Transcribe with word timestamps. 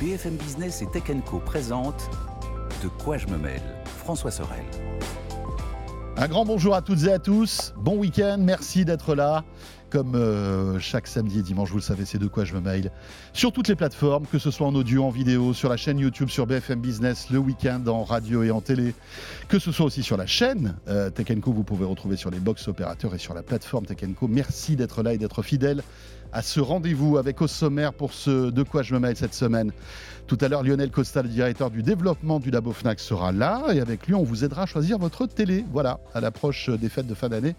BFM 0.00 0.36
Business 0.36 0.80
et 0.80 0.86
Tech 0.86 1.02
Co 1.26 1.42
De 2.82 2.88
quoi 3.04 3.18
je 3.18 3.26
me 3.26 3.36
mêle 3.36 3.60
François 3.84 4.30
Sorel. 4.30 4.64
Un 6.16 6.26
grand 6.26 6.46
bonjour 6.46 6.74
à 6.74 6.80
toutes 6.80 7.04
et 7.04 7.12
à 7.12 7.18
tous. 7.18 7.74
Bon 7.76 7.98
week-end, 7.98 8.38
merci 8.40 8.86
d'être 8.86 9.14
là. 9.14 9.44
Comme 9.90 10.14
euh, 10.14 10.78
chaque 10.78 11.08
samedi 11.08 11.40
et 11.40 11.42
dimanche, 11.42 11.70
vous 11.70 11.78
le 11.78 11.82
savez, 11.82 12.04
c'est 12.04 12.18
de 12.18 12.28
quoi 12.28 12.44
je 12.44 12.54
me 12.54 12.60
mail. 12.60 12.92
Sur 13.32 13.50
toutes 13.50 13.66
les 13.66 13.74
plateformes, 13.74 14.24
que 14.24 14.38
ce 14.38 14.52
soit 14.52 14.68
en 14.68 14.74
audio, 14.76 15.02
en 15.02 15.10
vidéo, 15.10 15.52
sur 15.52 15.68
la 15.68 15.76
chaîne 15.76 15.98
YouTube, 15.98 16.28
sur 16.28 16.46
BFM 16.46 16.80
Business, 16.80 17.28
le 17.30 17.38
week-end 17.38 17.82
en 17.88 18.04
radio 18.04 18.44
et 18.44 18.52
en 18.52 18.60
télé, 18.60 18.94
que 19.48 19.58
ce 19.58 19.72
soit 19.72 19.86
aussi 19.86 20.04
sur 20.04 20.16
la 20.16 20.26
chaîne 20.26 20.76
euh, 20.86 21.10
Co, 21.42 21.52
vous 21.52 21.64
pouvez 21.64 21.84
retrouver 21.84 22.16
sur 22.16 22.30
les 22.30 22.38
box 22.38 22.68
opérateurs 22.68 23.16
et 23.16 23.18
sur 23.18 23.34
la 23.34 23.42
plateforme 23.42 23.84
Tech 23.84 23.98
Co. 24.14 24.28
Merci 24.28 24.76
d'être 24.76 25.02
là 25.02 25.12
et 25.12 25.18
d'être 25.18 25.42
fidèle 25.42 25.82
à 26.32 26.42
ce 26.42 26.60
rendez-vous 26.60 27.18
avec 27.18 27.42
au 27.42 27.48
sommaire 27.48 27.92
pour 27.92 28.12
ce 28.12 28.50
De 28.50 28.62
quoi 28.62 28.82
je 28.82 28.94
me 28.94 29.00
mail 29.00 29.16
cette 29.16 29.34
semaine. 29.34 29.72
Tout 30.28 30.38
à 30.40 30.46
l'heure, 30.46 30.62
Lionel 30.62 30.92
Costa, 30.92 31.22
le 31.22 31.28
directeur 31.28 31.70
du 31.70 31.82
développement 31.82 32.38
du 32.38 32.52
Labo 32.52 32.72
Fnac, 32.72 33.00
sera 33.00 33.32
là 33.32 33.64
et 33.72 33.80
avec 33.80 34.06
lui, 34.06 34.14
on 34.14 34.22
vous 34.22 34.44
aidera 34.44 34.62
à 34.62 34.66
choisir 34.66 34.98
votre 34.98 35.26
télé. 35.26 35.64
Voilà, 35.72 35.98
à 36.14 36.20
l'approche 36.20 36.70
des 36.70 36.88
fêtes 36.88 37.08
de 37.08 37.14
fin 37.14 37.28
d'année 37.28 37.56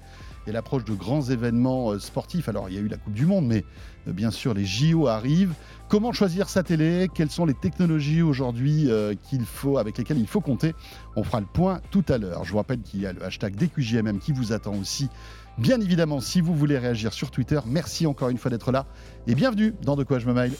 et 0.47 0.51
l'approche 0.51 0.83
de 0.85 0.93
grands 0.93 1.21
événements 1.21 1.91
euh, 1.91 1.99
sportifs. 1.99 2.49
Alors, 2.49 2.69
il 2.69 2.75
y 2.75 2.77
a 2.77 2.81
eu 2.81 2.87
la 2.87 2.97
Coupe 2.97 3.13
du 3.13 3.25
Monde, 3.25 3.47
mais 3.47 3.63
euh, 4.07 4.13
bien 4.13 4.31
sûr, 4.31 4.53
les 4.53 4.65
JO 4.65 5.07
arrivent. 5.07 5.53
Comment 5.87 6.11
choisir 6.11 6.49
sa 6.49 6.63
télé? 6.63 7.09
Quelles 7.13 7.29
sont 7.29 7.45
les 7.45 7.53
technologies 7.53 8.21
aujourd'hui 8.21 8.89
euh, 8.89 9.13
qu'il 9.29 9.45
avec 9.77 9.97
lesquelles 9.97 10.19
il 10.19 10.27
faut 10.27 10.41
compter? 10.41 10.73
On 11.15 11.23
fera 11.23 11.39
le 11.39 11.45
point 11.45 11.81
tout 11.91 12.05
à 12.09 12.17
l'heure. 12.17 12.43
Je 12.43 12.51
vous 12.51 12.57
rappelle 12.57 12.81
qu'il 12.81 13.01
y 13.01 13.05
a 13.05 13.13
le 13.13 13.23
hashtag 13.23 13.55
DQJMM 13.55 14.19
qui 14.19 14.31
vous 14.31 14.53
attend 14.53 14.75
aussi. 14.75 15.09
Bien 15.57 15.79
évidemment, 15.81 16.21
si 16.21 16.41
vous 16.41 16.55
voulez 16.55 16.77
réagir 16.77 17.13
sur 17.13 17.29
Twitter, 17.29 17.59
merci 17.65 18.07
encore 18.07 18.29
une 18.29 18.37
fois 18.37 18.49
d'être 18.49 18.71
là 18.71 18.85
et 19.27 19.35
bienvenue 19.35 19.75
dans 19.83 19.95
De 19.95 20.03
quoi 20.03 20.17
je 20.19 20.25
me 20.25 20.33
mail. 20.33 20.53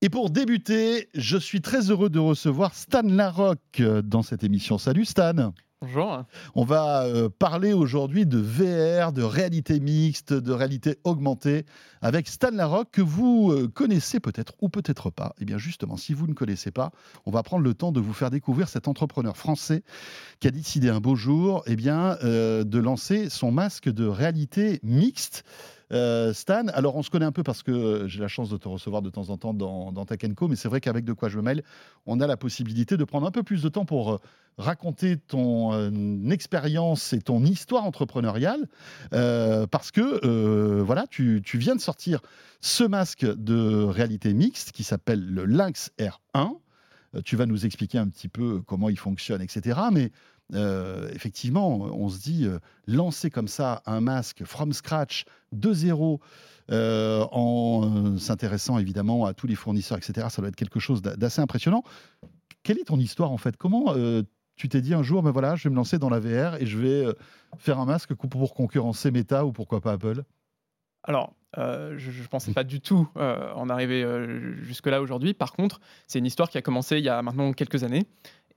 Et 0.00 0.10
pour 0.10 0.30
débuter, 0.30 1.08
je 1.14 1.36
suis 1.36 1.60
très 1.60 1.90
heureux 1.90 2.08
de 2.08 2.20
recevoir 2.20 2.72
Stan 2.72 3.02
Larocque 3.02 3.82
dans 4.04 4.22
cette 4.22 4.44
émission. 4.44 4.78
Salut 4.78 5.04
Stan. 5.04 5.52
Bonjour. 5.80 6.24
On 6.54 6.64
va 6.64 7.02
euh, 7.02 7.28
parler 7.28 7.72
aujourd'hui 7.72 8.24
de 8.24 8.38
VR, 8.38 9.12
de 9.12 9.22
réalité 9.22 9.80
mixte, 9.80 10.32
de 10.32 10.52
réalité 10.52 10.98
augmentée 11.02 11.66
avec 12.00 12.28
Stan 12.28 12.52
Larocque 12.52 12.92
que 12.92 13.02
vous 13.02 13.50
euh, 13.50 13.66
connaissez 13.66 14.20
peut-être 14.20 14.54
ou 14.60 14.68
peut-être 14.68 15.10
pas. 15.10 15.34
Et 15.38 15.42
eh 15.42 15.44
bien 15.44 15.58
justement, 15.58 15.96
si 15.96 16.14
vous 16.14 16.28
ne 16.28 16.32
connaissez 16.32 16.70
pas, 16.70 16.92
on 17.26 17.32
va 17.32 17.42
prendre 17.42 17.64
le 17.64 17.74
temps 17.74 17.90
de 17.90 17.98
vous 17.98 18.12
faire 18.12 18.30
découvrir 18.30 18.68
cet 18.68 18.86
entrepreneur 18.86 19.36
français 19.36 19.82
qui 20.38 20.46
a 20.46 20.52
décidé 20.52 20.90
un 20.90 21.00
beau 21.00 21.16
jour 21.16 21.64
eh 21.66 21.74
bien, 21.74 22.18
euh, 22.22 22.62
de 22.62 22.78
lancer 22.78 23.30
son 23.30 23.50
masque 23.50 23.88
de 23.88 24.06
réalité 24.06 24.78
mixte. 24.84 25.44
Euh, 25.92 26.32
Stan, 26.32 26.66
alors 26.68 26.96
on 26.96 27.02
se 27.02 27.10
connaît 27.10 27.24
un 27.24 27.32
peu 27.32 27.42
parce 27.42 27.62
que 27.62 28.06
j'ai 28.06 28.20
la 28.20 28.28
chance 28.28 28.50
de 28.50 28.56
te 28.56 28.68
recevoir 28.68 29.02
de 29.02 29.10
temps 29.10 29.30
en 29.30 29.38
temps 29.38 29.54
dans, 29.54 29.92
dans 29.92 30.04
Tech 30.04 30.18
mais 30.48 30.56
c'est 30.56 30.68
vrai 30.68 30.80
qu'avec 30.80 31.04
De 31.04 31.12
quoi 31.12 31.28
je 31.28 31.38
me 31.38 31.42
mêle, 31.42 31.62
on 32.06 32.20
a 32.20 32.26
la 32.26 32.36
possibilité 32.36 32.96
de 32.96 33.04
prendre 33.04 33.26
un 33.26 33.30
peu 33.30 33.42
plus 33.42 33.62
de 33.62 33.68
temps 33.68 33.84
pour 33.84 34.12
euh, 34.12 34.18
raconter 34.58 35.16
ton 35.16 35.72
euh, 35.72 36.30
expérience 36.30 37.12
et 37.12 37.20
ton 37.20 37.44
histoire 37.44 37.84
entrepreneuriale, 37.84 38.66
parce 39.10 39.90
que 39.90 40.80
voilà, 40.80 41.06
tu, 41.06 41.40
tu, 41.44 41.58
viens 41.58 41.76
de 41.76 41.80
sortir 41.80 42.20
ce 42.60 42.84
masque 42.84 43.24
de 43.24 43.82
réalité 43.84 44.34
mixte 44.34 44.72
qui 44.72 44.84
s'appelle 44.84 45.24
le 45.24 45.44
Lynx 45.44 45.92
R1. 45.98 46.58
Tu 47.24 47.36
vas 47.36 47.46
nous 47.46 47.64
expliquer 47.64 47.98
un 47.98 48.08
petit 48.08 48.28
peu 48.28 48.60
comment 48.66 48.88
il 48.88 48.98
fonctionne, 48.98 49.40
etc. 49.40 49.78
Mais 49.92 50.10
euh, 50.54 51.08
effectivement, 51.14 51.76
on 51.76 52.08
se 52.08 52.20
dit, 52.20 52.46
euh, 52.46 52.58
lancer 52.86 53.30
comme 53.30 53.48
ça 53.48 53.82
un 53.86 54.00
masque 54.00 54.44
from 54.44 54.72
scratch, 54.72 55.24
de 55.52 55.72
zéro, 55.72 56.20
euh, 56.70 57.24
en 57.32 58.18
s'intéressant 58.18 58.78
évidemment 58.78 59.26
à 59.26 59.34
tous 59.34 59.46
les 59.46 59.54
fournisseurs, 59.54 59.98
etc., 59.98 60.28
ça 60.30 60.42
doit 60.42 60.48
être 60.48 60.56
quelque 60.56 60.80
chose 60.80 61.02
d'assez 61.02 61.40
impressionnant. 61.40 61.82
Quelle 62.62 62.78
est 62.78 62.84
ton 62.84 62.98
histoire 62.98 63.30
en 63.30 63.38
fait? 63.38 63.56
Comment 63.56 63.94
tu 64.56 64.68
t'es 64.68 64.80
dit 64.80 64.92
un 64.92 65.02
jour, 65.02 65.22
mais 65.22 65.30
voilà, 65.30 65.56
je 65.56 65.64
vais 65.64 65.70
me 65.70 65.76
lancer 65.76 65.98
dans 65.98 66.10
la 66.10 66.18
VR 66.18 66.56
et 66.60 66.66
je 66.66 66.78
vais 66.78 67.06
faire 67.56 67.78
un 67.78 67.86
masque 67.86 68.12
pour 68.14 68.54
concurrencer 68.54 69.10
Meta 69.10 69.46
ou 69.46 69.52
pourquoi 69.52 69.80
pas 69.80 69.92
Apple? 69.92 70.24
Alors, 71.04 71.32
je 71.56 72.22
ne 72.22 72.26
pensais 72.26 72.52
pas 72.52 72.64
du 72.64 72.80
tout 72.80 73.08
en 73.14 73.70
arriver 73.70 74.04
jusque-là 74.60 75.00
aujourd'hui. 75.00 75.32
Par 75.32 75.52
contre, 75.52 75.80
c'est 76.06 76.18
une 76.18 76.26
histoire 76.26 76.50
qui 76.50 76.58
a 76.58 76.62
commencé 76.62 76.98
il 76.98 77.04
y 77.04 77.08
a 77.08 77.22
maintenant 77.22 77.54
quelques 77.54 77.84
années. 77.84 78.06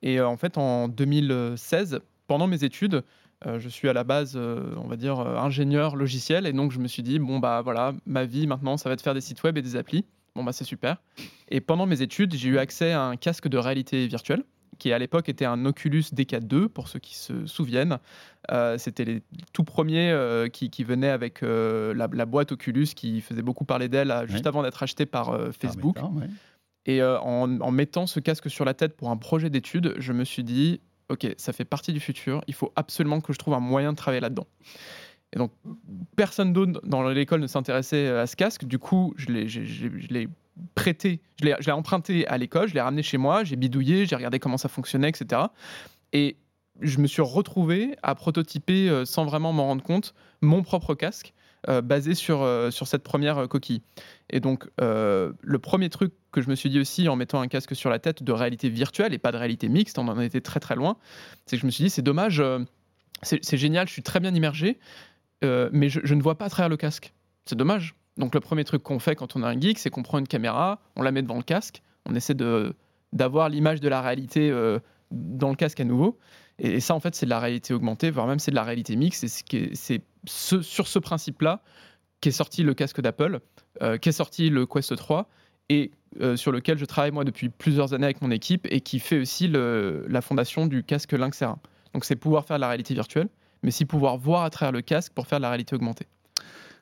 Et 0.03 0.19
euh, 0.19 0.27
en 0.27 0.37
fait, 0.37 0.57
en 0.57 0.87
2016, 0.87 1.99
pendant 2.27 2.47
mes 2.47 2.63
études, 2.63 3.03
euh, 3.45 3.59
je 3.59 3.69
suis 3.69 3.89
à 3.89 3.93
la 3.93 4.03
base, 4.03 4.33
euh, 4.35 4.73
on 4.77 4.87
va 4.87 4.95
dire, 4.95 5.19
ingénieur 5.19 5.95
logiciel. 5.95 6.45
Et 6.47 6.53
donc, 6.53 6.71
je 6.71 6.79
me 6.79 6.87
suis 6.87 7.03
dit, 7.03 7.19
bon, 7.19 7.39
bah 7.39 7.61
voilà, 7.61 7.93
ma 8.05 8.25
vie 8.25 8.47
maintenant, 8.47 8.77
ça 8.77 8.89
va 8.89 8.93
être 8.93 9.01
faire 9.01 9.13
des 9.13 9.21
sites 9.21 9.43
web 9.43 9.57
et 9.57 9.61
des 9.61 9.75
applis. 9.75 10.05
Bon, 10.35 10.43
bah 10.43 10.53
c'est 10.53 10.63
super. 10.63 10.97
Et 11.49 11.59
pendant 11.59 11.85
mes 11.85 12.01
études, 12.01 12.33
j'ai 12.35 12.49
eu 12.49 12.57
accès 12.57 12.91
à 12.93 13.03
un 13.03 13.17
casque 13.17 13.47
de 13.47 13.57
réalité 13.57 14.07
virtuelle 14.07 14.43
qui 14.79 14.93
à 14.93 14.97
l'époque 14.97 15.29
était 15.29 15.45
un 15.45 15.65
Oculus 15.65 16.05
DK2, 16.11 16.67
pour 16.67 16.87
ceux 16.87 16.97
qui 16.97 17.15
se 17.15 17.45
souviennent. 17.45 17.99
C'était 18.77 19.05
les 19.05 19.21
tout 19.53 19.63
premiers 19.63 20.47
qui, 20.51 20.71
qui, 20.71 20.83
venaient 20.83 21.09
avec 21.09 21.41
la, 21.41 22.25
boîte 22.25 22.53
Oculus 22.53 22.87
qui 22.95 23.21
faisait 23.21 23.43
beaucoup 23.43 23.65
parler 23.65 23.89
d'elle 23.89 24.11
juste 24.27 24.47
avant 24.47 24.63
d'être 24.63 24.81
achetée 24.81 25.05
par 25.05 25.37
Facebook. 25.51 25.97
Et 26.85 27.01
euh, 27.01 27.19
en, 27.19 27.71
mettant 27.71 28.07
ce 28.07 28.19
casque 28.19 28.49
sur 28.49 28.65
la 28.65 28.73
tête 28.73 28.95
pour 28.95 29.09
un 29.09 29.17
projet 29.17 29.49
d'étude, 29.49 29.95
je 29.97 30.13
me 30.13 30.23
suis 30.23 30.43
dit, 30.43 30.81
OK, 31.09 31.27
ça 31.37 31.53
fait 31.53 31.65
partie 31.65 31.93
du 31.93 31.99
futur, 31.99 32.43
il 32.47 32.53
faut 32.53 32.71
absolument 32.75 33.21
que 33.21 33.33
je 33.33 33.37
trouve 33.37 33.53
un 33.53 33.59
moyen 33.59 33.91
de 33.91 33.97
travailler 33.97 34.21
là-dedans. 34.21 34.47
Et 35.33 35.39
donc, 35.39 35.51
personne 36.15 36.53
d'autre 36.53 36.81
dans 36.83 37.07
l'école 37.07 37.39
ne 37.39 37.47
s'intéressait 37.47 38.09
à 38.09 38.27
ce 38.27 38.35
casque. 38.35 38.65
Du 38.65 38.79
coup, 38.79 39.13
je 39.15 39.27
l'ai 39.31 40.27
prêté, 40.75 41.21
je 41.41 41.45
l'ai 41.45 41.71
emprunté 41.71 42.27
à 42.27 42.37
l'école, 42.37 42.67
je 42.67 42.73
l'ai 42.73 42.81
ramené 42.81 43.03
chez 43.03 43.17
moi, 43.17 43.43
j'ai 43.43 43.55
bidouillé, 43.55 44.05
j'ai 44.05 44.15
regardé 44.15 44.39
comment 44.39 44.57
ça 44.57 44.67
fonctionnait, 44.67 45.09
etc. 45.09 45.43
Et 46.11 46.35
je 46.81 46.99
me 46.99 47.07
suis 47.07 47.21
retrouvé 47.21 47.95
à 48.03 48.15
prototyper, 48.15 48.89
euh, 48.89 49.05
sans 49.05 49.25
vraiment 49.25 49.53
m'en 49.53 49.65
rendre 49.65 49.83
compte, 49.83 50.13
mon 50.41 50.63
propre 50.63 50.95
casque. 50.95 51.33
Euh, 51.69 51.83
basé 51.83 52.15
sur, 52.15 52.41
euh, 52.41 52.71
sur 52.71 52.87
cette 52.87 53.03
première 53.03 53.37
euh, 53.37 53.47
coquille. 53.47 53.83
Et 54.31 54.39
donc, 54.39 54.67
le 54.79 55.59
premier 55.59 55.89
truc 55.89 56.11
que 56.31 56.41
je 56.41 56.49
me 56.49 56.55
suis 56.55 56.71
dit 56.71 56.79
aussi 56.79 57.07
en 57.07 57.15
mettant 57.15 57.39
un 57.39 57.47
casque 57.47 57.75
sur 57.75 57.91
la 57.91 57.99
tête 57.99 58.23
de 58.23 58.31
réalité 58.31 58.69
virtuelle 58.69 59.13
et 59.13 59.19
pas 59.19 59.31
de 59.31 59.37
réalité 59.37 59.69
mixte, 59.69 59.99
on 59.99 60.07
en 60.07 60.19
était 60.19 60.41
très 60.41 60.59
très 60.59 60.75
loin, 60.75 60.97
c'est 61.45 61.57
que 61.57 61.61
je 61.61 61.65
me 61.67 61.71
suis 61.71 61.83
dit, 61.83 61.89
c'est 61.91 62.01
dommage, 62.01 62.41
c'est 63.21 63.57
génial, 63.57 63.87
je 63.87 63.93
suis 63.93 64.03
très 64.03 64.21
bien 64.21 64.33
immergé, 64.33 64.79
mais 65.43 65.89
je, 65.89 66.13
ne 66.15 66.21
vois 66.21 66.37
pas 66.37 66.45
à 66.45 66.49
travers 66.49 66.69
le 66.69 66.77
casque. 66.77 67.13
C'est 67.45 67.57
dommage. 67.57 67.93
Donc, 68.15 68.33
le 68.33 68.39
premier 68.39 68.63
truc 68.63 68.81
qu'on 68.81 68.99
fait 68.99 69.15
quand 69.15 69.35
on 69.35 69.43
a 69.43 69.49
un 69.49 69.59
geek, 69.59 69.77
c'est 69.77 69.89
qu'on 69.89 70.03
prend 70.03 70.17
une 70.17 70.27
caméra, 70.27 70.79
on 70.95 71.01
la 71.01 71.11
met 71.11 71.21
devant 71.21 71.37
le 71.37 71.43
casque, 71.43 71.81
on 72.05 72.15
essaie 72.15 72.35
d'avoir 73.11 73.49
l'image 73.49 73.81
de 73.81 73.89
la 73.89 74.01
réalité 74.01 74.49
dans 75.11 75.49
le 75.49 75.55
casque 75.55 75.81
à 75.81 75.85
nouveau. 75.85 76.17
Et, 76.57 76.79
ça, 76.79 76.95
en 76.95 77.01
fait, 77.01 77.15
c'est 77.15 77.25
de 77.25 77.31
la 77.31 77.39
réalité 77.39 77.73
augmentée, 77.73 78.09
voire 78.09 78.27
même 78.27 78.39
c'est 78.39 78.51
de 78.51 78.55
la 78.55 78.63
réalité 78.63 78.95
mixte. 78.95 79.27
C'est 79.27 80.01
sur 80.25 80.87
ce 80.87 80.99
principe-là 80.99 81.61
qu'est 82.21 82.31
sorti 82.31 82.63
le 82.63 82.73
casque 82.73 83.01
d'Apple, 83.01 83.39
euh, 83.81 83.97
qu'est 83.97 84.11
sorti 84.11 84.49
le 84.49 84.65
Quest 84.65 84.95
3 84.95 85.27
et 85.69 85.91
euh, 86.21 86.35
sur 86.35 86.51
lequel 86.51 86.77
je 86.77 86.85
travaille 86.85 87.11
moi 87.11 87.23
depuis 87.23 87.49
plusieurs 87.49 87.93
années 87.93 88.05
avec 88.05 88.21
mon 88.21 88.31
équipe 88.31 88.67
et 88.69 88.81
qui 88.81 88.99
fait 88.99 89.19
aussi 89.19 89.47
la 89.47 90.21
fondation 90.21 90.67
du 90.67 90.83
casque 90.83 91.13
Lynx 91.13 91.41
R1. 91.41 91.55
Donc 91.93 92.05
c'est 92.05 92.15
pouvoir 92.15 92.45
faire 92.45 92.57
de 92.57 92.61
la 92.61 92.67
réalité 92.67 92.93
virtuelle, 92.93 93.29
mais 93.63 93.69
aussi 93.69 93.85
pouvoir 93.85 94.17
voir 94.17 94.43
à 94.43 94.49
travers 94.49 94.71
le 94.71 94.81
casque 94.81 95.13
pour 95.13 95.27
faire 95.27 95.39
de 95.39 95.43
la 95.43 95.49
réalité 95.49 95.75
augmentée. 95.75 96.07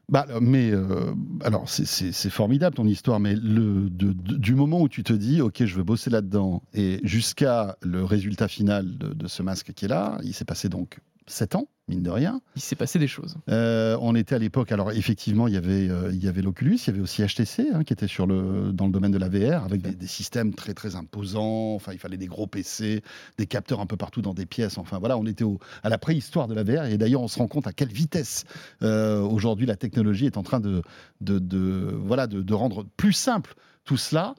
Bah, 0.10 0.26
mais 0.42 0.72
euh, 0.72 1.14
alors 1.44 1.70
c'est 1.70 2.30
formidable 2.32 2.76
ton 2.76 2.88
histoire, 2.88 3.20
mais 3.20 3.36
du 3.36 4.56
moment 4.56 4.82
où 4.82 4.90
tu 4.90 5.04
te 5.04 5.14
dis 5.14 5.40
ok 5.40 5.66
je 5.66 5.76
veux 5.76 5.84
bosser 5.84 6.10
là-dedans 6.10 6.64
et 6.74 7.00
jusqu'à 7.04 7.78
le 7.84 8.04
résultat 8.04 8.48
final 8.48 8.98
de, 8.98 9.28
ce 9.28 9.44
masque 9.44 9.72
qui 9.74 9.86
est 9.86 9.90
là, 9.90 10.18
il 10.24 10.34
s'est 10.34 10.46
passé 10.46 10.68
donc 10.68 11.00
7 11.30 11.56
ans, 11.56 11.68
mine 11.88 12.02
de 12.02 12.10
rien. 12.10 12.42
Il 12.56 12.62
s'est 12.62 12.76
passé 12.76 12.98
des 12.98 13.08
choses. 13.08 13.38
Euh, 13.50 13.98
on 14.02 14.16
était 14.16 14.36
à 14.36 14.40
l'époque, 14.40 14.72
alors 14.72 14.92
effectivement, 14.92 15.48
il 15.48 15.54
y 15.54 15.58
avait, 15.58 15.90
euh, 15.90 16.12
il 16.12 16.24
y 16.24 16.28
avait 16.28 16.42
l'Oculus, 16.42 16.76
il 16.76 16.88
y 16.88 16.90
avait 16.90 17.02
aussi 17.02 17.24
HTC 17.24 17.68
hein, 17.74 17.84
qui 17.84 17.94
était 17.94 18.08
sur 18.08 18.26
le, 18.26 18.72
dans 18.74 18.86
le 18.86 18.92
domaine 18.92 19.12
de 19.12 19.18
la 19.18 19.30
VR 19.30 19.64
avec 19.64 19.82
des, 19.82 20.08
systèmes 20.08 20.54
très 20.54 20.74
très 20.74 20.96
imposants. 20.96 21.76
Enfin, 21.76 21.94
il 21.94 22.00
fallait 22.00 22.18
des 22.18 22.28
gros 22.28 22.48
PC, 22.48 23.04
des 23.38 23.46
capteurs 23.46 23.80
un 23.80 23.86
peu 23.86 23.96
partout 23.96 24.22
dans 24.22 24.34
des 24.34 24.48
pièces. 24.48 24.78
Enfin 24.78 24.98
voilà, 24.98 25.18
on 25.18 25.26
était 25.26 25.44
au, 25.44 25.60
à 25.84 25.90
la 25.90 25.98
préhistoire 25.98 26.48
de 26.48 26.56
la 26.56 26.64
VR 26.64 26.86
et 26.86 26.98
d'ailleurs 26.98 27.22
on 27.22 27.28
se 27.28 27.38
rend 27.38 27.48
compte 27.48 27.68
à 27.68 27.74
quelle 27.74 27.92
vitesse 27.92 28.46
euh, 28.82 29.22
aujourd'hui 29.22 29.68
la 29.68 29.76
technologie 29.76 30.26
est 30.26 30.38
en 30.38 30.44
train 30.44 30.60
de, 30.60 30.82
de, 31.22 31.38
de 31.38 31.94
voilà, 32.04 32.26
de, 32.28 32.42
de, 32.42 32.54
rendre 32.54 32.86
plus 32.98 33.14
simple 33.14 33.54
tout 33.86 33.98
cela. 33.98 34.34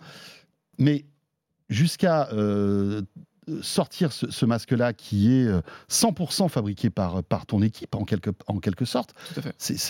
Mais 0.78 1.04
jusqu'à 1.68 2.28
sortir 3.62 4.12
ce, 4.12 4.46
masque-là 4.46 4.92
qui 4.92 5.32
est 5.32 5.48
100% 5.90 6.44
euh, 6.44 6.48
fabriqué 6.48 6.90
par, 6.90 7.22
par 7.22 7.46
ton 7.46 7.62
équipe, 7.62 7.94
en 7.94 8.04
quelque, 8.04 8.30
en 8.46 8.58
quelque 8.58 8.84
sorte, 8.84 9.14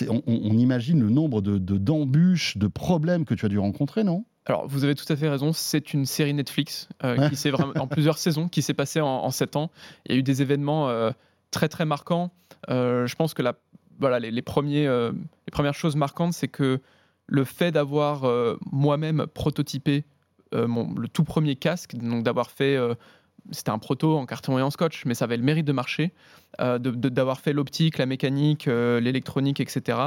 on, 0.09 0.57
imagine 0.57 1.01
le 1.01 1.09
nombre 1.09 1.41
de, 1.41 1.57
d'embûches, 1.57 2.57
de, 2.57 2.67
problèmes 2.67 3.25
que 3.25 3.33
tu 3.33 3.45
as 3.45 3.49
dû 3.49 3.59
rencontrer, 3.59 4.03
non? 4.03 4.25
Alors, 4.45 4.67
vous 4.67 4.83
avez 4.83 4.95
tout 4.95 5.05
à 5.09 5.15
fait 5.15 5.29
raison. 5.29 5.53
C'est 5.53 5.93
une 5.93 6.05
série 6.05 6.33
Netflix 6.33 6.89
euh, 7.03 7.29
qui 7.29 7.35
s'est 7.35 7.51
vraiment 7.51 7.73
en 7.75 7.87
plusieurs 7.87 8.17
saisons, 8.17 8.47
qui 8.47 8.61
s'est 8.61 8.73
passée 8.73 8.99
en, 8.99 9.29
sept 9.29 9.55
ans. 9.55 9.69
Il 10.05 10.13
y 10.13 10.15
a 10.15 10.19
eu 10.19 10.23
des 10.23 10.41
événements 10.41 10.89
euh, 10.89 11.11
très 11.51 11.69
très 11.69 11.85
marquants. 11.85 12.31
je 12.67 13.15
pense 13.15 13.33
que 13.33 13.43
la, 13.43 13.55
voilà, 13.99 14.19
les, 14.19 14.41
premiers, 14.41 14.87
les 14.87 15.51
premières 15.51 15.75
choses 15.75 15.95
marquantes, 15.95 16.33
c'est 16.33 16.47
que 16.47 16.79
le 17.27 17.43
fait 17.43 17.71
d'avoir 17.71 18.23
moi-même 18.71 19.27
prototypé 19.27 20.05
le 20.51 21.07
tout 21.07 21.23
premier 21.23 21.55
casque, 21.55 21.95
donc 21.95 22.23
d'avoir 22.23 22.49
fait 22.49 22.77
c'était 23.51 23.71
un 23.71 23.79
proto 23.79 24.17
en 24.17 24.25
carton 24.25 24.57
et 24.57 24.61
en 24.61 24.69
scotch, 24.69 25.05
mais 25.05 25.13
ça 25.13 25.25
avait 25.25 25.37
le 25.37 25.43
mérite 25.43 25.65
de 25.65 25.71
marcher, 25.71 26.13
d'avoir 26.59 27.39
fait 27.39 27.53
l'optique, 27.53 27.97
la 27.97 28.05
mécanique, 28.05 28.65
l'électronique, 28.65 29.59
etc. 29.59 29.97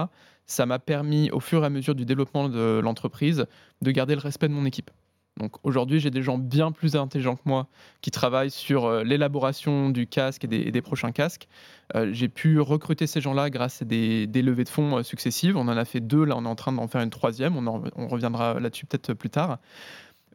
Ça 0.46 0.66
m'a 0.66 0.78
permis, 0.78 1.30
au 1.30 1.40
fur 1.40 1.62
et 1.62 1.66
à 1.66 1.70
mesure 1.70 1.94
du 1.94 2.04
développement 2.04 2.48
de 2.48 2.80
l'entreprise, 2.82 3.46
de 3.82 3.90
garder 3.90 4.14
le 4.14 4.20
respect 4.20 4.48
de 4.48 4.52
mon 4.52 4.64
équipe. 4.64 4.90
Donc 5.38 5.56
aujourd'hui, 5.64 5.98
j'ai 5.98 6.10
des 6.10 6.22
gens 6.22 6.38
bien 6.38 6.70
plus 6.70 6.94
intelligents 6.94 7.34
que 7.34 7.42
moi 7.44 7.66
qui 8.02 8.12
travaillent 8.12 8.52
sur 8.52 8.84
euh, 8.84 9.02
l'élaboration 9.02 9.90
du 9.90 10.06
casque 10.06 10.44
et 10.44 10.70
des, 10.70 10.82
prochains 10.82 11.10
casques. 11.10 11.48
Euh, 11.96 12.10
j'ai 12.12 12.28
pu 12.28 12.60
recruter 12.60 13.08
ces 13.08 13.20
gens-là 13.20 13.50
grâce 13.50 13.82
à 13.82 13.84
des, 13.84 14.26
levées 14.26 14.62
de 14.62 14.68
fonds 14.68 14.98
euh, 14.98 15.02
successives. 15.02 15.56
On 15.56 15.62
en 15.62 15.76
a 15.76 15.84
fait 15.84 16.00
deux, 16.00 16.24
là 16.24 16.36
on 16.36 16.44
est 16.44 16.48
en 16.48 16.54
train 16.54 16.72
d'en 16.72 16.86
faire 16.86 17.00
une 17.00 17.10
troisième. 17.10 17.56
On, 17.56 17.82
on 17.96 18.06
reviendra 18.06 18.60
là-dessus 18.60 18.86
peut-être 18.86 19.12
plus 19.14 19.30
tard. 19.30 19.58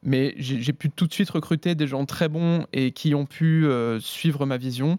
Mais 0.04 0.34
j'ai 0.38 0.74
pu 0.74 0.90
tout 0.90 1.08
de 1.08 1.14
suite 1.14 1.30
recruter 1.30 1.76
des 1.76 1.88
gens 1.88 2.06
très 2.06 2.30
bons 2.30 2.66
et 2.74 2.92
qui 2.92 3.16
ont 3.16 3.26
pu 3.26 3.68
suivre 4.00 4.46
ma 4.46 4.58
vision 4.58 4.98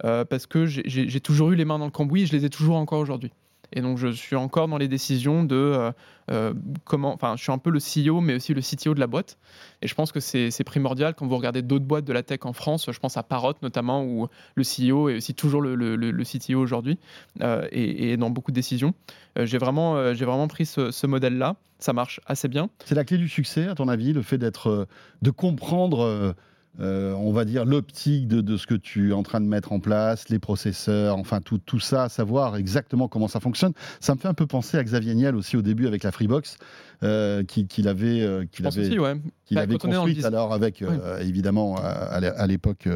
parce 0.00 0.46
que 0.46 0.66
j'ai 0.66 1.20
toujours 1.20 1.52
eu 1.52 1.56
les 1.56 1.64
mains 1.64 1.78
dans 1.78 1.86
le 1.86 1.90
cambouis 1.90 2.22
et 2.22 2.26
je 2.26 2.32
les 2.32 2.44
ai 2.44 2.50
toujours 2.50 2.76
encore 2.76 3.00
aujourd'hui. 3.00 3.32
Et 3.72 3.80
donc, 3.80 3.98
je 3.98 4.08
suis 4.08 4.36
encore 4.36 4.68
dans 4.68 4.78
les 4.78 4.88
décisions 4.88 5.44
de 5.44 5.56
euh, 5.56 5.92
euh, 6.30 6.54
comment. 6.84 7.12
Enfin, 7.14 7.34
je 7.36 7.42
suis 7.42 7.52
un 7.52 7.58
peu 7.58 7.70
le 7.70 7.78
CEO, 7.78 8.20
mais 8.20 8.34
aussi 8.34 8.54
le 8.54 8.60
CTO 8.60 8.94
de 8.94 9.00
la 9.00 9.06
boîte. 9.06 9.38
Et 9.80 9.88
je 9.88 9.94
pense 9.94 10.12
que 10.12 10.20
c'est 10.20 10.64
primordial 10.64 11.14
quand 11.14 11.26
vous 11.26 11.36
regardez 11.36 11.62
d'autres 11.62 11.84
boîtes 11.84 12.04
de 12.04 12.12
la 12.12 12.22
tech 12.22 12.40
en 12.42 12.52
France. 12.52 12.90
Je 12.90 12.98
pense 12.98 13.16
à 13.16 13.22
Parrot 13.22 13.54
notamment, 13.62 14.04
où 14.04 14.28
le 14.54 14.62
CEO 14.62 15.08
est 15.08 15.16
aussi 15.16 15.34
toujours 15.34 15.62
le, 15.62 16.24
CTO 16.24 16.60
aujourd'hui 16.60 16.98
euh, 17.42 17.66
et, 17.72 18.16
dans 18.16 18.30
beaucoup 18.30 18.50
de 18.50 18.56
décisions. 18.56 18.94
J'ai 19.36 19.58
vraiment, 19.58 20.12
j'ai 20.14 20.24
vraiment 20.24 20.48
pris 20.48 20.66
ce, 20.66 20.90
ce 20.90 21.06
modèle-là. 21.06 21.56
Ça 21.78 21.92
marche 21.92 22.20
assez 22.26 22.48
bien. 22.48 22.68
C'est 22.84 22.94
la 22.94 23.04
clé 23.04 23.18
du 23.18 23.28
succès, 23.28 23.66
à 23.66 23.74
ton 23.74 23.88
avis, 23.88 24.12
le 24.12 24.22
fait 24.22 24.38
d'être, 24.38 24.86
de 25.22 25.30
comprendre 25.30 26.34
euh, 26.80 27.12
on 27.14 27.32
va 27.32 27.44
dire, 27.44 27.66
l'optique 27.66 28.26
de, 28.28 28.56
ce 28.56 28.66
que 28.66 28.74
tu 28.74 29.10
es 29.10 29.12
en 29.12 29.22
train 29.22 29.40
de 29.40 29.46
mettre 29.46 29.72
en 29.72 29.80
place, 29.80 30.30
les 30.30 30.38
processeurs, 30.38 31.18
enfin 31.18 31.40
tout, 31.40 31.58
tout 31.58 31.80
ça, 31.80 32.08
savoir 32.08 32.56
exactement 32.56 33.08
comment 33.08 33.28
ça 33.28 33.40
fonctionne. 33.40 33.72
Ça 34.00 34.14
me 34.14 34.20
fait 34.20 34.28
un 34.28 34.34
peu 34.34 34.46
penser 34.46 34.78
à 34.78 34.84
Xavier 34.84 35.14
Niel 35.14 35.36
aussi 35.36 35.56
au 35.56 35.62
début 35.62 35.86
avec 35.86 36.02
la 36.02 36.12
Freebox, 36.12 36.56
euh, 37.02 37.42
qu'il 37.44 37.88
avait, 37.88 38.22
euh, 38.22 38.46
qu'il 38.50 38.66
avait, 38.66 38.88
qu'il 38.88 39.56
bah, 39.56 39.60
avait 39.60 39.76
construite 39.76 40.24
alors 40.24 40.54
avec 40.54 40.82
évidemment 41.20 41.76
à, 41.76 42.46
l'époque 42.46 42.88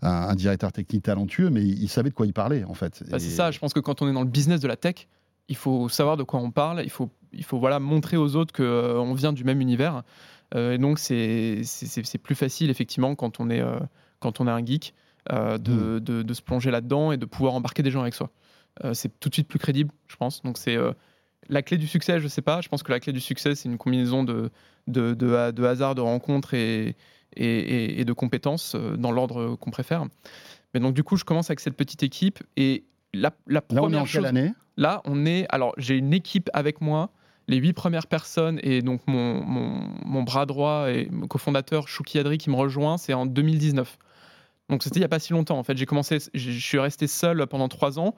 un, 0.00 0.34
directeur 0.34 0.72
technique 0.72 1.02
talentueux, 1.02 1.50
mais 1.50 1.62
il 1.62 1.88
savait 1.88 2.08
de 2.08 2.14
quoi 2.14 2.26
il 2.26 2.32
parlait 2.32 2.64
en 2.64 2.74
fait. 2.74 3.04
Bah, 3.10 3.18
c'est 3.18 3.28
ça, 3.28 3.50
je 3.50 3.58
pense 3.58 3.74
que 3.74 3.80
quand 3.80 4.00
on 4.00 4.08
est 4.08 4.14
dans 4.14 4.22
le 4.22 4.28
business 4.28 4.60
de 4.60 4.68
la 4.68 4.76
tech, 4.76 5.06
il 5.48 5.56
faut 5.56 5.88
savoir 5.88 6.16
de 6.16 6.22
quoi 6.22 6.40
on 6.40 6.50
parle, 6.50 6.82
il 6.84 6.90
faut, 6.90 7.10
il 7.32 7.44
faut 7.44 7.58
voilà, 7.58 7.78
montrer 7.78 8.16
aux 8.16 8.36
autres 8.36 8.54
qu'on 8.54 9.14
vient 9.14 9.32
du 9.32 9.44
même 9.44 9.60
univers. 9.60 10.02
Euh, 10.54 10.72
et 10.72 10.78
donc, 10.78 10.98
c'est 10.98 11.62
plus 12.22 12.34
facile, 12.34 12.70
effectivement, 12.70 13.14
quand 13.14 13.40
on 13.40 13.50
est, 13.50 13.60
euh, 13.60 13.78
quand 14.20 14.40
on 14.40 14.48
est 14.48 14.50
un 14.50 14.64
geek, 14.64 14.94
euh, 15.30 15.58
hmm. 15.58 16.00
de, 16.00 16.22
de, 16.22 16.34
se 16.34 16.42
plonger 16.42 16.70
là-dedans 16.70 17.12
et 17.12 17.16
de 17.16 17.26
pouvoir 17.26 17.54
embarquer 17.54 17.82
des 17.82 17.90
gens 17.90 18.00
avec 18.00 18.14
soi. 18.14 18.30
c'est 18.94 19.18
tout 19.20 19.28
de 19.28 19.34
suite 19.34 19.48
plus 19.48 19.58
crédible, 19.58 19.92
je 20.06 20.16
pense. 20.16 20.42
Donc, 20.42 20.58
c'est 20.58 20.76
la 21.48 21.62
clé 21.62 21.76
du 21.76 21.86
succès, 21.86 22.20
je 22.20 22.28
sais 22.28 22.42
pas. 22.42 22.60
Je 22.60 22.68
pense 22.68 22.82
que 22.82 22.92
la 22.92 23.00
clé 23.00 23.12
du 23.12 23.20
succès, 23.20 23.54
c'est 23.54 23.68
une 23.68 23.78
combinaison 23.78 24.24
de, 24.24 24.50
de, 24.86 25.14
de, 25.14 25.50
de 25.50 25.64
hasard, 25.64 25.94
de 25.94 26.00
rencontres 26.00 26.54
et, 26.54 26.96
et, 27.36 28.00
et, 28.00 28.04
de 28.04 28.12
compétences 28.12 28.74
dans 28.74 29.10
l'ordre 29.10 29.56
qu'on 29.56 29.70
préfère. 29.70 30.04
Mais 30.72 30.80
donc, 30.80 30.94
du 30.94 31.02
coup, 31.02 31.16
je 31.16 31.24
commence 31.24 31.50
avec 31.50 31.60
cette 31.60 31.76
petite 31.76 32.02
équipe. 32.02 32.42
Et 32.56 32.84
la, 33.12 33.32
la 33.46 33.60
première 33.60 33.82
là, 33.84 33.88
on 33.88 33.92
est 33.92 34.02
en 34.02 34.06
chose, 34.06 34.22
quelle 34.22 34.26
année? 34.26 34.52
Là, 34.76 35.02
on 35.04 35.26
est. 35.26 35.46
Alors, 35.50 35.74
j'ai 35.76 35.96
une 35.96 36.14
équipe 36.14 36.48
avec 36.52 36.80
moi 36.80 37.10
les 37.48 37.56
huit 37.56 37.72
premières 37.72 38.06
personnes 38.06 38.60
et 38.62 38.82
donc 38.82 39.00
mon, 39.06 39.42
mon, 39.42 40.22
bras 40.22 40.46
droit 40.46 40.90
et 40.90 41.08
cofondateur 41.28 41.88
Chouki 41.88 42.18
Adri 42.18 42.38
qui 42.38 42.50
me 42.50 42.56
rejoint, 42.56 42.98
c'est 42.98 43.14
en 43.14 43.26
2019. 43.26 43.98
Donc 44.68 44.82
c'était 44.82 44.96
il 44.96 45.00
n'y 45.00 45.06
a 45.06 45.08
pas 45.08 45.18
si 45.18 45.32
longtemps 45.32 45.58
en 45.58 45.64
fait. 45.64 45.76
J'ai 45.76 45.86
commencé, 45.86 46.18
je 46.34 46.50
suis 46.50 46.78
resté 46.78 47.06
seul 47.06 47.46
pendant 47.46 47.68
trois 47.68 47.98
ans 47.98 48.14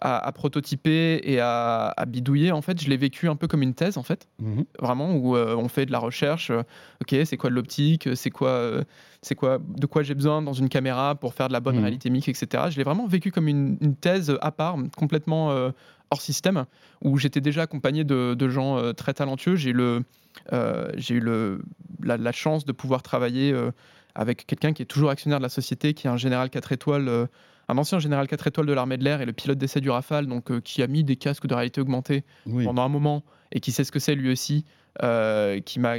à, 0.00 0.32
prototyper 0.32 1.20
et 1.22 1.38
à, 1.40 1.94
bidouiller. 2.08 2.50
En 2.50 2.62
fait, 2.62 2.82
je 2.82 2.88
l'ai 2.88 2.96
vécu 2.96 3.28
un 3.28 3.36
peu 3.36 3.46
comme 3.46 3.62
une 3.62 3.74
thèse 3.74 3.98
en 3.98 4.02
fait, 4.02 4.26
mhm. 4.40 4.64
vraiment 4.80 5.14
où 5.14 5.36
euh, 5.36 5.54
on 5.56 5.68
fait 5.68 5.86
de 5.86 5.92
la 5.92 5.98
recherche. 5.98 6.50
Euh, 6.50 6.62
ok, 7.02 7.14
c'est 7.24 7.36
quoi 7.36 7.50
de 7.50 7.54
l'optique 7.54 8.08
C'est 8.14 8.30
quoi, 8.30 8.48
euh, 8.48 8.84
c'est 9.20 9.34
quoi, 9.34 9.58
de 9.60 9.86
quoi 9.86 10.02
j'ai 10.02 10.14
besoin 10.14 10.42
dans 10.42 10.52
une 10.52 10.68
caméra 10.68 11.14
pour 11.14 11.34
faire 11.34 11.48
de 11.48 11.52
la 11.52 11.60
bonne 11.60 11.76
mhm. 11.76 11.82
réalité 11.82 12.10
mix, 12.10 12.28
etc. 12.28 12.64
Je 12.70 12.76
l'ai 12.78 12.84
vraiment 12.84 13.06
vécu 13.06 13.30
comme 13.30 13.46
une, 13.46 13.78
une, 13.80 13.94
thèse 13.94 14.36
à 14.40 14.50
part, 14.50 14.76
complètement 14.96 15.70
hors 16.12 16.20
système, 16.20 16.66
où 17.02 17.18
j'étais 17.18 17.40
déjà 17.40 17.62
accompagné 17.62 18.04
de, 18.04 18.48
gens 18.48 18.78
euh, 18.78 18.92
très 18.92 19.14
talentueux. 19.14 19.56
J'ai 19.56 19.72
le, 19.72 20.04
euh, 20.52 20.90
j'ai 20.96 21.16
eu 21.16 21.20
le, 21.20 21.62
la, 22.04 22.32
chance 22.32 22.64
de 22.64 22.72
pouvoir 22.72 23.02
travailler 23.02 23.52
euh, 23.52 23.72
avec 24.14 24.46
quelqu'un 24.46 24.72
qui 24.72 24.82
est 24.82 24.86
toujours 24.86 25.10
actionnaire 25.10 25.38
de 25.38 25.42
la 25.42 25.48
société, 25.48 25.94
qui 25.94 26.06
est 26.06 26.10
un 26.10 26.18
général 26.18 26.50
4 26.50 26.72
étoiles, 26.72 27.28
un 27.68 27.78
ancien 27.78 27.98
général 27.98 28.28
4 28.28 28.46
étoiles 28.46 28.66
de 28.66 28.72
l'armée 28.72 28.98
de 28.98 29.04
l'air 29.04 29.22
et 29.22 29.26
le 29.26 29.32
pilote 29.32 29.58
d'essai 29.58 29.80
du 29.80 29.90
Rafale, 29.90 30.26
donc 30.26 30.60
qui 30.60 30.82
a 30.82 30.86
mis 30.86 31.02
des 31.02 31.16
casques 31.16 31.46
de 31.46 31.54
réalité 31.54 31.80
augmentée 31.80 32.24
pendant 32.64 32.82
un 32.82 32.88
moment 32.88 33.24
et 33.52 33.60
qui 33.60 33.72
sait 33.72 33.84
ce 33.84 33.92
que 33.92 33.98
c'est 33.98 34.14
lui 34.14 34.30
aussi, 34.30 34.64
qui 35.00 35.80
m'a 35.80 35.96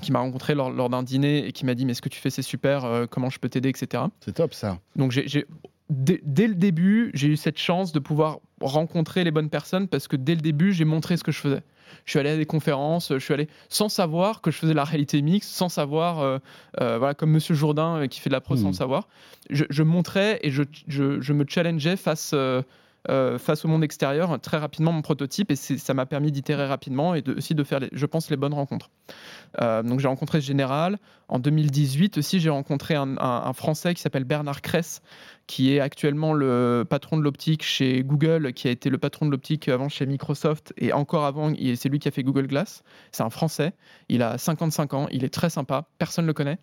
qui 0.00 0.12
m'a 0.12 0.20
rencontré 0.20 0.54
lors, 0.54 0.70
lors 0.70 0.88
d'un 0.90 1.02
dîner 1.02 1.44
et 1.44 1.50
qui 1.50 1.66
m'a 1.66 1.74
dit 1.74 1.86
mais 1.86 1.94
ce 1.94 2.02
que 2.02 2.08
tu 2.08 2.20
fais 2.20 2.30
c'est 2.30 2.42
super, 2.42 3.06
comment 3.10 3.30
je 3.30 3.38
peux 3.38 3.48
t'aider, 3.48 3.70
etc. 3.70 4.04
C'est 4.20 4.34
top 4.34 4.52
ça. 4.52 4.78
Donc 4.94 5.10
j'ai 5.10 5.46
dès, 5.92 6.46
le 6.46 6.54
début, 6.54 7.10
j'ai 7.14 7.28
eu 7.28 7.36
cette 7.36 7.58
chance 7.58 7.92
de 7.92 7.98
pouvoir 7.98 8.40
rencontrer 8.60 9.24
les 9.24 9.30
bonnes 9.30 9.50
personnes 9.50 9.88
parce 9.88 10.08
que 10.08 10.16
dès 10.16 10.34
le 10.34 10.40
début, 10.40 10.72
j'ai 10.72 10.84
montré 10.84 11.16
ce 11.16 11.24
que 11.24 11.32
je 11.32 11.38
faisais. 11.38 11.62
Je 12.04 12.10
suis 12.10 12.18
allé 12.18 12.30
à 12.30 12.36
des 12.36 12.46
conférences, 12.46 13.12
je 13.12 13.18
suis 13.18 13.34
allé 13.34 13.48
sans 13.68 13.88
savoir 13.88 14.40
que 14.40 14.50
je 14.50 14.56
faisais 14.56 14.74
la 14.74 14.84
réalité 14.84 15.20
mixte, 15.20 15.50
sans 15.50 15.68
savoir, 15.68 16.20
euh, 16.20 16.38
euh, 16.80 16.98
voilà, 16.98 17.14
comme 17.14 17.30
Monsieur 17.30 17.54
Jourdain 17.54 17.96
euh, 17.96 18.06
qui 18.06 18.20
fait 18.20 18.30
de 18.30 18.34
la 18.34 18.40
pro 18.40 18.56
sans 18.56 18.70
hmm. 18.70 18.74
savoir. 18.74 19.08
Je, 19.50 19.82
montrais 19.82 20.40
et 20.42 20.50
je, 20.50 20.62
je, 20.88 21.32
me 21.32 21.44
challengeais 21.46 21.96
face, 21.96 22.34
face 23.08 23.64
au 23.64 23.68
monde 23.68 23.84
extérieur 23.84 24.40
très 24.40 24.58
rapidement 24.58 24.92
mon 24.92 25.02
prototype 25.02 25.50
et 25.50 25.56
ça 25.56 25.94
m'a 25.94 26.06
permis 26.06 26.32
d'itérer 26.32 26.66
rapidement 26.66 27.14
et 27.14 27.22
aussi 27.36 27.54
de 27.54 27.64
faire, 27.64 27.80
je 27.90 28.06
pense, 28.06 28.30
les 28.30 28.36
bonnes 28.36 28.54
rencontres. 28.54 28.90
donc 29.58 30.00
j'ai 30.00 30.08
rencontré 30.08 30.40
ce 30.40 30.46
général. 30.46 30.98
En 31.28 31.38
2018 31.38 32.18
aussi, 32.18 32.40
j'ai 32.40 32.50
rencontré 32.50 32.94
un, 32.94 33.16
un 33.18 33.52
Français 33.52 33.94
qui 33.94 34.02
s'appelle 34.02 34.24
Bernard 34.24 34.62
Kress, 34.62 35.02
qui 35.46 35.74
est 35.74 35.80
actuellement 35.80 36.32
le 36.32 36.84
patron 36.88 37.16
de 37.16 37.22
l'optique 37.22 37.62
chez 37.62 38.02
Google, 38.02 38.52
qui 38.52 38.68
a 38.68 38.70
été 38.70 38.90
le 38.90 38.98
patron 38.98 39.26
de 39.26 39.30
l'optique 39.30 39.68
avant 39.68 39.88
chez 39.88 40.06
Microsoft 40.06 40.72
et 40.76 40.92
encore 40.92 41.24
avant, 41.24 41.52
c'est 41.76 41.88
lui 41.88 41.98
qui 41.98 42.08
a 42.08 42.10
fait 42.10 42.22
Google 42.22 42.46
Glass. 42.46 42.82
C'est 43.10 43.22
un 43.22 43.30
Français, 43.30 43.72
il 44.08 44.22
a 44.22 44.38
55 44.38 44.94
ans, 44.94 45.08
il 45.10 45.24
est 45.24 45.32
très 45.32 45.50
sympa, 45.50 45.88
personne 45.98 46.24
ne 46.24 46.28
le 46.28 46.34
connaît. 46.34 46.58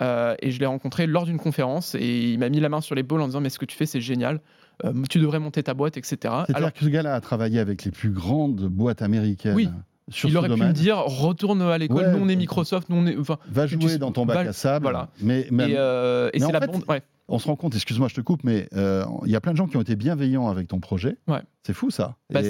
Euh, 0.00 0.34
et 0.40 0.50
je 0.50 0.60
l'ai 0.60 0.66
rencontré 0.66 1.06
lors 1.06 1.26
d'une 1.26 1.38
conférence 1.38 1.94
et 1.94 2.32
il 2.32 2.38
m'a 2.38 2.48
mis 2.48 2.60
la 2.60 2.68
main 2.68 2.80
sur 2.80 2.94
l'épaule 2.94 3.20
en 3.20 3.26
disant 3.26 3.40
Mais 3.40 3.50
ce 3.50 3.58
que 3.58 3.66
tu 3.66 3.76
fais, 3.76 3.86
c'est 3.86 4.00
génial. 4.00 4.40
Euh, 4.84 4.92
tu 5.08 5.18
devrais 5.18 5.38
monter 5.38 5.62
ta 5.62 5.74
boîte, 5.74 5.96
etc. 5.96 6.16
C'est-à-dire 6.46 6.72
que 6.72 6.84
ce 6.84 6.88
gars-là 6.88 7.14
a 7.14 7.20
travaillé 7.20 7.58
avec 7.58 7.84
les 7.84 7.90
plus 7.90 8.10
grandes 8.10 8.66
boîtes 8.66 9.02
américaines. 9.02 9.54
Oui. 9.54 9.68
il 10.24 10.36
aurait 10.36 10.48
pu 10.48 10.60
me 10.60 10.72
dire 10.72 10.98
retourne 10.98 11.62
à 11.62 11.78
l'école, 11.78 12.10
nous 12.12 12.24
on 12.24 12.28
est 12.28 12.36
Microsoft, 12.36 12.88
nous 12.88 12.96
on 12.96 13.06
est. 13.06 13.16
Enfin, 13.16 13.38
va 13.48 13.66
jouer 13.66 13.98
dans 13.98 14.12
ton 14.12 14.26
bac 14.26 14.46
à 14.46 14.52
sable. 14.52 14.84
Voilà. 14.84 15.08
Mais, 15.20 15.46
et, 15.50 15.76
euh, 15.76 16.30
c'est 16.34 16.52
la 16.52 16.60
fait, 16.60 16.70
ouais 16.88 17.02
on 17.28 17.38
se 17.38 17.46
rend 17.46 17.56
compte, 17.56 17.74
excuse-moi, 17.74 18.08
je 18.08 18.14
te 18.14 18.20
coupe, 18.20 18.44
mais 18.44 18.68
euh, 18.74 19.04
il 19.24 19.30
y 19.30 19.36
a 19.36 19.40
plein 19.40 19.52
de 19.52 19.56
gens 19.56 19.66
qui 19.66 19.76
ont 19.76 19.80
été 19.80 19.96
bienveillants 19.96 20.48
avec 20.48 20.68
ton 20.68 20.80
projet. 20.80 21.16
Ouais. 21.26 21.40
C'est 21.62 21.72
fou 21.72 21.90
ça. 21.90 22.16
Bah, 22.30 22.40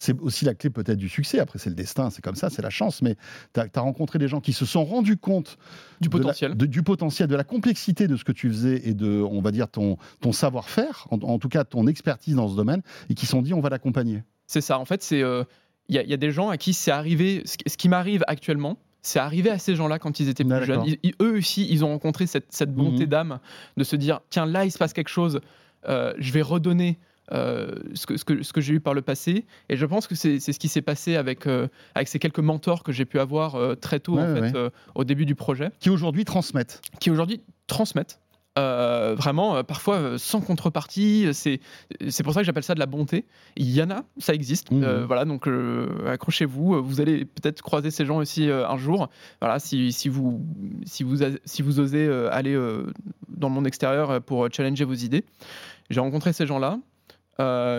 c'est 0.00 0.18
aussi 0.20 0.46
la 0.46 0.54
clé 0.54 0.70
peut-être 0.70 0.96
du 0.96 1.10
succès. 1.10 1.38
Après, 1.38 1.58
c'est 1.58 1.68
le 1.68 1.76
destin, 1.76 2.08
c'est 2.08 2.22
comme 2.22 2.34
ça, 2.34 2.48
c'est 2.48 2.62
la 2.62 2.70
chance. 2.70 3.02
Mais 3.02 3.16
tu 3.54 3.60
as, 3.60 3.80
rencontré 3.80 4.18
des 4.18 4.28
gens 4.28 4.40
qui 4.40 4.54
se 4.54 4.64
sont 4.64 4.82
rendus 4.82 5.18
compte 5.18 5.58
du 6.00 6.08
potentiel. 6.08 6.56
De 6.56 6.64
du 6.64 6.82
potentiel, 6.82 7.28
de 7.28 7.36
la 7.36 7.44
complexité 7.44 8.08
de 8.08 8.16
ce 8.16 8.24
que 8.24 8.32
tu 8.32 8.48
faisais 8.48 8.80
et 8.88 8.94
de, 8.94 9.20
on 9.20 9.42
va 9.42 9.50
dire, 9.50 9.68
ton, 9.68 9.98
ton 10.20 10.32
savoir-faire, 10.32 11.06
en, 11.10 11.38
tout 11.38 11.50
cas 11.50 11.64
ton 11.64 11.86
expertise 11.86 12.34
dans 12.34 12.48
ce 12.48 12.56
domaine, 12.56 12.80
et 13.10 13.14
qui 13.14 13.26
se 13.26 13.32
sont 13.32 13.42
dit, 13.42 13.52
on 13.52 13.60
va 13.60 13.68
l'accompagner. 13.68 14.24
C'est 14.46 14.62
ça. 14.62 14.78
En 14.78 14.86
fait, 14.86 15.02
c'est. 15.02 15.22
Euh, 15.22 15.44
il 15.88 15.96
y, 15.96 16.14
a 16.14 16.16
des 16.16 16.30
gens 16.30 16.50
à 16.50 16.56
qui 16.56 16.72
c'est 16.72 16.92
arrivé, 16.92 17.42
ce 17.44 17.76
qui 17.76 17.88
m'arrive 17.88 18.22
actuellement, 18.28 18.78
c'est 19.02 19.18
arrivé 19.18 19.50
à 19.50 19.58
ces 19.58 19.74
gens-là 19.74 19.98
quand 19.98 20.20
ils 20.20 20.28
étaient 20.28 20.44
plus 20.44 20.64
jeunes. 20.64 20.84
eux 21.20 21.36
aussi, 21.36 21.66
ils 21.68 21.84
ont 21.84 21.88
rencontré 21.88 22.28
cette, 22.28 22.72
bonté 22.72 23.04
mhm. 23.04 23.10
d'âme 23.10 23.40
de 23.76 23.82
se 23.82 23.96
dire 23.96 24.20
tiens, 24.30 24.46
là, 24.46 24.64
il 24.64 24.70
se 24.70 24.78
passe 24.78 24.92
quelque 24.92 25.08
chose, 25.08 25.40
euh, 25.88 26.14
je 26.18 26.30
vais 26.30 26.42
redonner. 26.42 27.00
Euh, 27.32 27.76
ce 27.94 28.06
que, 28.06 28.16
ce 28.16 28.24
que, 28.24 28.42
ce 28.42 28.52
que 28.52 28.60
j'ai 28.60 28.74
eu 28.74 28.80
par 28.80 28.94
le 28.94 29.02
passé. 29.02 29.44
Et 29.68 29.76
je 29.76 29.86
pense 29.86 30.06
que 30.06 30.14
c'est 30.14 30.40
ce 30.40 30.58
qui 30.58 30.68
s'est 30.68 30.82
passé 30.82 31.16
avec, 31.16 31.46
euh, 31.46 31.68
avec 31.94 32.08
ces 32.08 32.18
quelques 32.18 32.40
mentors 32.40 32.82
que 32.82 32.92
j'ai 32.92 33.04
pu 33.04 33.20
avoir 33.20 33.56
très 33.78 34.00
tôt, 34.00 34.18
en 34.18 34.34
fait, 34.36 34.56
au 34.94 35.04
début 35.04 35.26
du 35.26 35.34
projet. 35.34 35.70
Qui 35.80 35.90
aujourd'hui 35.90 36.24
transmettent. 36.24 36.82
Qui 36.98 37.10
aujourd'hui 37.10 37.40
transmettent. 37.66 38.18
Euh, 38.58 39.14
vraiment, 39.16 39.56
euh, 39.56 39.62
parfois 39.62 39.96
euh, 39.96 40.18
sans 40.18 40.40
contrepartie. 40.40 41.28
C'est 41.32 41.60
pour 42.24 42.34
ça 42.34 42.40
que 42.40 42.46
j'appelle 42.46 42.64
ça 42.64 42.74
de 42.74 42.80
la 42.80 42.86
bonté. 42.86 43.24
Il 43.56 43.70
y 43.70 43.82
en 43.82 43.90
a, 43.90 44.02
ça 44.18 44.34
existe. 44.34 44.70
Mmh. 44.70 45.04
voilà, 45.06 45.24
donc 45.24 45.48
accrochez-vous. 46.06 46.82
Vous 46.82 47.00
allez 47.00 47.24
peut-être 47.24 47.62
croiser 47.62 47.90
ces 47.90 48.04
gens 48.04 48.16
aussi 48.16 48.50
un 48.50 48.76
jour. 48.76 49.08
Voilà, 49.40 49.58
si, 49.58 49.92
si, 49.92 50.08
vous, 50.08 50.44
si, 50.84 51.04
vous, 51.04 51.18
si 51.44 51.62
vous 51.62 51.80
osez 51.80 52.08
aller 52.30 52.54
dans 53.28 53.48
le 53.48 53.54
monde 53.54 53.66
extérieur 53.66 54.20
pour 54.22 54.48
challenger 54.52 54.84
vos 54.84 54.94
idées. 54.94 55.24
J'ai 55.90 56.00
rencontré 56.00 56.32
ces 56.32 56.46
gens-là. 56.46 56.78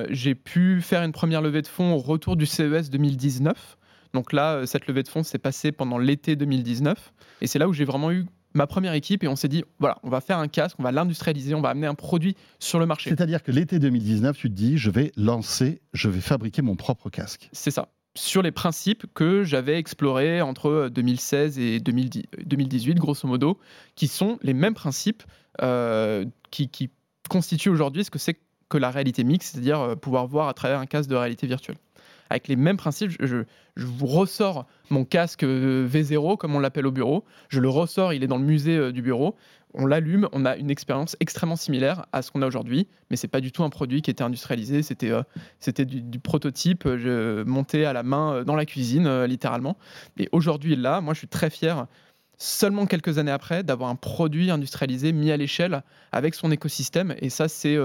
J'ai 0.10 0.36
pu 0.36 0.82
faire 0.82 1.04
une 1.04 1.12
première 1.12 1.42
levée 1.42 1.62
de 1.62 1.68
fonds 1.68 1.94
au 1.94 1.98
retour 1.98 2.36
du 2.36 2.46
CES 2.46 2.90
2019. 2.90 3.78
Donc 4.14 4.34
là, 4.34 4.56
euh, 4.56 4.66
cette 4.66 4.88
levée 4.88 5.04
de 5.04 5.08
fonds 5.08 5.24
s'est 5.24 5.40
passée 5.40 5.72
pendant 5.72 5.98
l'été 5.98 6.36
2019. 6.36 7.14
Et 7.42 7.48
c'est 7.48 7.60
là 7.60 7.68
où 7.68 7.74
j'ai 7.74 7.86
vraiment 7.86 8.12
eu 8.12 8.26
ma 8.54 8.68
première 8.68 8.94
équipe 8.94 9.24
et 9.24 9.28
on 9.28 9.38
s'est 9.38 9.48
dit, 9.48 9.64
voilà, 9.80 9.98
on 10.04 10.10
va 10.10 10.20
faire 10.20 10.38
un 10.38 10.50
casque, 10.50 10.76
on 10.80 10.84
va 10.84 10.92
l'industrialiser, 10.92 11.56
on 11.56 11.62
va 11.62 11.70
amener 11.70 11.88
un 11.88 11.96
produit 11.96 12.36
sur 12.60 12.80
le 12.80 12.86
marché. 12.86 13.10
C'est-à-dire 13.10 13.44
que 13.44 13.52
l'été 13.52 13.80
2019, 13.80 14.38
tu 14.38 14.50
te 14.50 14.54
dis, 14.54 14.78
je 14.78 14.92
vais 14.92 15.12
lancer, 15.16 15.82
je 15.94 16.10
vais 16.10 16.20
fabriquer 16.20 16.62
mon 16.62 16.76
propre 16.76 17.10
casque. 17.10 17.50
C'est 17.54 17.72
ça. 17.72 17.90
Sur 18.14 18.42
les 18.42 18.52
principes 18.52 19.06
que 19.14 19.46
j'avais 19.46 19.78
explorés 19.78 20.42
entre 20.42 20.90
2016 20.90 21.60
et 21.60 21.80
2018, 21.80 22.96
grosso 22.96 23.26
modo, 23.26 23.58
qui 23.96 24.08
sont 24.08 24.38
les 24.42 24.54
mêmes 24.54 24.74
principes 24.74 25.24
euh, 25.62 26.26
qui, 26.50 26.68
qui 26.68 26.90
constituent 27.30 27.70
aujourd'hui 27.70 28.04
ce 28.04 28.12
que 28.12 28.20
c'est 28.20 28.38
que 28.72 28.78
la 28.78 28.90
réalité 28.90 29.24
mixte, 29.24 29.54
c'est-à-dire 29.54 29.80
euh, 29.82 29.96
pouvoir 29.96 30.26
voir 30.26 30.48
à 30.48 30.54
travers 30.54 30.80
un 30.80 30.88
casque 30.88 31.10
de 31.10 31.16
réalité 31.16 31.46
virtuelle 31.46 31.76
avec 32.30 32.48
les 32.48 32.56
mêmes 32.56 32.78
principes. 32.78 33.12
Je, 33.20 33.44
vous 33.76 34.08
ressors 34.08 34.66
mon 34.90 35.04
casque 35.04 35.44
euh, 35.44 35.86
V0, 35.88 36.38
comme 36.38 36.56
on 36.56 36.60
l'appelle 36.60 36.88
au 36.88 36.92
bureau. 36.92 37.26
Je 37.50 37.60
le 37.60 37.68
ressors, 37.68 38.14
il 38.14 38.24
est 38.24 38.28
dans 38.28 38.38
le 38.38 38.46
musée 38.46 38.78
euh, 38.78 38.92
du 38.94 39.02
bureau. 39.02 39.36
On 39.74 39.86
l'allume, 39.86 40.30
on 40.32 40.46
a 40.46 40.56
une 40.56 40.72
expérience 40.72 41.18
extrêmement 41.20 41.58
similaire 41.58 42.06
à 42.14 42.22
ce 42.22 42.32
qu'on 42.32 42.42
a 42.42 42.48
aujourd'hui, 42.48 42.88
mais 43.10 43.18
c'est 43.18 43.28
pas 43.28 43.42
du 43.42 43.52
tout 43.52 43.64
un 43.64 43.70
produit 43.70 44.02
qui 44.02 44.12
était 44.12 44.24
industrialisé. 44.24 44.82
C'était 44.82 45.86
du, 45.86 46.20
prototype 46.20 46.86
monté 46.86 47.86
à 47.86 47.94
la 47.94 48.04
main 48.04 48.44
dans 48.44 48.58
la 48.58 48.66
cuisine, 48.66 49.24
littéralement. 49.24 49.78
Et 50.18 50.28
aujourd'hui, 50.34 50.76
là, 50.76 51.00
moi, 51.00 51.14
je 51.14 51.20
suis 51.20 51.30
très 51.30 51.50
fier 51.50 51.88
seulement 52.38 52.86
quelques 52.86 53.18
années 53.18 53.32
après, 53.32 53.64
d'avoir 53.64 53.90
un 53.90 53.96
produit 53.96 54.52
industrialisé 54.52 55.14
mis 55.14 55.32
à 55.32 55.38
l'échelle 55.38 55.84
avec 56.12 56.36
son 56.36 56.52
écosystème. 56.52 57.16
Et 57.20 57.30
ça, 57.30 57.48
c'est 57.48 57.78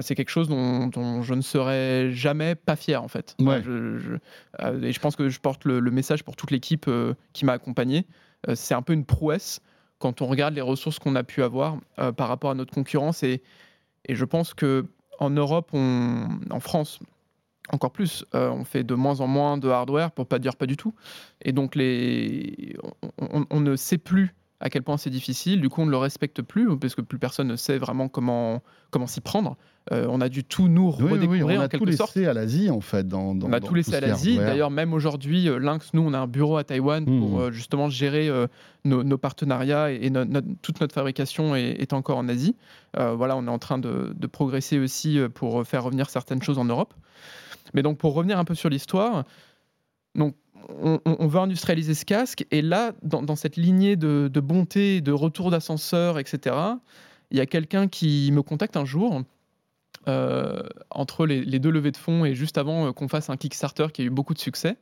c'est 0.00 0.14
quelque 0.14 0.30
chose 0.30 0.48
dont, 0.48 1.22
je 1.22 1.34
ne 1.34 1.40
serais 1.40 2.12
jamais 2.12 2.54
pas 2.54 2.76
fier 2.76 3.02
en 3.02 3.08
fait. 3.08 3.36
Euh, 3.40 4.82
et 4.82 4.92
je 4.92 5.00
pense 5.00 5.16
que 5.16 5.28
je 5.28 5.40
porte 5.40 5.64
le, 5.64 5.80
message 5.90 6.22
pour 6.22 6.36
toute 6.36 6.50
l'équipe 6.50 6.86
euh, 6.88 7.14
qui 7.32 7.44
m'a 7.44 7.52
accompagné. 7.52 8.06
c'est 8.54 8.74
un 8.74 8.82
peu 8.82 8.92
une 8.92 9.04
prouesse 9.04 9.60
quand 9.98 10.22
on 10.22 10.26
regarde 10.26 10.54
les 10.54 10.60
ressources 10.60 10.98
qu'on 10.98 11.14
a 11.14 11.24
pu 11.24 11.42
avoir 11.42 11.76
par 12.16 12.28
rapport 12.28 12.50
à 12.50 12.54
notre 12.54 12.72
concurrence. 12.72 13.22
Et, 13.22 13.42
et 14.06 14.14
je 14.14 14.24
pense 14.24 14.54
que 14.54 14.86
en 15.18 15.28
Europe, 15.28 15.74
en 15.74 16.60
France, 16.60 17.00
encore 17.70 17.90
plus, 17.90 18.24
on 18.32 18.64
fait 18.64 18.82
de 18.82 18.94
moins 18.94 19.20
en 19.20 19.26
moins 19.26 19.58
de 19.58 19.68
hardware, 19.68 20.10
pour 20.12 20.26
pas 20.26 20.38
dire 20.38 20.56
pas 20.56 20.64
du 20.64 20.78
tout. 20.78 20.94
Et 21.42 21.52
donc, 21.52 21.74
les... 21.74 22.76
on 23.18 23.60
ne 23.60 23.76
sait 23.76 23.98
plus 23.98 24.34
à 24.60 24.68
quel 24.68 24.82
point 24.82 24.98
c'est 24.98 25.10
difficile. 25.10 25.60
Du 25.60 25.68
coup, 25.68 25.80
on 25.80 25.86
ne 25.86 25.90
le 25.90 25.96
respecte 25.96 26.42
plus 26.42 26.76
parce 26.78 26.94
que 26.94 27.00
plus 27.00 27.18
personne 27.18 27.48
ne 27.48 27.56
sait 27.56 27.78
vraiment 27.78 28.08
comment, 28.08 28.62
comment 28.90 29.06
s'y 29.06 29.20
prendre. 29.20 29.56
Euh, 29.90 30.06
on 30.10 30.20
a 30.20 30.28
dû 30.28 30.44
tout 30.44 30.68
nous 30.68 30.90
redécouvrir 30.90 31.46
oui, 31.46 31.56
on 31.56 31.60
a 31.62 31.68
tout 31.68 31.84
laissé 31.86 32.26
à 32.26 32.34
l'Asie 32.34 32.70
en 32.70 32.82
fait. 32.82 33.08
Dans, 33.08 33.34
on 33.42 33.52
a 33.52 33.60
tout 33.60 33.74
laissé 33.74 33.94
à 33.94 34.00
l'Asie. 34.00 34.36
D'ailleurs, 34.36 34.70
même 34.70 34.92
aujourd'hui, 34.92 35.48
euh, 35.48 35.58
Lynx, 35.58 35.94
nous, 35.94 36.02
on 36.02 36.12
a 36.12 36.18
un 36.18 36.26
bureau 36.26 36.58
à 36.58 36.64
Taïwan 36.64 37.04
pour 37.04 37.38
hmm. 37.38 37.40
euh, 37.40 37.50
justement 37.50 37.88
gérer 37.88 38.30
nos, 38.84 39.18
partenariats 39.18 39.90
et, 39.90 40.12
toute 40.60 40.80
notre 40.80 40.94
fabrication 40.94 41.56
est, 41.56 41.92
encore 41.94 42.18
en 42.18 42.28
Asie. 42.28 42.54
voilà, 42.94 43.36
on 43.36 43.46
est 43.46 43.50
en 43.50 43.58
train 43.58 43.78
de, 43.78 44.12
de, 44.14 44.26
progresser 44.26 44.78
aussi 44.78 45.18
pour 45.34 45.66
faire 45.66 45.84
revenir 45.84 46.10
certaines 46.10 46.42
choses 46.42 46.58
en 46.58 46.66
Europe. 46.66 46.92
Mais 47.72 47.82
donc, 47.82 47.98
pour 47.98 48.14
revenir 48.14 48.38
un 48.38 48.44
peu 48.44 48.54
sur 48.54 48.68
l'histoire, 48.68 49.24
donc 50.14 50.34
on, 50.68 51.26
veut 51.26 51.40
industrialiser 51.40 51.94
ce 51.94 52.04
casque, 52.04 52.46
et 52.50 52.62
là, 52.62 52.92
dans, 53.02 53.36
cette 53.36 53.56
lignée 53.56 53.96
de, 53.96 54.28
bonté, 54.40 55.00
de 55.00 55.12
retour 55.12 55.50
d'ascenseur, 55.50 56.18
etc., 56.18 56.56
il 57.30 57.38
y 57.38 57.40
a 57.40 57.46
quelqu'un 57.46 57.88
qui 57.88 58.30
me 58.32 58.42
contacte 58.42 58.76
un 58.76 58.84
jour, 58.84 59.22
euh, 60.08 60.62
entre 60.90 61.26
les, 61.26 61.58
deux 61.58 61.70
levées 61.70 61.90
de 61.90 61.96
fonds 61.96 62.24
et 62.24 62.34
juste 62.34 62.56
avant 62.56 62.86
euh, 62.86 62.92
qu'on 62.92 63.06
fasse 63.06 63.28
un 63.28 63.36
Kickstarter 63.36 63.88
qui 63.92 64.02
a 64.02 64.04
eu 64.06 64.10
beaucoup 64.10 64.32
de 64.32 64.38
succès. 64.38 64.76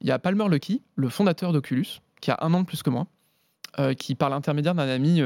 Il 0.00 0.08
y 0.08 0.12
a 0.12 0.18
Palmer 0.18 0.48
Lucky, 0.48 0.82
le 0.94 1.08
fondateur 1.08 1.52
d'Oculus, 1.52 2.00
qui 2.20 2.30
a 2.30 2.38
un 2.40 2.54
an 2.54 2.60
de 2.60 2.66
plus 2.66 2.82
que 2.82 2.90
moi, 2.90 3.06
euh, 3.78 3.94
qui, 3.94 4.14
par 4.14 4.30
l'intermédiaire 4.30 4.74
d'un 4.74 4.88
ami, 4.88 5.20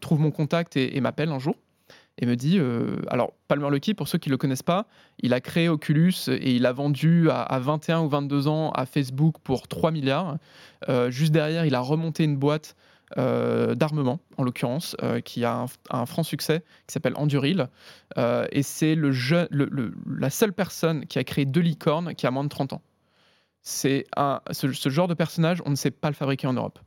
trouve 0.00 0.20
mon 0.20 0.30
contact 0.30 0.76
et 0.76 1.00
m'appelle 1.00 1.30
un 1.30 1.38
jour 1.38 1.56
et 2.18 2.26
me 2.26 2.36
dit 2.36 2.58
euh, 2.58 2.96
alors 3.08 3.32
Palmer 3.48 3.70
Luckey 3.70 3.94
pour 3.94 4.08
ceux 4.08 4.18
qui 4.18 4.30
le 4.30 4.36
connaissent 4.36 4.62
pas 4.62 4.86
il 5.18 5.32
a 5.32 5.40
créé 5.40 5.68
Oculus 5.68 6.14
et 6.28 6.54
il 6.54 6.66
a 6.66 6.72
vendu 6.72 7.28
à, 7.30 7.58
21 7.58 8.02
ou 8.02 8.08
22 8.08 8.48
ans 8.48 8.70
à 8.70 8.86
Facebook 8.86 9.36
pour 9.42 9.68
3 9.68 9.90
milliards. 9.90 10.38
Euh, 10.88 11.10
juste 11.10 11.32
derrière 11.32 11.66
il 11.66 11.74
a 11.74 11.80
remonté 11.80 12.24
une 12.24 12.36
boîte 12.36 12.76
euh, 13.18 13.74
d'armement 13.74 14.20
en 14.38 14.44
l'occurrence 14.44 14.96
qui 15.24 15.44
a 15.44 15.66
un, 15.90 16.06
franc 16.06 16.22
succès 16.22 16.62
qui 16.86 16.92
s'appelle 16.92 17.14
Enduril 17.16 17.68
et 18.16 18.62
c'est 18.62 18.94
le, 18.94 19.12
la 20.18 20.30
seule 20.30 20.52
personne 20.52 21.06
qui 21.06 21.18
a 21.18 21.24
créé 21.24 21.44
deux 21.44 21.60
licornes 21.60 22.14
qui 22.14 22.26
a 22.26 22.30
moins 22.30 22.44
de 22.44 22.48
30 22.48 22.74
ans. 22.74 22.82
C'est 23.62 24.04
ce, 24.50 24.72
ce 24.72 24.88
genre 24.88 25.08
de 25.08 25.14
personnage 25.14 25.62
on 25.64 25.70
ne 25.70 25.76
sait 25.76 25.90
pas 25.90 26.08
le 26.08 26.14
fabriquer 26.14 26.46
en 26.46 26.52
Europe 26.52 26.78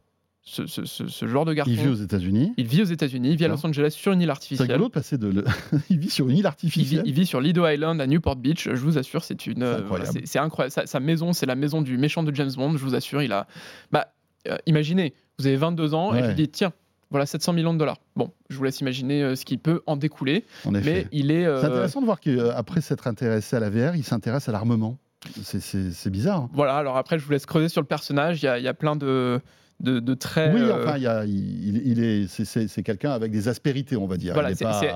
ce, 0.47 1.27
genre 1.27 1.45
de 1.45 1.53
garçon. 1.53 1.71
Il 1.71 1.77
vit 1.77 1.89
aux 1.89 1.95
États-Unis. 1.95 2.53
Il 2.57 2.67
vit 2.67 2.81
aux 2.81 2.85
États-unis, 2.85 3.31
il 3.31 3.37
vit 3.37 3.45
à 3.45 3.49
Los 3.49 3.65
Angeles 3.65 3.91
sur 3.91 4.13
une 4.13 4.21
île 4.21 4.29
artificielle. 4.29 4.79
C'est 4.81 4.89
passer 4.89 5.17
de. 5.17 5.43
il 5.89 5.99
vit 5.99 6.09
sur 6.09 6.29
une 6.29 6.37
île 6.37 6.47
artificielle. 6.47 7.03
Il 7.05 7.13
vit, 7.13 7.25
sur 7.25 7.41
Lido 7.41 7.67
Island 7.67 7.99
à 7.99 8.07
Newport 8.07 8.37
Beach. 8.37 8.69
Je 8.69 8.81
vous 8.81 8.97
assure, 8.97 9.23
c'est 9.23 9.45
une. 9.45 9.83
C'est 10.23 10.39
incroyable. 10.39 10.73
Sa, 10.85 10.99
maison, 10.99 11.33
c'est 11.33 11.45
la 11.45 11.55
maison 11.55 11.81
du 11.81 11.97
méchant 11.97 12.23
de 12.23 12.33
James 12.33 12.51
Bond. 12.55 12.77
Je 12.77 12.83
vous 12.83 12.95
assure, 12.95 13.21
il 13.21 13.33
a. 13.33 13.47
Bah, 13.91 14.13
euh, 14.47 14.57
imaginez, 14.65 15.13
vous 15.37 15.47
avez 15.47 15.57
22 15.57 15.93
ans 15.93 16.15
et 16.15 16.23
je 16.23 16.31
dis 16.31 16.47
tiens. 16.47 16.71
Voilà 17.09 17.25
700 17.25 17.53
millions 17.53 17.73
de 17.73 17.79
dollars. 17.79 17.99
Bon, 18.17 18.33
je 18.49 18.57
vous 18.57 18.65
laisse 18.65 18.81
imaginer 18.81 19.23
euh, 19.23 19.35
ce 19.35 19.45
qui 19.45 19.57
peut 19.57 19.81
en 19.85 19.95
découler. 19.95 20.43
En 20.65 20.71
mais 20.71 21.07
il 21.11 21.31
est. 21.31 21.43
C'est 21.43 21.65
intéressant 21.65 22.01
de 22.01 22.05
voir 22.05 22.19
qu'après 22.19 22.81
s'être 22.81 23.07
intéressé 23.07 23.55
à 23.55 23.59
la 23.59 23.69
VR, 23.69 23.95
il 23.95 24.03
s'intéresse 24.03 24.49
à 24.49 24.51
l'armement. 24.51 24.97
C'est 25.43 26.09
bizarre. 26.09 26.43
Hein. 26.43 26.49
Voilà, 26.53 26.77
alors 26.77 26.95
après, 26.95 27.17
je 27.19 27.25
vous 27.25 27.31
laisse 27.31 27.45
creuser 27.45 27.69
sur 27.69 27.81
le 27.81 27.87
personnage. 27.87 28.43
Il 28.43 28.45
y 28.45 28.63
y 28.63 28.67
a 28.67 28.73
plein 28.73 28.95
de, 28.95 29.41
de, 29.79 30.13
très. 30.13 30.53
Oui, 30.53 30.61
euh, 30.61 30.83
enfin, 30.83 30.97
il, 30.97 32.03
est, 32.03 32.27
c'est, 32.27 32.83
quelqu'un 32.83 33.11
avec 33.11 33.31
des 33.31 33.47
aspérités, 33.47 33.95
on 33.95 34.07
va 34.07 34.17
dire. 34.17 34.33
Voilà, 34.33 34.49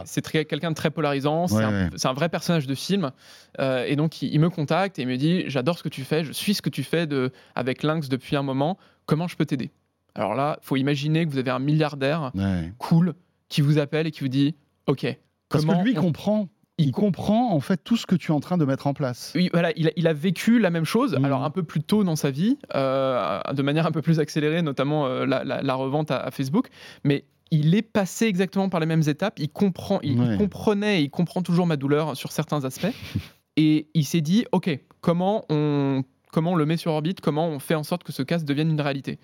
c'est, 0.06 0.22
quelqu'un 0.48 0.72
de 0.72 0.76
très 0.76 0.90
polarisant. 0.90 1.48
C'est, 1.48 2.08
un, 2.08 2.14
vrai 2.14 2.30
personnage 2.30 2.68
de 2.68 2.76
film. 2.76 3.12
Euh, 3.60 3.86
et 3.88 3.96
donc, 3.96 4.22
il, 4.22 4.40
me 4.40 4.50
contacte 4.50 4.98
et 5.00 5.04
il 5.04 5.08
me 5.08 5.18
dit 5.18 5.44
J'adore 5.48 5.78
ce 5.78 5.84
que 5.84 5.90
tu 5.90 6.04
fais, 6.04 6.24
je 6.24 6.32
suis 6.32 6.54
ce 6.54 6.62
que 6.62 6.70
tu 6.70 6.84
fais 6.84 7.06
de, 7.06 7.32
avec 7.56 7.84
Lynx 7.84 8.10
depuis 8.10 8.36
un 8.36 8.44
moment. 8.44 8.78
Comment 9.06 9.28
je 9.28 9.36
peux 9.36 9.46
t'aider? 9.46 9.72
Alors 10.16 10.36
là, 10.36 10.60
faut 10.62 10.76
imaginer 10.76 11.26
que 11.26 11.32
vous 11.32 11.38
avez 11.38 11.52
un 11.52 11.60
milliardaire 11.60 12.32
cool 12.78 13.14
qui 13.50 13.62
vous 13.62 13.78
appelle 13.78 14.08
et 14.08 14.12
qui 14.12 14.22
vous 14.22 14.30
dit 14.30 14.56
Ok. 14.88 15.06
Parce 15.50 15.66
que 15.66 15.84
lui 15.84 15.94
comprend 15.94 16.50
il 16.82 16.92
comprend 16.92 17.54
en 17.54 17.60
fait 17.60 17.78
tout 17.78 17.98
ce 17.98 18.06
que 18.06 18.16
tu 18.16 18.32
es 18.32 18.36
en 18.36 18.40
train 18.40 18.58
de 18.58 18.66
mettre 18.66 18.88
en 18.88 18.94
place. 18.94 19.32
Oui, 19.36 19.50
voilà, 19.54 19.72
il 19.76 20.08
a, 20.08 20.14
vécu 20.14 20.60
la 20.60 20.70
même 20.70 20.86
chose, 20.86 21.18
mmh. 21.18 21.26
alors 21.26 21.44
un 21.44 21.50
peu 21.50 21.64
plus 21.64 21.82
tôt 21.82 22.04
dans 22.04 22.16
sa 22.16 22.32
vie, 22.32 22.58
euh, 22.76 23.40
de 23.54 23.62
manière 23.62 23.86
un 23.86 23.92
peu 23.92 24.02
plus 24.02 24.20
accélérée, 24.20 24.62
notamment 24.62 25.06
euh, 25.06 25.26
la, 25.26 25.74
revente 25.76 26.12
à, 26.12 26.30
Facebook, 26.32 26.68
mais 27.04 27.26
il 27.52 27.76
est 27.76 27.82
passé 27.82 28.26
exactement 28.26 28.70
par 28.70 28.80
les 28.80 28.86
mêmes 28.86 29.04
étapes. 29.08 29.40
Il 29.40 29.50
comprend, 29.50 30.00
il, 30.02 30.38
comprenait, 30.38 31.02
et 31.02 31.04
il 31.04 31.10
comprend 31.10 31.42
toujours 31.42 31.68
ma 31.68 31.78
douleur 31.78 32.16
sur 32.18 32.32
certains 32.32 32.66
aspects, 32.66 32.94
et 33.58 33.88
il 33.94 34.06
s'est 34.06 34.22
dit, 34.22 34.46
ok, 34.52 34.70
comment 35.02 35.46
on, 35.50 36.04
comment 36.32 36.52
on 36.52 36.56
le 36.56 36.66
met 36.66 36.78
sur 36.78 36.92
orbite, 36.92 37.22
comment 37.22 37.48
on 37.48 37.60
fait 37.60 37.76
en 37.76 37.84
sorte 37.84 38.04
que 38.04 38.12
ce 38.12 38.24
casque 38.24 38.46
devienne 38.46 38.70
une 38.70 38.82
réalité? 38.82 39.20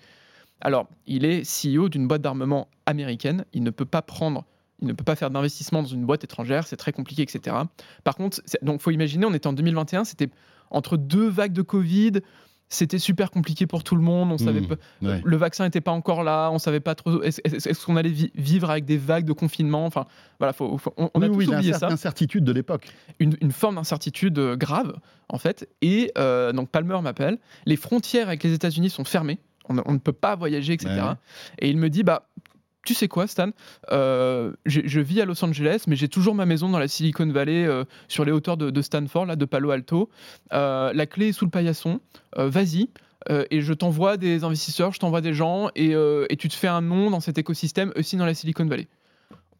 Alors, 0.60 0.88
il 1.06 1.24
est 1.24 1.42
CEO 1.42 1.88
d'une 1.88 2.08
boîte 2.08 2.22
d'armement 2.22 2.68
américaine. 2.86 3.44
Il 3.52 3.62
ne 3.62 3.70
peut 3.70 3.84
pas 3.84 4.02
prendre 4.02 4.44
il 4.80 4.88
ne 4.88 4.92
peut 4.92 5.04
pas 5.04 5.16
faire 5.16 5.30
d'investissement 5.30 5.82
dans 5.82 5.88
une 5.88 6.04
boîte 6.04 6.24
étrangère, 6.24 6.66
c'est 6.66 6.76
très 6.76 6.92
compliqué, 6.92 7.22
etc. 7.22 7.56
Par 8.04 8.14
contre, 8.14 8.40
donc 8.62 8.80
faut 8.80 8.90
imaginer, 8.90 9.26
on 9.26 9.34
était 9.34 9.46
en 9.46 9.52
2021, 9.52 10.04
c'était 10.04 10.30
entre 10.70 10.96
deux 10.96 11.28
vagues 11.28 11.52
de 11.52 11.62
Covid, 11.62 12.20
c'était 12.68 12.98
super 12.98 13.30
compliqué 13.30 13.66
pour 13.66 13.82
tout 13.82 13.96
le 13.96 14.02
monde. 14.02 14.30
On 14.30 14.34
mmh, 14.34 14.38
savait 14.38 14.62
le 15.00 15.36
vaccin 15.36 15.64
n'était 15.64 15.80
pas 15.80 15.92
encore 15.92 16.22
là. 16.22 16.50
On 16.52 16.58
savait 16.58 16.80
pas 16.80 16.94
trop. 16.94 17.22
Est-ce, 17.22 17.86
qu'on 17.86 17.96
allait 17.96 18.12
vivre 18.34 18.70
avec 18.70 18.84
des 18.84 18.98
vagues 18.98 19.24
de 19.24 19.32
confinement 19.32 19.86
Enfin, 19.86 20.06
voilà, 20.38 20.52
faut, 20.52 20.78
on, 20.98 21.06
a 21.22 21.28
tous 21.28 21.48
oublié 21.48 21.72
ça. 21.72 21.88
Incertitude 21.88 22.44
de 22.44 22.52
l'époque. 22.52 22.88
Une, 23.20 23.52
forme 23.52 23.76
d'incertitude 23.76 24.38
euh, 24.38 24.56
grave, 24.56 24.94
en 25.30 25.38
fait. 25.38 25.68
Et 25.80 26.12
euh, 26.18 26.52
donc 26.52 26.68
Palmer 26.68 27.00
m'appelle. 27.02 27.38
Les 27.64 27.76
frontières 27.76 28.28
avec 28.28 28.44
les 28.44 28.52
États-Unis 28.52 28.90
sont 28.90 29.04
fermées. 29.04 29.38
On, 29.70 29.92
ne 29.92 29.98
peut 29.98 30.12
pas 30.12 30.34
voyager, 30.34 30.72
etc. 30.72 30.90
Et 31.58 31.68
il 31.68 31.76
me 31.76 31.90
dit, 31.90 32.02
bah, 32.02 32.28
tu 32.88 32.94
sais 32.94 33.06
quoi, 33.06 33.26
Stan 33.26 33.50
euh, 33.92 34.54
Je 34.64 35.00
vis 35.00 35.20
à 35.20 35.26
Los 35.26 35.44
Angeles, 35.44 35.84
mais 35.86 35.94
j'ai 35.94 36.08
toujours 36.08 36.34
ma 36.34 36.46
maison 36.46 36.70
dans 36.70 36.78
la 36.78 36.88
Silicon 36.88 37.26
Valley, 37.26 37.66
euh, 37.66 37.84
sur 38.08 38.24
les 38.24 38.32
hauteurs 38.32 38.56
de, 38.56 38.80
Stanford, 38.80 39.26
là, 39.26 39.36
de 39.36 39.44
Palo 39.44 39.70
Alto. 39.72 40.08
Euh, 40.54 40.90
la 40.94 41.04
clé 41.04 41.28
est 41.28 41.32
sous 41.32 41.44
le 41.44 41.50
paillasson. 41.50 42.00
Vas-y. 42.34 42.88
et 43.28 43.60
je 43.60 43.74
t'envoie 43.74 44.16
des 44.16 44.42
investisseurs, 44.42 44.92
je 44.92 45.00
t'envoie 45.00 45.20
des 45.20 45.34
gens, 45.34 45.68
et, 45.74 45.90
et, 46.30 46.36
tu 46.38 46.48
te 46.48 46.54
fais 46.54 46.68
un 46.68 46.80
nom 46.80 47.10
dans 47.10 47.20
cet 47.20 47.36
écosystème 47.36 47.92
aussi 47.94 48.16
dans 48.16 48.24
la 48.24 48.32
Silicon 48.32 48.64
Valley. 48.64 48.88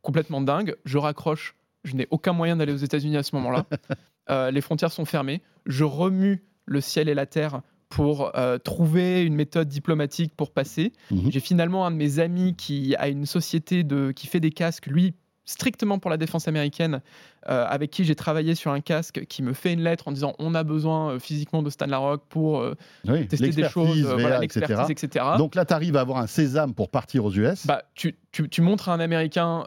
Complètement 0.01 0.41
dingue. 0.41 0.75
Je 0.87 0.97
raccroche. 0.97 1.55
Je 1.85 1.97
n'ai 1.97 2.09
aucun 2.11 2.33
moyen 2.33 2.57
d'aller 2.57 2.73
aux 2.73 2.77
États-Unis 2.77 3.19
à 3.19 3.23
ce 3.23 3.37
moment-là. 3.37 3.67
les 4.51 4.61
frontières 4.63 4.93
sont 4.93 5.05
fermées. 5.05 5.43
Je 5.67 5.85
remue 5.85 6.43
le 6.65 6.81
ciel 6.81 7.11
et 7.11 7.15
la 7.15 7.27
terre 7.27 7.61
pour 7.89 8.37
euh, 8.37 8.59
trouver 8.59 9.23
une 9.25 9.35
méthode 9.35 9.69
diplomatique 9.69 10.33
pour 10.37 10.51
passer. 10.51 10.93
Mhm. 11.11 11.31
J'ai 11.33 11.41
finalement 11.41 11.87
un 11.87 11.91
de 11.91 11.97
mes 11.97 12.19
amis 12.19 12.55
qui 12.57 12.95
a 12.97 13.09
une 13.09 13.27
société 13.27 13.83
de, 13.85 14.11
qui 14.13 14.27
fait 14.27 14.41
des 14.41 14.51
casques, 14.51 14.87
lui 14.87 15.15
strictement 15.47 15.99
pour 15.99 16.11
la 16.11 16.19
défense 16.19 16.47
américaine, 16.47 17.01
euh, 17.49 17.65
avec 17.67 17.91
qui 17.91 18.05
j'ai 18.05 18.15
travaillé 18.15 18.55
sur 18.55 18.71
un 18.71 18.81
casque, 18.83 19.25
qui 19.31 19.43
me 19.43 19.55
fait 19.55 19.73
une 19.73 19.81
lettre 19.81 20.07
en 20.07 20.13
disant 20.13 20.35
on 20.39 20.55
a 20.55 20.63
besoin 20.63 21.13
euh, 21.13 21.19
physiquement 21.19 21.63
de 21.63 21.71
Stan 21.71 21.87
Larocque 21.87 22.25
pour 22.29 22.61
euh, 22.61 22.75
Oui, 23.07 23.27
tester 23.27 23.49
des 23.49 23.67
choses, 23.67 24.03
VA, 24.03 24.17
voilà, 24.17 24.45
etc. 24.45 24.61
l'expertise, 24.67 24.91
etc. 24.91 25.25
Donc 25.39 25.55
là, 25.55 25.65
tu 25.65 25.73
arrives 25.73 25.97
à 25.97 26.03
avoir 26.03 26.19
un 26.19 26.27
sésame 26.27 26.75
pour 26.75 26.91
partir 26.91 27.25
aux 27.25 27.33
US. 27.33 27.67
bah, 27.67 27.83
tu, 27.95 28.17
tu- 28.31 28.51
tu 28.51 28.61
montres 28.61 28.91
à 28.91 28.93
un 28.93 29.01
Américain 29.01 29.65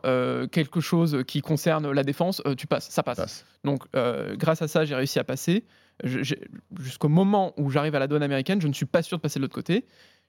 quelque 0.51 0.81
chose 0.81 1.23
qui 1.25 1.41
concerne 1.41 1.89
la 1.91 2.03
défense, 2.03 2.43
tu 2.55 2.67
passes, 2.67 2.87
ça 2.89 3.01
passe. 3.01 3.17
Passe. 3.17 3.45
Donc, 3.63 3.81
grâce 4.37 4.61
à 4.61 4.67
ça, 4.67 4.85
j'ai 4.85 4.93
réussi 4.93 5.17
à 5.17 5.23
passer. 5.23 5.65
Jusqu'au 6.03 7.09
moment 7.09 7.53
où 7.57 7.69
j'arrive 7.69 7.95
à 7.95 7.99
la 7.99 8.07
douane 8.07 8.23
américaine, 8.23 8.61
je 8.61 8.67
ne 8.67 8.73
suis 8.73 8.85
pas 8.85 9.01
sûr 9.01 9.17
de 9.17 9.21
passer 9.21 9.39
de 9.39 9.43
l'autre 9.43 9.55
côté. 9.55 9.85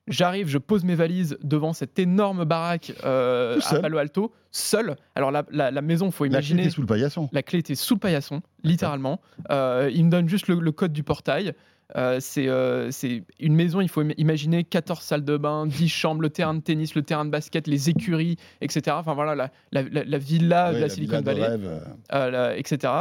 J'arrive, 0.09 0.49
je 0.49 0.59
pose 0.59 0.83
mes 0.85 0.97
valises 0.97 1.39
devant 1.45 1.73
cette 1.73 1.97
énorme 1.99 2.45
baraque 2.45 2.93
euh, 3.05 3.61
à. 3.65 3.79
Palo 3.81 3.99
Alto, 3.99 4.33
seul. 4.51 4.97
Alors, 5.15 5.31
la, 5.31 5.45
la- 5.53 5.71
la 5.71 5.81
maison, 5.83 6.11
faut 6.11 6.25
La 6.25 6.29
clé 6.31 6.37
imaginer. 6.39 6.63
était 6.63 6.71
sous 6.71 6.81
le 6.81 6.89
paillasson. 6.89 7.29
La 7.33 7.43
clé 7.45 7.61
était 7.61 7.77
sous 7.77 7.95
le 7.95 8.01
paillasson, 8.01 8.43
littéralement. 8.65 9.21
Euh, 9.51 9.89
il 9.95 10.05
me 10.05 10.11
donne 10.11 10.29
juste 10.29 10.49
le, 10.49 10.59
le 10.59 10.73
code 10.73 10.93
du 10.93 11.05
portail. 11.05 11.53
Euh, 11.95 12.19
c'est 12.21 12.49
euh, 12.49 12.91
c'est 12.91 13.23
une 13.39 13.55
maison, 13.55 13.81
il 13.83 13.89
faut 13.89 14.01
im- 14.01 14.15
imaginer 14.17 14.65
14 14.65 15.01
salles 15.05 15.25
de 15.25 15.37
bain, 15.37 15.67
10 15.67 15.89
chambres, 15.89 16.23
le 16.23 16.31
terrain 16.31 16.55
de 16.55 16.61
tennis, 16.63 16.95
le 16.95 17.03
terrain 17.03 17.25
de 17.27 17.31
basket, 17.31 17.67
les 17.69 17.91
écuries, 17.91 18.37
etc. 18.63 18.97
Enfin 18.99 19.13
voilà, 19.15 19.35
la, 19.37 19.51
la- 19.73 19.83
la- 19.89 20.05
la 20.05 20.19
villa 20.19 20.73
de 20.73 20.79
la, 20.79 20.89
Silicon 20.89 21.21
Valley, 21.21 21.47
rêve, 21.47 21.83
euh, 22.13 22.55
etc. 22.57 22.93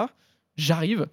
J'arrive, 0.58 1.08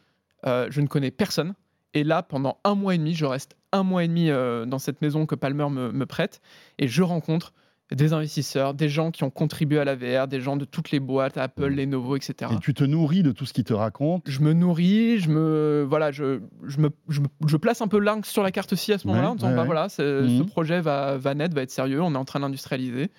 euh, 0.47 0.67
je 0.71 0.81
ne 0.81 0.87
connais 0.87 1.11
personne. 1.11 1.55
Et 1.95 2.05
là, 2.05 2.23
pendant 2.23 2.59
un 2.65 2.75
mois 2.75 2.95
et 2.95 2.99
demi, 2.99 3.15
je 3.15 3.25
reste 3.25 3.57
un 3.73 3.83
mois 3.83 4.05
et 4.05 4.09
demi 4.09 4.31
euh, 4.31 4.67
dans 4.67 4.79
cette 4.79 5.01
maison 5.03 5.27
que 5.27 5.35
Palmer 5.35 5.69
me, 5.71 5.91
me 5.91 6.07
prête. 6.07 6.41
Et 6.79 6.87
je 6.89 7.03
rencontre 7.03 7.53
des 7.91 8.13
investisseurs, 8.13 8.75
des 8.75 8.91
gens 8.91 9.11
qui 9.11 9.25
ont 9.25 9.31
contribué 9.31 9.79
à 9.79 9.85
la 9.87 9.97
VR, 9.97 10.29
des 10.29 10.43
gens 10.43 10.59
de 10.59 10.67
toutes 10.67 10.91
les 10.91 11.01
boîtes, 11.01 11.39
Apple, 11.39 11.71
Mhm. 11.71 11.77
Lenovo, 11.77 12.17
etc 12.17 12.53
Et 12.55 12.59
tu 12.61 12.75
te 12.75 12.85
nourris 12.85 13.23
de 13.23 13.33
tout 13.33 13.47
ce 13.47 13.55
qu'il 13.55 13.65
te 13.65 13.73
raconte. 13.73 14.25
je 14.29 14.41
me 14.41 14.53
nourris, 14.53 15.19
je 15.21 15.31
me 15.31 15.87
voilà, 15.89 16.11
je, 16.13 16.41
je 16.65 16.79
me 16.81 16.91
je, 17.09 17.23
me- 17.23 17.29
je 17.47 17.57
place 17.57 17.81
un 17.81 17.89
peu 17.89 17.99
Lynx 17.99 18.29
sur 18.29 18.43
la 18.43 18.51
carte 18.51 18.75
aussi 18.75 18.93
à 18.93 18.99
ce 18.99 19.07
moment-là 19.07 19.29
Ouais, 19.29 19.33
en 19.33 19.35
disant 19.37 19.49
ouais, 19.49 19.55
bah 19.55 19.61
ouais. 19.63 19.67
voilà, 19.67 19.89
ce 19.89 20.43
projet 20.43 20.83
va 20.83 21.17
va 21.17 21.33
naître, 21.35 21.55
va 21.55 21.63
être 21.63 21.71
sérieux, 21.71 22.03
on 22.03 22.13
est 22.15 22.19
en 22.19 22.27
train 22.27 22.41
d'industrialiser. 22.41 23.11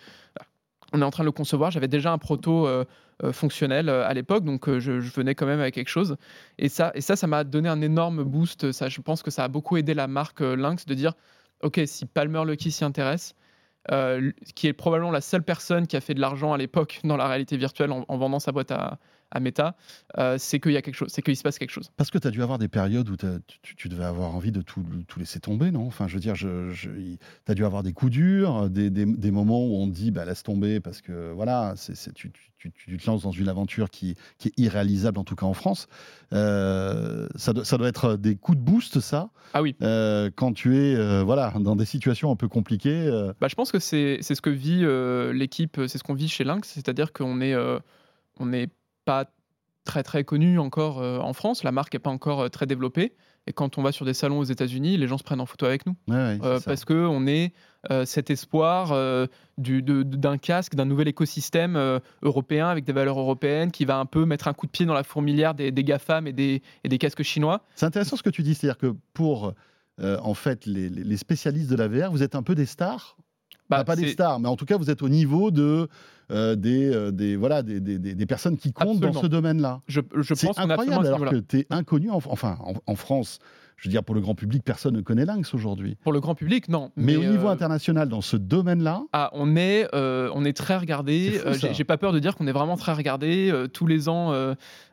On 0.94 1.02
est 1.02 1.06
en 1.06 1.12
train 1.12 1.24
de 1.24 1.28
le 1.28 1.32
concevoir. 1.32 1.72
J'avais 1.72 1.88
déjà 1.88 2.12
un 2.12 2.18
proto 2.20 2.68
euh, 2.68 2.84
fonctionnel 3.32 3.90
euh, 3.90 4.08
à 4.08 4.14
l'époque, 4.14 4.44
donc 4.44 4.68
euh, 4.68 4.80
je, 4.80 4.92
venais 4.92 5.36
quand 5.36 5.46
même 5.46 5.60
avec 5.60 5.76
quelque 5.76 5.90
chose. 5.90 6.18
Et 6.58 6.70
ça, 6.70 6.92
et 6.96 7.02
ça, 7.02 7.28
m'a 7.28 7.44
donné 7.44 7.70
un 7.70 7.82
énorme 7.82 8.24
boost. 8.24 8.72
Ça, 8.72 8.90
je 8.90 9.02
pense 9.02 9.24
que 9.24 9.32
ça 9.32 9.44
a 9.44 9.48
beaucoup 9.48 9.78
aidé 9.78 9.94
la 9.94 10.08
marque 10.08 10.42
euh, 10.42 10.56
Lynx 10.56 10.86
de 10.86 10.94
dire, 10.94 11.14
ok, 11.62 11.82
si 11.86 12.06
Palmer 12.06 12.44
Luckey 12.46 12.70
s'y 12.70 12.86
intéresse, 12.86 13.36
euh, 13.92 14.32
qui 14.56 14.68
est 14.68 14.74
probablement 14.74 15.12
la 15.12 15.22
seule 15.22 15.44
personne 15.44 15.88
qui 15.88 15.98
a 15.98 16.02
fait 16.02 16.14
de 16.14 16.22
l'argent 16.22 16.54
à 16.54 16.58
l'époque 16.58 17.00
dans 17.04 17.18
la 17.18 17.28
réalité 17.28 17.58
virtuelle 17.58 17.92
en 17.92 18.18
vendant 18.18 18.40
sa 18.40 18.52
boîte 18.52 18.72
à, 18.72 19.00
à 19.32 19.40
Meta, 19.40 19.76
euh, 20.18 20.38
c'est 20.40 20.60
qu'il 20.60 20.72
y 20.72 20.78
a 20.78 20.82
quelque 20.82 20.96
chose, 20.96 21.10
c'est 21.12 21.22
qu'il 21.22 21.36
se 21.36 21.44
passe 21.44 21.60
quelque 21.60 21.70
chose. 21.72 21.92
Parce 21.98 22.10
que 22.12 22.18
tu 22.18 22.28
as 22.28 22.32
dû 22.32 22.42
avoir 22.42 22.58
des 22.58 22.68
périodes 22.68 23.10
où 23.10 23.16
tu, 23.62 23.88
devais 23.90 24.04
avoir 24.06 24.36
envie 24.36 24.52
de 24.52 24.62
tout, 24.62 24.84
tout 25.08 25.20
laisser 25.20 25.40
tomber, 25.40 25.72
non? 25.72 25.86
Enfin, 25.86 26.08
je 26.08 26.16
veux 26.16 26.20
dire, 26.20 26.36
je, 26.36 26.72
tu 26.74 27.18
as 27.48 27.54
dû 27.54 27.64
avoir 27.66 27.84
des 27.84 27.94
coups 27.94 28.12
durs, 28.12 28.70
des, 28.70 28.90
des- 28.90 29.06
des 29.06 29.32
moments 29.32 29.64
où 29.66 29.76
on 29.76 29.88
te 29.88 29.94
dit 29.94 30.12
bah, 30.12 30.26
laisse 30.26 30.42
tomber 30.44 30.80
parce 30.80 31.02
que 31.02 31.32
voilà, 31.32 31.74
c'est 31.76 31.96
c'est- 31.96 32.14
tu, 32.14 32.32
tu- 32.32 32.50
tu- 32.58 32.72
tu 32.72 32.98
te 32.98 33.06
lances 33.08 33.22
dans 33.24 33.32
une 33.32 33.48
aventure 33.50 33.90
qui, 33.90 34.16
qui 34.38 34.50
est 34.50 34.54
irréalisable, 34.58 35.18
en 35.20 35.24
tout 35.24 35.36
cas 35.36 35.46
en 35.46 35.54
France. 35.54 35.88
Euh, 36.34 37.28
ça, 37.36 37.54
doit, 37.54 37.66
ça 37.66 37.78
doit 37.78 37.88
être 37.88 38.16
des 38.18 38.36
coups 38.36 38.58
de 38.58 38.64
boost, 38.64 39.00
ça, 39.00 39.30
Ah 39.54 39.62
oui, 39.62 39.76
euh, 39.82 40.30
quand 40.36 40.54
tu 40.54 40.78
es 40.78 41.24
voilà, 41.24 41.54
dans 41.60 41.76
des 41.76 41.86
situations 41.86 42.32
un 42.32 42.36
peu 42.36 42.48
compliquées. 42.48 43.10
bah, 43.40 43.48
je 43.48 43.56
pense 43.56 43.72
que 43.72 43.80
c'est 43.80 44.22
ce 44.22 44.42
que 44.42 44.50
vit 44.50 44.84
l'équipe, 45.38 45.80
c'est 45.88 45.98
ce 45.98 46.04
qu'on 46.04 46.14
vit 46.14 46.28
chez 46.30 46.44
Lynx, 46.44 46.68
c'est-à-dire 46.68 47.14
qu'on 47.14 47.42
est 47.42 47.56
on 48.42 48.46
n'est 48.48 48.70
pas 49.12 49.26
très 49.86 50.04
très 50.04 50.24
connu 50.24 50.60
encore 50.60 51.00
euh, 51.00 51.18
en 51.20 51.34
France, 51.34 51.64
la 51.64 51.72
marque 51.72 51.94
n'est 51.94 52.00
pas 52.08 52.12
encore 52.12 52.42
euh, 52.42 52.50
très 52.50 52.68
développée. 52.68 53.14
Et 53.48 53.54
quand 53.54 53.80
on 53.80 53.82
va 53.82 53.92
sur 53.92 54.06
des 54.06 54.14
salons 54.14 54.38
aux 54.38 54.44
États-Unis, 54.56 54.98
les 54.98 55.08
gens 55.08 55.18
se 55.18 55.24
prennent 55.24 55.42
en 55.42 55.48
photo 55.48 55.66
avec 55.66 55.86
nous. 55.88 55.96
ouais, 56.08 56.16
ouais, 56.16 56.40
Euh, 56.44 56.60
parce 56.64 56.86
que 56.86 56.94
on 56.94 57.26
est 57.26 57.54
euh, 57.90 58.06
cet 58.06 58.30
espoir 58.30 58.94
du- 59.58 59.82
de- 59.82 60.04
d'un 60.04 60.38
casque, 60.38 60.76
d'un 60.76 60.86
nouvel 60.86 61.08
écosystème 61.08 61.76
européen 62.22 62.68
avec 62.68 62.84
des 62.84 62.94
valeurs 62.94 63.20
européennes 63.20 63.72
qui 63.72 63.86
va 63.86 63.98
un 63.98 64.06
peu 64.06 64.26
mettre 64.26 64.48
un 64.48 64.54
coup 64.54 64.68
de 64.68 64.72
pied 64.72 64.86
dans 64.86 64.94
la 64.94 65.04
fourmilière 65.04 65.56
des, 65.56 65.72
des 65.72 65.84
GAFAM 65.84 66.28
et 66.28 66.34
des, 66.34 66.62
et 66.84 66.90
des 66.90 66.98
casques 67.00 67.24
chinois. 67.24 67.64
C'est 67.76 67.86
intéressant 67.88 68.16
ce 68.18 68.24
que 68.24 68.30
tu 68.30 68.44
dis, 68.44 68.54
c'est-à-dire 68.54 68.78
que 68.78 68.94
pour 69.14 69.54
en 70.02 70.34
fait 70.36 70.66
les 70.68 71.18
spécialistes 71.18 71.70
de 71.72 71.76
la 71.76 71.88
VR, 71.88 72.12
vous 72.12 72.22
êtes 72.22 72.36
un 72.36 72.44
peu 72.44 72.54
des 72.54 72.68
stars. 72.68 73.18
Bah, 73.70 73.84
pas 73.84 73.96
des 73.96 74.08
stars, 74.10 74.40
mais 74.40 74.48
en 74.50 74.56
tout 74.56 74.66
cas 74.66 74.78
vous 74.78 74.90
êtes 74.90 75.02
au 75.02 75.10
niveau 75.10 75.52
de 75.52 75.88
euh, 76.32 76.56
des, 76.56 76.94
euh, 76.94 77.12
des 77.12 77.36
voilà 77.36 77.64
des, 77.64 77.80
des- 77.80 77.98
des- 78.00 78.26
personnes 78.26 78.58
qui 78.58 78.72
comptent 78.72 79.00
dans 79.00 79.14
ce 79.14 79.26
domaine-là. 79.28 79.82
Je, 79.88 80.02
je 80.16 80.34
C'est 80.36 80.48
incroyable 80.60 81.06
alors 81.08 81.30
que 81.30 81.36
tu 81.38 81.60
es 81.60 81.68
inconnu, 81.72 82.10
en, 82.12 82.18
enfin 82.30 82.58
en, 82.64 82.74
en 82.86 82.96
France. 82.96 83.40
Je 83.78 83.88
veux 83.88 83.92
dire, 83.92 84.04
pour 84.04 84.14
le 84.14 84.20
grand 84.20 84.36
public, 84.36 84.62
personne 84.64 84.94
ne 84.96 85.00
connaît 85.02 85.24
Lynx 85.24 85.54
aujourd'hui. 85.54 85.96
Pour 86.04 86.12
le 86.12 86.20
grand 86.20 86.36
public, 86.36 86.68
non. 86.68 86.92
Mais, 86.98 87.16
au 87.16 87.24
niveau 87.24 87.48
euh, 87.48 87.52
international, 87.52 88.10
dans 88.10 88.20
ce 88.20 88.36
domaine-là, 88.36 89.04
Ah, 89.14 89.30
on 89.34 89.56
est, 89.56 89.88
on 89.96 90.44
est 90.44 90.52
très 90.58 90.76
regardé. 90.78 91.40
J'ai- 91.72 91.84
pas 91.86 91.98
peur 91.98 92.12
de 92.12 92.20
dire 92.20 92.36
qu'on 92.36 92.46
est 92.48 92.52
vraiment 92.52 92.76
très 92.76 92.92
regardé. 92.94 93.54
Tous 93.74 93.88
les 93.88 94.10
ans, 94.10 94.34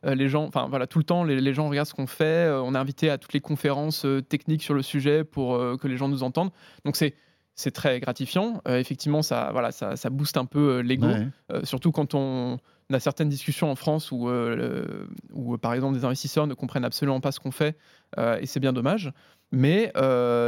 les 0.05 0.29
gens, 0.29 0.45
enfin 0.45 0.69
voilà, 0.71 0.87
tout 0.87 0.99
le 0.99 1.05
temps, 1.05 1.25
les, 1.25 1.41
les 1.41 1.53
gens 1.53 1.69
regardent 1.69 1.89
ce 1.89 1.95
qu'on 1.95 2.07
fait. 2.07 2.49
On 2.49 2.75
est 2.75 2.79
invité 2.79 3.11
à 3.11 3.19
toutes 3.19 3.33
les 3.33 3.41
conférences 3.41 4.07
techniques 4.29 4.63
sur 4.63 4.73
le 4.75 4.83
sujet 4.83 5.25
pour 5.25 5.59
que 5.79 5.89
les 5.89 5.97
gens 5.97 6.09
nous 6.09 6.23
entendent. 6.23 6.51
Donc 6.85 6.95
c'est 6.97 7.15
c'est 7.57 7.73
très 7.73 7.99
gratifiant. 8.01 8.61
Euh, 8.69 8.79
effectivement, 8.79 9.23
ça, 9.23 9.49
voilà, 9.51 9.73
ça, 9.73 9.97
ça 9.97 10.11
booste 10.11 10.37
un 10.37 10.45
peu 10.45 10.77
euh, 10.77 10.83
l'ego. 10.83 11.07
ouais. 11.07 11.27
Euh, 11.51 11.65
surtout 11.65 11.91
quand 11.91 12.15
on 12.15 12.59
a 12.93 13.01
certaines 13.01 13.31
discussions 13.31 13.71
en 13.71 13.75
France 13.75 14.13
où, 14.13 14.29
le- 14.29 15.09
où, 15.33 15.59
par 15.59 15.75
exemple, 15.75 15.95
des 15.99 16.05
investisseurs 16.05 16.47
ne 16.47 16.55
comprennent 16.55 16.85
absolument 16.85 17.21
pas 17.21 17.33
ce 17.33 17.41
qu'on 17.41 17.51
fait, 17.51 17.77
et 18.17 18.47
c'est 18.47 18.61
bien 18.61 18.73
dommage. 18.73 19.11
Mais 19.51 19.93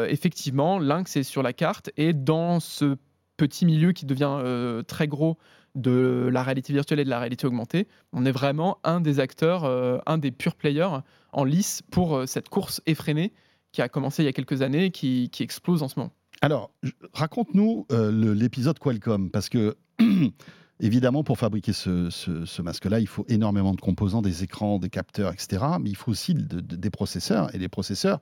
effectivement, 0.08 0.78
Lynx 0.78 1.16
est 1.16 1.24
sur 1.24 1.42
la 1.42 1.52
carte, 1.52 1.90
et 1.96 2.12
dans 2.12 2.60
ce 2.60 2.96
petit 3.38 3.66
milieu 3.66 3.90
qui 3.90 4.06
devient 4.06 4.38
très 4.86 5.08
gros 5.08 5.36
de 5.74 6.28
la 6.32 6.44
réalité 6.44 6.72
virtuelle 6.72 7.00
et 7.00 7.04
de 7.04 7.10
la 7.10 7.18
réalité 7.18 7.44
augmentée, 7.44 7.88
on 8.12 8.24
est 8.24 8.30
vraiment 8.30 8.78
un 8.84 9.00
des 9.00 9.18
acteurs, 9.18 9.64
un 10.06 10.18
des 10.18 10.30
pure 10.30 10.54
players 10.54 10.98
en 11.32 11.42
lice 11.42 11.82
pour 11.90 12.22
cette 12.26 12.50
course 12.50 12.80
effrénée 12.86 13.32
qui 13.72 13.82
a 13.82 13.88
commencé 13.88 14.22
il 14.22 14.26
y 14.26 14.28
a 14.28 14.32
quelques 14.32 14.62
années 14.62 14.84
et 14.86 14.90
qui, 14.92 15.28
qui 15.30 15.42
explose 15.42 15.82
en 15.82 15.88
ce 15.88 15.98
moment. 15.98 16.12
Alors, 16.40 16.70
raconte-nous 17.12 17.86
euh, 17.92 18.34
l'épisode 18.34 18.78
Qualcomm, 18.78 19.30
parce 19.30 19.48
que 19.48 19.76
évidemment, 20.80 21.24
pour 21.24 21.38
fabriquer 21.38 21.72
ce, 21.72 22.10
ce- 22.10 22.44
ce 22.44 22.62
masque-là, 22.62 23.00
il 23.00 23.08
faut 23.08 23.24
énormément 23.28 23.72
de 23.74 23.80
composants, 23.80 24.22
des 24.22 24.44
écrans, 24.44 24.78
des 24.78 24.90
capteurs, 24.90 25.32
etc. 25.32 25.64
Mais 25.80 25.90
il 25.90 25.96
faut 25.96 26.12
aussi 26.12 26.34
de- 26.34 26.60
de- 26.60 26.76
des 26.76 26.90
processeurs. 26.90 27.52
Et 27.54 27.58
les 27.58 27.68
processeurs, 27.68 28.20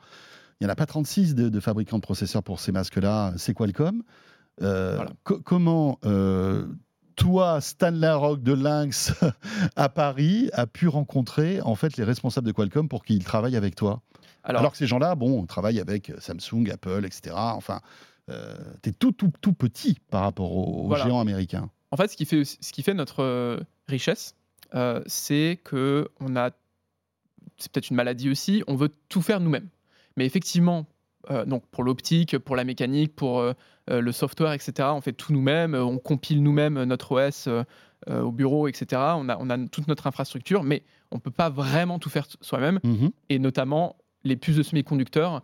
il 0.61 0.65
n'y 0.65 0.71
en 0.71 0.73
a 0.73 0.77
pas 0.77 0.87
36 0.87 1.35
de, 1.35 1.49
de 1.51 1.61
fabricants 1.61 1.99
de 1.99 2.03
processeurs 2.03 2.43
pour 2.43 2.61
ces 2.61 2.73
masques-là. 2.73 3.35
C'est 3.37 3.53
Qualcomm. 3.55 4.03
Euh, 4.63 4.95
Voilà. 4.97 5.11
co- 5.25 5.41
comment 5.45 5.99
euh, 6.07 6.67
toi, 7.17 7.61
Stan 7.61 7.91
Larocque 7.91 8.43
de 8.43 8.55
Lynx 8.55 9.13
à 9.77 9.91
Paris, 9.91 10.49
a 10.55 10.67
pu 10.67 10.89
rencontrer 10.89 11.61
en 11.61 11.75
fait 11.75 11.99
les 11.99 12.05
responsables 12.05 12.47
de 12.47 12.53
Qualcomm 12.53 12.89
pour 12.89 13.05
qu'ils 13.05 13.23
travaillent 13.25 13.57
avec 13.57 13.75
toi? 13.75 14.01
Alors, 14.47 14.61
alors 14.61 14.73
que 14.73 14.79
ces 14.79 14.87
gens-là, 14.87 15.15
bon, 15.15 15.45
travaillent 15.45 15.81
avec 15.81 16.13
Samsung, 16.19 16.71
Apple, 16.73 17.05
etc. 17.05 17.35
Enfin, 17.37 17.81
euh, 18.31 18.55
t'es 18.83 18.93
tout, 18.93 19.13
tout, 19.13 19.31
tout 19.41 19.53
petit 19.53 19.99
par 20.11 20.23
rapport 20.23 20.53
aux, 20.53 20.85
aux 20.85 20.87
Voilà. 20.89 21.05
géants 21.05 21.21
américains. 21.21 21.69
En 21.91 21.97
fait, 21.97 22.09
ce 22.09 22.17
qui 22.17 22.25
fait, 22.25 22.45
ce 22.45 22.73
qui 22.73 22.83
fait 22.83 22.95
notre 22.95 23.23
euh, 23.23 23.61
richesse, 23.89 24.35
euh, 24.75 25.03
c'est 25.07 25.61
que 25.65 26.09
on 26.21 26.35
a, 26.37 26.51
c'est 27.59 27.71
peut-être 27.71 27.91
une 27.91 27.97
maladie 27.97 28.31
aussi, 28.31 28.63
on 28.67 28.75
veut 28.77 28.91
tout 29.09 29.23
faire 29.23 29.41
nous-mêmes. 29.41 29.69
Mais 30.17 30.27
effectivement, 30.27 30.87
euh, 31.31 31.45
donc 31.45 31.65
pour 31.71 31.85
l'optique, 31.85 32.39
pour 32.39 32.57
la 32.57 32.65
mécanique, 32.65 33.15
pour 33.15 33.41
euh, 33.41 33.53
euh, 33.91 34.01
le 34.01 34.13
software, 34.13 34.53
etc., 34.53 34.89
on 34.93 35.01
fait 35.01 35.13
tout 35.13 35.33
nous-mêmes, 35.33 35.75
euh, 35.75 35.85
on 35.85 35.99
compile 35.99 36.43
nous-mêmes 36.43 36.83
notre 36.85 37.13
OS 37.13 37.47
euh, 37.49 37.63
euh, 38.09 38.23
au 38.23 38.33
bureau, 38.33 38.67
etc. 38.69 39.01
On 39.17 39.29
a, 39.29 39.37
on 39.39 39.51
a 39.51 39.59
toute 39.69 39.89
notre 39.89 40.07
infrastructure, 40.07 40.63
mais 40.63 40.83
on 41.13 41.19
peut 41.19 41.31
pas 41.31 41.51
vraiment 41.51 41.99
tout 41.99 42.11
faire 42.11 42.27
soi-même 42.41 42.81
Mhm. 42.85 43.11
et 43.29 43.39
notamment 43.39 43.97
les 44.27 44.37
puces 44.37 44.57
de 44.57 44.63
semi-conducteurs. 44.63 45.43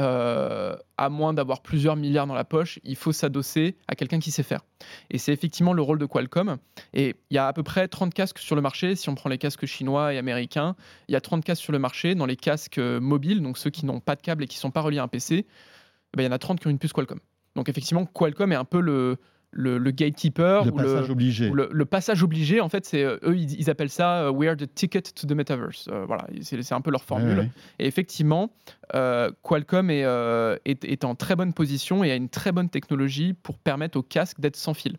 euh, 0.00 0.76
à 0.96 1.08
moins 1.08 1.32
d'avoir 1.32 1.62
plusieurs 1.62 1.94
milliards 1.94 2.26
dans 2.26 2.34
la 2.34 2.44
poche, 2.44 2.80
il 2.82 2.96
faut 2.96 3.12
s'adosser 3.12 3.76
à 3.86 3.94
quelqu'un 3.94 4.18
qui 4.18 4.32
sait 4.32 4.42
faire. 4.42 4.62
Et 5.10 5.18
c'est 5.18 5.32
effectivement 5.32 5.72
le 5.72 5.82
rôle 5.82 5.98
de 6.00 6.06
Qualcomm. 6.06 6.56
Et 6.94 7.14
il 7.30 7.34
y 7.34 7.38
a 7.38 7.46
à 7.46 7.52
peu 7.52 7.62
près 7.62 7.86
30 7.86 8.12
casques 8.12 8.40
sur 8.40 8.56
le 8.56 8.62
marché. 8.62 8.96
Si 8.96 9.08
on 9.08 9.14
prend 9.14 9.30
les 9.30 9.38
casques 9.38 9.66
chinois 9.66 10.12
et 10.12 10.18
américains, 10.18 10.74
il 11.08 11.12
y 11.12 11.16
a 11.16 11.20
30 11.20 11.44
casques 11.44 11.62
sur 11.62 11.72
le 11.72 11.78
marché. 11.78 12.16
Dans 12.16 12.26
les 12.26 12.36
casques 12.36 12.78
euh, 12.78 12.98
mobiles, 12.98 13.40
donc 13.40 13.56
ceux 13.56 13.70
qui 13.70 13.86
n'ont 13.86 14.00
pas 14.00 14.16
de 14.16 14.22
câble 14.22 14.42
et 14.42 14.46
qui 14.48 14.56
ne 14.56 14.62
sont 14.62 14.72
pas 14.72 14.80
reliés 14.80 14.98
à 14.98 15.04
un 15.04 15.08
PC, 15.08 15.46
eh 15.46 16.16
ben, 16.16 16.24
il 16.24 16.26
y 16.26 16.28
en 16.28 16.32
a 16.32 16.38
30 16.38 16.58
qui 16.58 16.66
ont 16.66 16.70
une 16.70 16.78
puce 16.80 16.92
Qualcomm. 16.92 17.20
Donc 17.54 17.68
effectivement, 17.68 18.04
Qualcomm 18.04 18.50
est 18.50 18.56
un 18.56 18.64
peu 18.64 18.80
le, 18.80 19.18
le, 19.56 19.78
le 19.78 19.90
gatekeeper 19.92 20.64
Le 20.64 20.72
ou 20.72 20.74
passage 20.76 21.10
obligé. 21.10 21.48
ou 21.48 21.54
le, 21.54 21.68
le 21.72 21.84
passage 21.84 22.22
obligé. 22.22 22.60
En 22.60 22.68
fait, 22.68 22.84
c'est 22.84 23.04
euh, 23.04 23.18
eux, 23.22 23.36
ils, 23.36 23.58
ils 23.60 23.70
appellent 23.70 23.88
ça 23.88 24.24
euh, 24.24 24.30
"We 24.30 24.48
are 24.50 24.56
the 24.56 24.66
ticket 24.74 25.02
to 25.02 25.26
the 25.26 25.32
metaverse". 25.32 25.88
Euh, 25.90 26.04
voilà, 26.06 26.26
c'est 26.42 26.72
un 26.72 26.80
peu 26.80 26.90
leur 26.90 27.04
formule. 27.04 27.34
Ouais, 27.38 27.44
ouais. 27.44 27.50
Et 27.78 27.86
effectivement, 27.86 28.50
euh, 28.94 29.30
Qualcomm 29.42 29.90
est, 29.90 30.04
euh, 30.04 30.56
est, 30.64 30.84
est 30.84 31.04
en 31.04 31.14
très 31.14 31.36
bonne 31.36 31.52
position 31.52 32.02
et 32.04 32.10
a 32.10 32.16
une 32.16 32.28
très 32.28 32.52
bonne 32.52 32.68
technologie 32.68 33.32
pour 33.32 33.56
permettre 33.58 33.96
au 33.98 34.02
casque 34.02 34.40
d'être 34.40 34.56
sans 34.56 34.74
fil. 34.74 34.96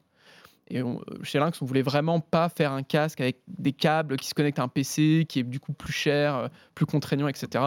Et 0.69 0.81
on- 0.81 0.99
chez 1.21 1.37
Lynx, 1.37 1.61
on 1.61 1.65
voulait 1.65 1.83
vraiment 1.83 2.19
pas 2.19 2.49
faire 2.49 2.71
un 2.71 2.81
casque 2.81 3.21
avec 3.21 3.37
des 3.47 3.71
câbles 3.73 4.15
qui 4.17 4.27
se 4.27 4.33
connectent 4.33 4.57
à 4.59 4.63
un 4.63 4.67
PC, 4.67 5.25
qui 5.29 5.39
est 5.41 5.43
du 5.43 5.59
coup 5.59 5.73
plus 5.73 5.93
cher, 5.93 6.49
plus 6.73 6.85
contraignant, 6.87 7.27
etc. 7.27 7.65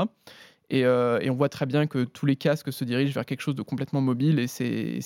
Et, 0.70 0.84
euh, 0.84 1.18
et 1.20 1.30
on 1.30 1.34
voit 1.34 1.48
très 1.48 1.64
bien 1.66 1.86
que 1.86 2.02
tous 2.04 2.26
les 2.26 2.36
casques 2.36 2.72
se 2.72 2.84
dirigent 2.84 3.12
vers 3.12 3.24
quelque 3.24 3.40
chose 3.40 3.54
de 3.54 3.62
complètement 3.62 4.00
mobile, 4.00 4.38
et 4.40 4.46
c'est 4.48 4.98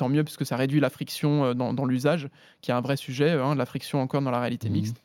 tant 0.00 0.08
mieux 0.08 0.24
parce 0.24 0.36
que 0.36 0.44
ça 0.44 0.56
réduit 0.56 0.80
la 0.80 0.90
friction 0.90 1.44
euh, 1.44 1.54
dans, 1.54 1.72
dans 1.74 1.84
l'usage, 1.84 2.28
qui 2.62 2.70
est 2.70 2.74
un 2.74 2.80
vrai 2.80 2.96
sujet, 2.96 3.30
hein, 3.32 3.54
la 3.54 3.66
friction 3.66 4.00
encore 4.00 4.22
dans 4.22 4.30
la 4.30 4.40
réalité 4.40 4.68
Mhm. 4.68 4.74
mixte. 4.74 5.04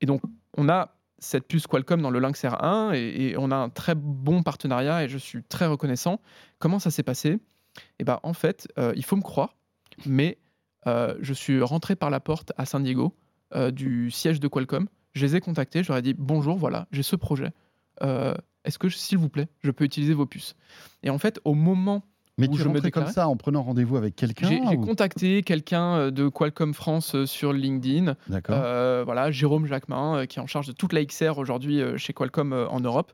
Et 0.00 0.06
donc, 0.06 0.22
on 0.56 0.68
a 0.68 0.94
cette 1.18 1.46
puce 1.46 1.66
Qualcomm 1.66 2.00
dans 2.00 2.10
le 2.10 2.18
Lynx 2.18 2.42
R1 2.42 2.94
et, 2.94 3.30
et 3.30 3.36
on 3.36 3.50
a 3.50 3.56
un 3.56 3.68
très 3.68 3.94
bon 3.94 4.42
partenariat 4.42 5.04
et 5.04 5.08
je 5.08 5.18
suis 5.18 5.42
très 5.42 5.66
reconnaissant. 5.66 6.20
Comment 6.58 6.78
ça 6.78 6.90
s'est 6.90 7.02
passé? 7.02 7.38
Eh 7.98 8.04
ben, 8.04 8.18
en 8.22 8.32
fait, 8.32 8.68
euh, 8.78 8.92
il 8.96 9.04
faut 9.04 9.16
me 9.16 9.22
croire, 9.22 9.54
mais 10.06 10.38
euh, 10.86 11.14
je 11.20 11.34
suis 11.34 11.60
rentré 11.62 11.94
par 11.96 12.08
la 12.10 12.20
porte 12.20 12.52
à 12.56 12.64
San 12.64 12.82
Diego 12.82 13.14
euh, 13.54 13.70
du 13.70 14.10
siège 14.10 14.40
de 14.40 14.48
Qualcomm. 14.48 14.88
Je 15.12 15.26
les 15.26 15.36
ai 15.36 15.40
contactés, 15.40 15.82
je 15.82 15.88
leur 15.88 15.98
ai 15.98 16.02
dit 16.02 16.14
bonjour, 16.16 16.56
voilà, 16.56 16.86
j'ai 16.92 17.02
ce 17.02 17.16
projet. 17.16 17.52
Est-ce 18.64 18.78
que, 18.78 18.88
s'il 18.88 19.18
vous 19.18 19.28
plaît, 19.28 19.48
je 19.60 19.70
peux 19.70 19.84
utiliser 19.84 20.14
vos 20.14 20.26
puces? 20.26 20.54
Et 21.02 21.10
en 21.10 21.18
fait, 21.18 21.40
au 21.44 21.54
moment 21.54 22.02
Mais 22.40 22.48
tu 22.48 22.58
je 22.58 22.68
me 22.68 22.80
comme 22.90 23.06
ça 23.06 23.28
en 23.28 23.36
prenant 23.36 23.62
rendez-vous 23.62 23.96
avec 23.96 24.16
quelqu'un 24.16 24.48
j'ai 24.48 24.60
ou- 24.60 24.80
contacté 24.80 25.42
quelqu'un 25.42 25.94
euh, 25.96 26.10
de 26.10 26.28
Qualcomm 26.28 26.74
France 26.74 27.14
euh, 27.14 27.26
sur 27.26 27.52
LinkedIn, 27.52 28.14
D'accord. 28.28 28.56
euh, 28.58 29.02
voilà, 29.04 29.30
Jérôme 29.30 29.66
Jacquemin, 29.66 30.26
qui 30.26 30.38
est 30.38 30.42
en 30.42 30.46
charge 30.46 30.66
de 30.66 30.72
toute 30.72 30.92
la 30.92 31.04
XR 31.04 31.38
aujourd'hui 31.38 31.80
chez 31.96 32.12
Qualcomm 32.12 32.52
en 32.52 32.80
Europe, 32.80 33.12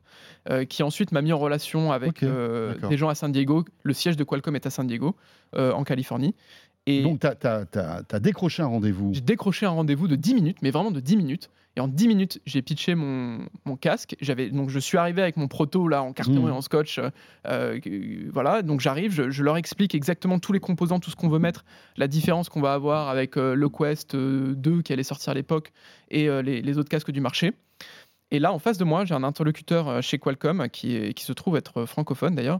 euh, 0.49 0.65
qui 0.65 0.83
ensuite 0.83 1.11
m'a 1.11 1.21
mis 1.21 1.33
en 1.33 1.37
relation 1.39 1.91
avec 1.91 2.23
euh, 2.23 2.73
des 2.89 2.97
gens 2.97 3.09
à 3.09 3.15
San 3.15 3.31
Diego. 3.31 3.65
Le 3.83 3.93
siège 3.93 4.17
de 4.17 4.23
Qualcomm 4.23 4.55
est 4.55 4.65
à 4.65 4.69
San 4.69 4.87
Diego, 4.87 5.15
en 5.55 5.83
Californie. 5.83 6.33
Et 6.85 7.03
Donc, 7.03 7.19
tu 7.19 7.27
as, 7.27 8.19
décroché 8.19 8.63
un 8.63 8.67
rendez-vous. 8.67 9.13
j'ai 9.13 9.21
décroché 9.21 9.65
un 9.65 9.71
rendez-vous 9.71 10.07
de 10.07 10.15
10 10.15 10.35
minutes, 10.35 10.57
mais 10.61 10.71
vraiment 10.71 10.91
de 10.91 11.01
10 11.01 11.17
minutes. 11.17 11.49
Et 11.77 11.79
en 11.79 11.87
10 11.87 12.07
minutes, 12.07 12.41
j'ai 12.47 12.61
pitché 12.63 12.95
mon, 12.95 13.39
mon 13.65 13.75
casque. 13.75 14.15
J'avais 14.19 14.49
donc 14.49 14.69
je 14.71 14.79
suis 14.79 14.97
arrivé 14.97 15.21
avec 15.21 15.37
mon 15.37 15.47
proto 15.47 15.87
là 15.87 16.01
en 16.01 16.11
carton 16.11 16.41
Mhm. 16.41 16.47
et 16.49 16.51
en 16.51 16.61
scotch. 16.61 16.97
euh, 16.97 17.09
euh, 17.47 17.79
voilà, 18.33 18.63
donc 18.63 18.81
j'arrive, 18.81 19.11
je, 19.13 19.29
je 19.29 19.43
leur 19.43 19.57
explique 19.57 19.93
exactement 19.93 20.39
tous 20.39 20.51
les 20.53 20.59
composants, 20.59 20.99
tout 20.99 21.11
ce 21.11 21.15
qu'on 21.15 21.29
veut 21.29 21.37
mettre, 21.39 21.63
la 21.95 22.07
différence 22.07 22.49
qu'on 22.49 22.61
va 22.61 22.73
avoir 22.73 23.09
avec 23.09 23.37
euh, 23.37 23.53
le 23.53 23.69
Quest 23.69 24.15
euh, 24.15 24.55
2 24.55 24.81
qui 24.81 24.91
allait 24.91 25.03
sortir 25.03 25.31
à 25.31 25.33
l'époque 25.35 25.71
et 26.09 26.27
les, 26.41 26.61
les 26.61 26.77
autres 26.79 26.89
casques 26.89 27.11
du 27.11 27.21
marché. 27.21 27.53
Et 28.31 28.39
là, 28.39 28.51
en 28.51 28.59
face 28.59 28.77
de 28.77 28.83
moi, 28.83 29.05
j'ai 29.05 29.13
un 29.13 29.23
interlocuteur 29.23 30.01
chez 30.01 30.17
Qualcomm 30.17 30.67
qui, 30.69 30.95
est- 30.95 31.13
qui 31.13 31.23
se 31.23 31.31
trouve 31.33 31.55
être 31.57 31.85
francophone 31.85 32.33
d'ailleurs, 32.35 32.59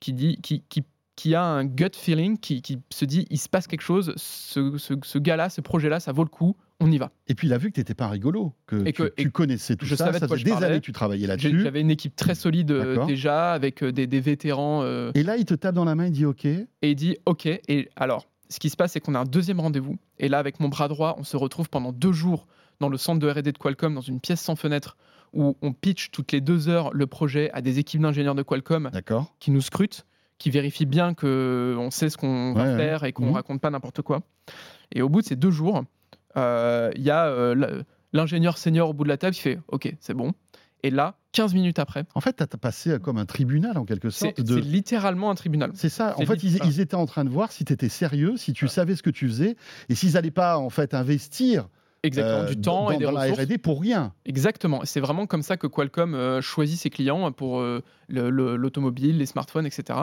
qui 0.00 0.12
dit, 0.12 0.36
qui, 0.42 0.62
qui, 0.68 0.82
qui 1.16 1.34
a 1.34 1.44
un 1.44 1.64
gut 1.64 1.90
feeling, 1.94 2.38
qui, 2.38 2.60
qui 2.60 2.78
se 2.90 3.04
dit, 3.04 3.26
il 3.30 3.38
se 3.38 3.48
passe 3.48 3.66
quelque 3.68 3.82
chose, 3.82 4.12
ce, 4.16 4.76
ce, 4.78 4.94
ce 5.02 5.18
gars-là, 5.18 5.48
ce 5.48 5.60
projet-là, 5.60 6.00
ça 6.00 6.12
vaut 6.12 6.24
le 6.24 6.28
coup, 6.30 6.56
on 6.82 6.90
y 6.90 6.98
va. 6.98 7.10
Et 7.28 7.34
puis, 7.34 7.48
il 7.48 7.52
a 7.52 7.58
vu 7.58 7.68
que 7.70 7.74
tu 7.74 7.80
n'étais 7.80 7.94
pas 7.94 8.08
rigolo, 8.08 8.52
que, 8.66 8.76
Et 8.86 8.92
tu, 8.92 9.02
que- 9.02 9.14
tu 9.16 9.28
et 9.28 9.30
connaissais 9.30 9.76
tout 9.76 9.86
je 9.86 9.94
ça. 9.94 10.06
savais 10.06 10.18
Ça 10.18 10.28
faisait 10.28 10.42
des 10.44 10.50
parlais. 10.50 10.66
années 10.66 10.80
que 10.80 10.84
tu 10.84 10.92
travaillais 10.92 11.26
là-dessus. 11.26 11.60
J'avais 11.62 11.80
une 11.80 11.90
équipe 11.90 12.16
très 12.16 12.34
solide 12.34 12.70
euh, 12.72 13.04
déjà, 13.06 13.52
avec 13.52 13.82
euh, 13.82 13.92
des, 13.92 14.06
des 14.06 14.20
vétérans, 14.20 14.82
euh, 14.82 15.12
Et 15.14 15.22
là, 15.22 15.36
il 15.36 15.44
te 15.44 15.54
tape 15.54 15.74
dans 15.74 15.84
la 15.84 15.94
main, 15.94 16.06
il 16.06 16.12
dit 16.12 16.24
OK. 16.26 16.44
et 16.44 16.66
il 16.82 16.94
dit, 16.94 17.16
OK, 17.26 17.46
et 17.46 17.88
alors, 17.96 18.26
ce 18.48 18.58
qui 18.58 18.68
se 18.70 18.76
passe, 18.76 18.92
c'est 18.92 19.00
qu'on 19.00 19.14
a 19.14 19.20
un 19.20 19.24
deuxième 19.24 19.60
rendez-vous, 19.60 19.96
et 20.18 20.28
là, 20.28 20.38
avec 20.38 20.60
mon 20.60 20.68
bras 20.68 20.88
droit, 20.88 21.14
on 21.18 21.24
se 21.24 21.36
retrouve 21.36 21.70
pendant 21.70 21.92
deux 21.92 22.12
jours 22.12 22.46
dans 22.80 22.88
le 22.88 22.96
centre 22.98 23.20
de 23.20 23.28
R&D 23.30 23.52
de 23.52 23.58
Qualcomm, 23.58 23.94
dans 23.94 24.00
une 24.00 24.20
pièce 24.20 24.40
sans 24.40 24.56
fenêtre, 24.56 24.96
où 25.32 25.56
on 25.62 25.72
pitch 25.72 26.10
toutes 26.10 26.32
les 26.32 26.40
deux 26.42 26.68
heures 26.68 26.90
le 26.92 27.06
projet 27.06 27.50
à 27.52 27.62
des 27.62 27.78
équipes 27.78 28.02
d'ingénieurs 28.02 28.34
de 28.34 28.42
Qualcomm 28.42 28.90
qui 29.38 29.50
nous 29.52 29.60
scrutent, 29.62 30.04
qui 30.38 30.50
vérifient 30.50 30.84
bien 30.86 31.14
que 31.14 31.76
on 31.78 31.90
sait 31.92 32.10
ce 32.10 32.16
qu'on 32.18 32.52
Ouais, 32.52 32.64
va 32.64 32.70
ouais. 32.72 32.76
faire 32.76 33.04
et 33.04 33.12
qu'on 33.12 33.26
Mhm. 33.26 33.32
raconte 33.34 33.60
pas 33.60 33.70
n'importe 33.70 34.02
quoi. 34.02 34.22
Et 34.94 35.00
au 35.00 35.08
bout 35.08 35.22
de 35.22 35.26
ces 35.26 35.36
deux 35.36 35.50
jours, 35.52 35.84
il 36.36 37.02
y 37.02 37.10
a 37.10 37.26
euh, 37.26 37.82
l'ingénieur 38.12 38.58
senior 38.58 38.90
au 38.90 38.92
bout 38.92 39.04
de 39.04 39.08
la 39.08 39.16
table 39.16 39.34
qui 39.34 39.42
fait 39.42 39.58
OK, 39.68 39.94
c'est 40.00 40.14
bon. 40.14 40.32
Et 40.84 40.90
là, 40.90 41.16
15 41.32 41.54
minutes 41.54 41.78
après, 41.78 42.04
En 42.14 42.20
fait, 42.20 42.36
tu 42.36 42.42
as 42.42 42.46
passé 42.46 42.98
comme 43.00 43.16
un 43.16 43.24
tribunal, 43.24 43.78
en 43.78 43.84
quelque 43.84 44.10
sorte. 44.10 44.34
c'est 44.36 44.44
de... 44.44 44.56
littéralement 44.56 45.30
un 45.30 45.36
tribunal. 45.36 45.70
C'est 45.74 45.88
ça. 45.88 46.14
En 46.18 46.26
fait, 46.26 46.42
ils, 46.42 46.80
étaient 46.80 46.96
en 46.96 47.06
train 47.06 47.24
de 47.24 47.30
voir 47.30 47.52
si 47.52 47.64
tu 47.64 47.72
étais 47.72 47.88
sérieux, 47.88 48.36
si 48.36 48.52
tu 48.52 48.66
savais 48.66 48.96
ce 48.96 49.02
que 49.02 49.10
tu 49.10 49.28
faisais, 49.28 49.56
et 49.88 49.94
s'ils 49.94 50.14
n'allaient 50.14 50.32
pas 50.32 50.58
en 50.58 50.70
fait 50.70 50.92
investir 50.92 51.68
Exactement, 52.04 52.38
euh, 52.40 52.46
du 52.46 52.60
temps 52.60 52.84
dans, 52.86 52.90
et 52.90 52.98
des 52.98 53.04
dans 53.04 53.12
la 53.12 53.22
ressources. 53.22 53.42
R&D 53.42 53.58
pour 53.58 53.80
rien. 53.80 54.12
Exactement. 54.26 54.80
C'est 54.84 54.98
vraiment 55.00 55.26
comme 55.26 55.42
ça 55.42 55.56
que 55.56 55.66
Qualcomm 55.68 56.14
euh, 56.14 56.40
choisit 56.40 56.78
ses 56.78 56.90
clients 56.90 57.30
pour 57.30 57.60
euh, 57.60 57.80
le- 58.08 58.28
le- 58.30 58.56
l'automobile, 58.56 59.18
les 59.18 59.26
smartphones, 59.26 59.66
etc. 59.66 60.00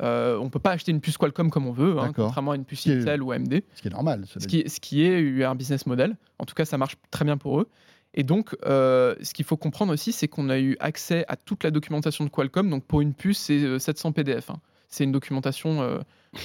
Euh, 0.00 0.38
on 0.38 0.48
peut 0.48 0.58
pas 0.60 0.70
acheter 0.70 0.92
une 0.92 1.00
puce 1.00 1.18
Qualcomm 1.18 1.50
comme 1.50 1.66
on 1.66 1.72
veut, 1.72 1.98
hein, 1.98 2.12
contrairement 2.24 2.52
à 2.52 2.56
une 2.56 2.64
puce 2.64 2.86
est- 2.86 3.00
Intel 3.02 3.22
ou 3.22 3.32
AMD. 3.32 3.62
Ce 3.74 3.82
qui 3.82 3.88
est 3.88 3.90
normal. 3.90 4.24
ce 4.26 4.46
qui, 4.46 4.64
ce 4.68 4.80
qui 4.80 5.04
est 5.04 5.44
un 5.44 5.54
business 5.54 5.84
model. 5.86 6.16
En 6.38 6.44
tout 6.46 6.54
cas, 6.54 6.64
ça 6.64 6.78
marche 6.78 6.96
très 7.10 7.24
bien 7.26 7.36
pour 7.36 7.60
eux. 7.60 7.68
Et 8.14 8.22
donc, 8.24 8.56
euh, 8.66 9.14
ce 9.22 9.32
qu'il 9.34 9.44
faut 9.44 9.56
comprendre 9.56 9.92
aussi, 9.92 10.12
c'est 10.12 10.28
qu'on 10.28 10.48
a 10.50 10.58
eu 10.58 10.76
accès 10.80 11.24
à 11.28 11.36
toute 11.36 11.64
la 11.64 11.70
documentation 11.70 12.24
de 12.24 12.30
Qualcomm. 12.30 12.68
Donc, 12.70 12.84
pour 12.84 13.00
une 13.00 13.14
puce, 13.14 13.38
c'est 13.38 13.62
euh, 13.62 13.78
700 13.78 14.12
PDF. 14.12 14.50
hein. 14.50 14.56
C'est 14.88 15.04
une 15.04 15.12
documentation 15.12 15.80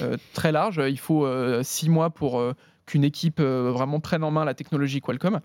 euh, 0.00 0.16
très 0.32 0.52
large. 0.52 0.80
Il 0.88 0.98
faut 0.98 1.26
euh, 1.26 1.62
six 1.62 1.90
mois 1.90 2.08
pour 2.08 2.40
qu'une 2.88 3.04
équipe 3.04 3.40
euh, 3.40 3.70
vraiment 3.72 4.00
prenne 4.00 4.24
en 4.24 4.30
main 4.30 4.44
la 4.44 4.54
technologie 4.54 5.00
Qualcomm. 5.00 5.40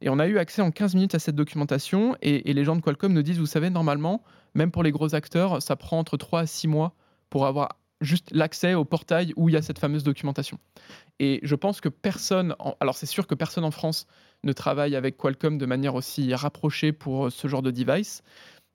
Et 0.00 0.08
on 0.08 0.18
a 0.18 0.26
eu 0.26 0.38
accès 0.38 0.62
en 0.62 0.70
15 0.70 0.94
minutes 0.94 1.14
à 1.14 1.18
cette 1.18 1.34
documentation. 1.36 2.16
Et, 2.22 2.50
et 2.50 2.54
les 2.54 2.64
gens 2.64 2.76
de 2.76 2.80
Qualcomm 2.80 3.12
nous 3.12 3.22
disent, 3.22 3.38
vous 3.38 3.46
savez, 3.46 3.70
normalement, 3.70 4.22
même 4.54 4.70
pour 4.70 4.82
les 4.82 4.90
gros 4.92 5.14
acteurs, 5.14 5.62
ça 5.62 5.76
prend 5.76 5.98
entre 5.98 6.16
3 6.16 6.40
à 6.40 6.46
6 6.46 6.68
mois 6.68 6.94
pour 7.30 7.46
avoir 7.46 7.78
juste 8.00 8.30
l'accès 8.32 8.74
au 8.74 8.84
portail 8.84 9.32
où 9.36 9.48
il 9.48 9.52
y 9.52 9.56
a 9.56 9.62
cette 9.62 9.78
fameuse 9.78 10.02
documentation. 10.02 10.58
Et 11.20 11.38
je 11.44 11.54
pense 11.54 11.80
que 11.80 11.88
personne, 11.88 12.56
en- 12.58 12.74
alors 12.80 12.96
c'est 12.96 13.06
sûr 13.06 13.28
que 13.28 13.34
personne 13.36 13.64
en 13.64 13.70
France 13.70 14.06
ne 14.42 14.52
travaille 14.52 14.96
avec 14.96 15.16
Qualcomm 15.16 15.56
de 15.56 15.66
manière 15.66 15.94
aussi 15.94 16.34
rapprochée 16.34 16.92
pour 16.92 17.26
euh, 17.26 17.30
ce 17.30 17.46
genre 17.46 17.62
de 17.62 17.70
device. 17.70 18.22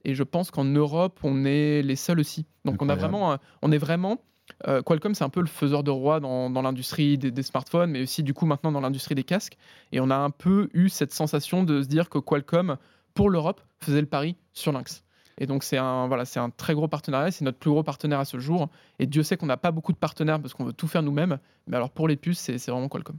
Et 0.06 0.16
je 0.16 0.24
pense 0.24 0.50
qu'en 0.52 0.64
Europe, 0.64 1.20
on 1.24 1.44
est 1.44 1.82
les 1.82 1.98
seuls 1.98 2.22
aussi. 2.22 2.46
Donc 2.64 2.82
on 2.82 2.88
a 2.88 2.94
vraiment, 3.02 3.38
on 3.62 3.72
est 3.74 3.78
vraiment. 3.78 4.22
Euh, 4.68 4.82
Qualcomm, 4.82 5.14
c'est 5.14 5.24
un 5.24 5.30
peu 5.30 5.42
le 5.42 5.48
faiseur 5.48 5.84
de 5.84 5.92
roi 5.92 6.20
dans, 6.20 6.50
l'industrie 6.62 7.18
des, 7.18 7.44
smartphones, 7.44 7.92
mais 7.92 8.02
aussi 8.04 8.24
du 8.24 8.34
coup 8.34 8.46
maintenant 8.46 8.72
dans 8.72 8.82
l'industrie 8.82 9.16
des 9.16 9.24
casques. 9.24 9.58
Et 9.92 10.00
on 10.00 10.10
a 10.10 10.16
un 10.16 10.30
peu 10.30 10.70
eu 10.74 10.90
cette 10.90 11.14
sensation 11.14 11.64
de 11.64 11.82
se 11.82 11.88
dire 11.88 12.10
que 12.10 12.18
Qualcomm, 12.18 12.78
pour 13.14 13.30
l'Europe, 13.30 13.62
faisait 13.82 14.02
le 14.02 14.08
pari 14.08 14.36
sur 14.54 14.72
Lynx. 14.72 15.04
Et 15.40 15.46
donc 15.46 15.64
c'est 15.64 15.78
un, 15.78 16.08
voilà, 16.08 16.24
un 16.36 16.50
très 16.50 16.74
gros 16.74 16.88
partenariat, 16.88 17.30
c'est 17.30 17.46
notre 17.46 17.60
plus 17.60 17.70
gros 17.70 17.84
partenaire 17.84 18.20
à 18.20 18.26
ce 18.26 18.40
jour. 18.40 18.70
Et 19.00 19.06
Dieu 19.06 19.22
sait 19.22 19.38
qu'on 19.38 19.46
n'a 19.46 19.58
pas 19.58 19.72
beaucoup 19.72 19.92
de 19.92 19.98
partenaires 19.98 20.42
parce 20.42 20.54
qu'on 20.54 20.66
veut 20.66 20.74
tout 20.74 20.88
faire 20.88 21.04
nous-mêmes. 21.04 21.38
Mais 21.68 21.78
alors 21.78 21.92
pour 21.92 22.08
les 22.08 22.16
puces, 22.16 22.40
c'est 22.40 22.72
vraiment 22.72 22.90
Qualcomm. 22.90 23.18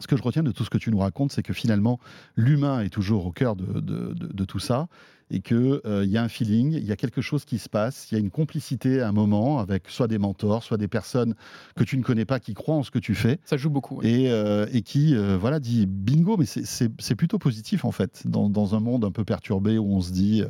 Ce 0.00 0.06
que 0.06 0.16
je 0.16 0.22
retiens 0.22 0.42
de 0.42 0.52
tout 0.52 0.64
ce 0.64 0.70
que 0.70 0.78
tu 0.78 0.90
nous 0.90 0.98
racontes, 0.98 1.32
c'est 1.32 1.42
que 1.42 1.52
finalement, 1.52 1.98
l'humain 2.36 2.80
est 2.80 2.88
toujours 2.90 3.26
au 3.26 3.32
cœur 3.32 3.56
de, 3.56 3.80
de- 3.80 4.12
de- 4.14 4.32
de 4.32 4.44
tout 4.44 4.58
ça 4.58 4.88
et 5.30 5.40
qu'il 5.40 5.80
y 5.84 6.18
a 6.18 6.22
un 6.22 6.28
feeling, 6.28 6.72
il 6.72 6.84
y 6.84 6.92
a 6.92 6.96
quelque 6.96 7.22
chose 7.22 7.46
qui 7.46 7.58
se 7.58 7.70
passe, 7.70 8.08
il 8.10 8.14
y 8.14 8.18
a 8.18 8.20
une 8.20 8.30
complicité 8.30 9.00
à 9.00 9.08
un 9.08 9.12
moment 9.12 9.58
avec 9.58 9.84
soit 9.88 10.06
des 10.06 10.18
mentors, 10.18 10.62
soit 10.62 10.76
des 10.76 10.86
personnes 10.88 11.34
que 11.76 11.82
tu 11.84 11.96
ne 11.96 12.02
connais 12.02 12.26
pas 12.26 12.40
qui 12.40 12.52
croient 12.52 12.74
en 12.74 12.82
ce 12.82 12.90
que 12.90 12.98
tu 12.98 13.14
fais 13.14 13.38
Ça 13.46 13.56
joue 13.56 13.70
beaucoup. 13.70 13.96
ouais. 14.00 14.10
et, 14.10 14.30
euh, 14.30 14.66
et 14.72 14.82
qui 14.82 15.16
euh, 15.16 15.38
voilà 15.38 15.60
dit 15.60 15.86
bingo, 15.86 16.36
mais 16.36 16.44
c'est- 16.44 17.14
plutôt 17.14 17.38
positif 17.38 17.84
en 17.86 17.90
fait, 17.92 18.22
dans, 18.26 18.50
dans 18.50 18.74
un 18.74 18.80
monde 18.80 19.04
un 19.04 19.10
peu 19.12 19.24
perturbé 19.24 19.78
où 19.78 19.94
on 19.94 20.00
se 20.02 20.12
dit 20.12 20.42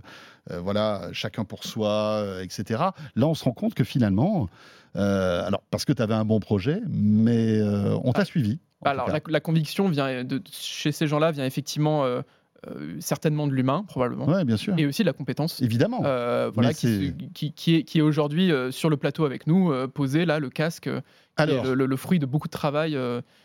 euh, 0.51 0.61
voilà, 0.61 1.09
chacun 1.13 1.45
pour 1.45 1.63
soi, 1.65 1.91
euh, 2.23 2.43
etc. 2.43 2.83
Là, 3.17 3.27
on 3.29 3.35
se 3.35 3.45
rend 3.45 3.53
compte 3.53 3.75
que 3.75 3.85
finalement, 3.85 4.49
euh, 4.97 5.47
alors 5.47 5.63
parce 5.71 5.85
que 5.85 5.93
tu 5.93 6.03
avais 6.03 6.15
un 6.15 6.25
bon 6.25 6.41
projet, 6.41 6.81
mais 6.89 7.59
euh, 7.59 7.97
on 8.05 8.13
t'a 8.13 8.23
Ah. 8.23 8.25
suivi. 8.25 8.59
tout 8.59 8.89
Alors 8.89 9.09
la, 9.09 9.21
la 9.27 9.41
conviction 9.41 9.89
vient 9.89 10.25
de, 10.25 10.43
chez 10.51 10.93
ces 10.93 11.07
gens-là 11.07 11.31
vient 11.33 11.45
effectivement 11.47 12.05
euh, 12.69 12.97
certainement 13.01 13.47
de 13.47 13.53
l'humain 13.53 13.85
probablement 13.89 14.27
Ouais, 14.27 14.45
bien 14.45 14.57
sûr. 14.57 14.75
et 14.79 14.87
aussi 14.87 15.03
de 15.03 15.07
la 15.07 15.13
compétence. 15.13 15.61
Évidemment. 15.63 16.03
Euh, 16.05 16.51
voilà, 16.55 16.73
qui, 16.75 17.13
est, 17.43 17.83
qui 17.83 17.99
est 17.99 18.01
aujourd'hui 18.03 18.51
euh, 18.53 18.71
sur 18.71 18.91
le 18.91 18.97
plateau 18.97 19.25
avec 19.25 19.47
nous, 19.47 19.73
posé 19.89 20.25
là, 20.25 20.39
le 20.39 20.51
casque, 20.51 20.89
Alors, 21.37 21.65
le, 21.65 21.75
le- 21.75 21.87
le 21.87 21.97
fruit 21.97 22.19
de 22.19 22.27
beaucoup 22.27 22.49
de 22.49 22.53
travail. 22.53 22.99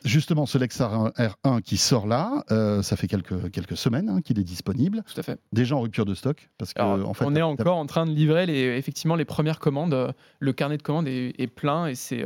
justement, 0.04 0.46
ce 0.46 0.58
Lex 0.58 0.80
R1 0.82 1.62
qui 1.62 1.78
sort 1.78 2.08
là, 2.08 2.44
ça 2.82 2.96
fait 2.96 3.08
quelques, 3.08 3.52
quelques 3.52 3.78
semaines 3.78 4.10
hein, 4.10 4.22
qu'il 4.22 4.40
est 4.40 4.44
disponible. 4.44 5.04
tout 5.12 5.20
à 5.20 5.24
fait. 5.24 5.40
Déjà 5.54 5.76
en 5.76 5.82
rupture 5.82 6.06
de 6.06 6.14
stock. 6.16 6.50
Parce 6.58 6.74
que, 6.74 6.82
Alors, 6.82 7.10
en 7.10 7.14
fait, 7.14 7.26
on 7.26 7.36
est 7.36 7.42
encore 7.42 7.78
en 7.78 7.86
train 7.86 8.06
de 8.06 8.12
livrer 8.12 8.46
les, 8.46 8.78
effectivement 8.78 9.16
les 9.16 9.26
premières 9.26 9.60
commandes. 9.60 10.14
Le 10.40 10.54
carnet 10.54 10.78
de 10.78 10.84
commandes 10.84 11.08
est, 11.08 11.34
est 11.40 11.48
plein 11.48 11.88
et 11.88 11.96
c'est 11.96 12.24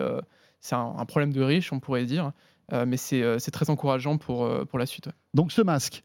c'est 0.61 0.75
un, 0.75 0.93
un 0.97 1.05
problème 1.05 1.33
de 1.33 1.41
riche, 1.41 1.73
on 1.73 1.79
pourrait 1.79 2.05
dire. 2.05 2.31
Mais 2.71 2.97
c'est 2.97 3.51
très 3.51 3.69
encourageant 3.69 4.17
pour, 4.17 4.49
pour 4.67 4.79
la 4.79 4.85
suite. 4.85 5.09
Donc 5.33 5.51
ce 5.51 5.61
masque, 5.61 6.03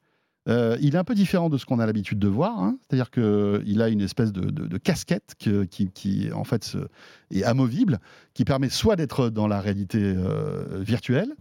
euh, 0.48 0.76
il 0.80 0.94
est 0.94 0.98
un 0.98 1.04
peu 1.04 1.14
différent 1.14 1.48
de 1.50 1.58
ce 1.58 1.66
qu'on 1.66 1.78
a 1.78 1.86
l'habitude 1.86 2.18
de 2.18 2.28
voir. 2.28 2.58
hein. 2.58 2.78
C'est-à-dire 2.82 3.10
qu'il 3.10 3.82
a 3.82 3.88
une 3.88 4.00
espèce 4.00 4.32
de, 4.32 4.42
de- 4.50 4.66
de 4.66 4.78
casquette 4.78 5.34
que- 5.38 5.64
qui, 5.64 5.90
qui, 5.90 6.30
en 6.32 6.44
fait, 6.44 6.76
est 7.30 7.44
amovible, 7.44 7.98
qui 8.34 8.44
permet 8.44 8.68
soit 8.68 8.96
d'être 8.96 9.28
dans 9.30 9.46
la 9.46 9.60
réalité 9.60 10.00
euh, 10.02 10.64
virtuelle, 10.80 11.32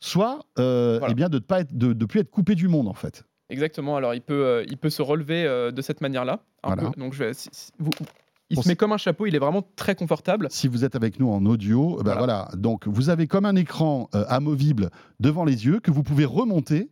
soit 0.00 0.40
euh, 0.58 0.96
Voilà. 0.98 1.12
eh 1.12 1.14
bien, 1.14 1.28
de 1.28 1.36
ne 1.36 1.40
pas 1.40 1.60
être, 1.60 1.76
de, 1.76 1.92
de 1.92 2.04
plus 2.06 2.20
être 2.20 2.30
coupé 2.30 2.54
du 2.54 2.68
monde, 2.68 2.88
en 2.88 2.94
fait. 2.94 3.24
Exactement. 3.50 3.96
Alors, 3.96 4.14
il 4.14 4.22
peut, 4.22 4.44
euh, 4.44 4.64
il 4.68 4.76
peut 4.78 4.90
se 4.90 5.02
relever 5.02 5.44
de 5.72 5.82
cette 5.82 6.00
manière-là. 6.00 6.40
Voilà. 6.62 6.90
Donc, 6.96 7.12
je 7.12 7.18
vais, 7.18 7.34
si- 7.34 7.48
si- 7.52 7.70
vous, 7.78 7.90
il 8.50 8.62
se 8.62 8.68
met 8.68 8.76
comme 8.76 8.92
un 8.92 8.98
chapeau, 8.98 9.26
il 9.26 9.34
est 9.34 9.38
vraiment 9.38 9.66
très 9.76 9.94
confortable. 9.94 10.48
Si 10.50 10.68
vous 10.68 10.84
êtes 10.84 10.94
avec 10.96 11.18
nous 11.18 11.30
en 11.30 11.44
audio, 11.46 12.00
ben 12.04 12.14
voilà. 12.16 12.48
Donc, 12.56 12.86
vous 12.86 13.08
avez 13.10 13.26
comme 13.26 13.44
un 13.46 13.56
écran 13.56 14.08
euh, 14.14 14.24
amovible 14.28 14.90
devant 15.20 15.44
les 15.44 15.64
yeux 15.66 15.80
que 15.80 15.90
vous 15.90 16.02
pouvez 16.02 16.24
remonter. 16.26 16.90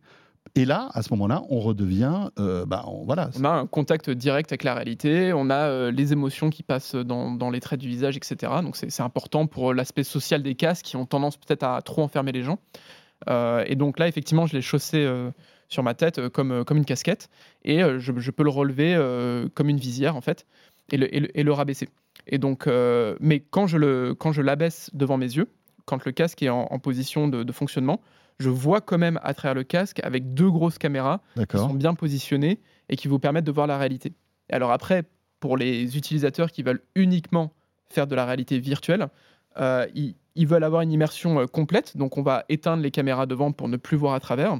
Et 0.55 0.65
là, 0.65 0.89
à 0.93 1.01
ce 1.01 1.11
moment-là, 1.13 1.41
on 1.49 1.59
redevient, 1.59 2.29
euh, 2.39 2.65
bah, 2.65 2.83
on- 2.85 3.05
voilà. 3.05 3.31
On 3.39 3.43
a 3.43 3.49
un 3.49 3.65
contact 3.65 4.11
direct 4.11 4.51
avec 4.51 4.63
la 4.63 4.75
réalité, 4.75 5.33
on 5.33 5.49
a 5.49 5.67
euh, 5.67 5.91
les 5.91 6.13
émotions 6.13 6.51
qui 6.51 6.61
passent 6.61 6.93
dans, 6.93 7.49
les 7.49 7.59
traits 7.59 7.79
du 7.79 7.87
visage, 7.87 8.17
etc. 8.17 8.53
Donc 8.61 8.75
c'est 8.75 9.01
important 9.01 9.47
pour 9.47 9.73
l'aspect 9.73 10.03
social 10.03 10.43
des 10.43 10.53
casques 10.53 10.85
qui 10.85 10.95
ont 10.95 11.07
tendance 11.07 11.37
peut-être 11.37 11.63
à 11.63 11.81
trop 11.81 12.03
enfermer 12.03 12.31
les 12.31 12.43
gens. 12.43 12.59
Euh, 13.29 13.63
et 13.67 13.75
donc 13.75 13.97
là, 13.97 14.07
effectivement, 14.07 14.45
je 14.45 14.53
l'ai 14.53 14.61
chaussé 14.61 14.97
euh, 14.97 15.31
sur 15.69 15.81
ma 15.81 15.95
tête 15.95 16.19
euh, 16.19 16.29
comme, 16.29 16.51
euh, 16.51 16.63
comme 16.63 16.77
une 16.77 16.85
casquette 16.85 17.29
et 17.63 17.81
euh, 17.83 17.99
je, 17.99 18.31
peux 18.31 18.43
le 18.43 18.49
relever 18.49 18.93
euh, 18.95 19.47
comme 19.55 19.69
une 19.69 19.77
visière 19.77 20.15
en 20.15 20.21
fait 20.21 20.45
et 20.91 20.97
le, 20.97 21.07
et 21.15 21.43
le, 21.43 21.53
rabaisser. 21.53 21.89
Et 22.27 22.37
donc, 22.37 22.67
euh, 22.67 23.15
mais 23.19 23.39
quand 23.39 23.65
je, 23.65 24.41
l'abaisse 24.41 24.91
devant 24.93 25.17
mes 25.17 25.33
yeux, 25.35 25.47
quand 25.85 26.05
le 26.05 26.11
casque 26.11 26.43
est 26.43 26.49
en, 26.49 26.79
position 26.79 27.27
de 27.27 27.51
fonctionnement, 27.51 28.01
je 28.39 28.49
vois 28.49 28.81
quand 28.81 28.97
même 28.97 29.19
à 29.23 29.33
travers 29.33 29.55
le 29.55 29.63
casque 29.63 29.99
avec 30.03 30.33
deux 30.33 30.49
grosses 30.49 30.77
caméras 30.77 31.21
qui 31.49 31.57
sont 31.57 31.73
bien 31.73 31.93
positionnés 31.93 32.59
et 32.89 32.95
qui 32.95 33.07
vous 33.07 33.19
permettent 33.19 33.45
de 33.45 33.51
voir 33.51 33.67
la 33.67 33.77
réalité. 33.77 34.13
Alors 34.51 34.71
après, 34.71 35.03
pour 35.39 35.57
les 35.57 35.97
utilisateurs 35.97 36.51
qui 36.51 36.63
veulent 36.63 36.83
uniquement 36.95 37.53
faire 37.89 38.07
de 38.07 38.15
la 38.15 38.25
réalité 38.25 38.59
virtuelle, 38.59 39.07
euh, 39.57 39.85
ils, 39.93 40.15
ils 40.35 40.47
veulent 40.47 40.63
avoir 40.63 40.81
une 40.81 40.91
immersion 40.91 41.39
euh, 41.39 41.45
complète, 41.45 41.95
donc 41.97 42.17
on 42.17 42.23
va 42.23 42.45
éteindre 42.49 42.81
les 42.81 42.91
caméras 42.91 43.25
devant 43.25 43.51
pour 43.51 43.67
ne 43.67 43.77
plus 43.77 43.97
voir 43.97 44.13
à 44.13 44.19
travers. 44.19 44.57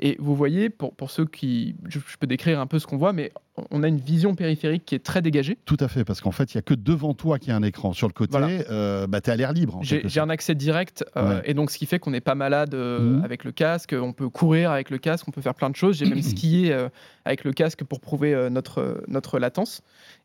Et 0.00 0.14
vous 0.20 0.36
voyez, 0.36 0.70
pour, 0.70 0.94
pour 0.94 1.10
ceux 1.10 1.24
qui... 1.26 1.74
Je, 1.88 1.98
je 1.98 2.16
peux 2.18 2.28
décrire 2.28 2.60
un 2.60 2.68
peu 2.68 2.78
ce 2.78 2.86
qu'on 2.86 2.98
voit, 2.98 3.12
mais 3.12 3.32
on 3.72 3.82
a 3.82 3.88
une 3.88 3.98
vision 3.98 4.36
périphérique 4.36 4.84
qui 4.84 4.94
est 4.94 5.00
très 5.04 5.22
dégagée. 5.22 5.58
Tout 5.64 5.76
à 5.80 5.88
fait, 5.88 6.04
parce 6.04 6.20
qu'en 6.20 6.30
fait, 6.30 6.54
il 6.54 6.56
n'y 6.56 6.60
a 6.60 6.62
que 6.62 6.74
devant 6.74 7.14
toi 7.14 7.40
qu'il 7.40 7.48
y 7.48 7.52
a 7.52 7.56
un 7.56 7.64
écran. 7.64 7.92
Sur 7.92 8.06
le 8.06 8.12
côté, 8.12 8.30
Voilà. 8.30 8.46
euh, 8.70 9.08
bah, 9.08 9.20
tu 9.20 9.30
es 9.30 9.32
à 9.32 9.36
l'air 9.36 9.52
libre. 9.52 9.80
J'ai 9.82 10.20
un 10.20 10.30
accès 10.30 10.54
direct, 10.54 11.04
euh, 11.16 11.38
Ouais. 11.40 11.42
et 11.46 11.54
donc 11.54 11.72
ce 11.72 11.78
qui 11.78 11.86
fait 11.86 11.98
qu'on 11.98 12.12
n'est 12.12 12.20
pas 12.20 12.36
malade 12.36 12.74
euh, 12.74 13.00
Mhm. 13.18 13.24
avec 13.24 13.42
le 13.42 13.50
casque, 13.50 13.92
on 14.00 14.12
peut 14.12 14.28
courir 14.28 14.70
avec 14.70 14.90
le 14.90 14.98
casque, 14.98 15.26
on 15.26 15.32
peut 15.32 15.40
faire 15.42 15.54
plein 15.56 15.68
de 15.70 15.74
choses. 15.76 15.96
J'ai 15.98 16.06
même 16.06 16.22
skié 16.22 16.76
avec 17.24 17.42
le 17.42 17.52
casque 17.52 17.82
pour 17.82 17.98
prouver 18.00 18.48
notre, 18.52 19.02
notre 19.08 19.40
latence. 19.40 19.80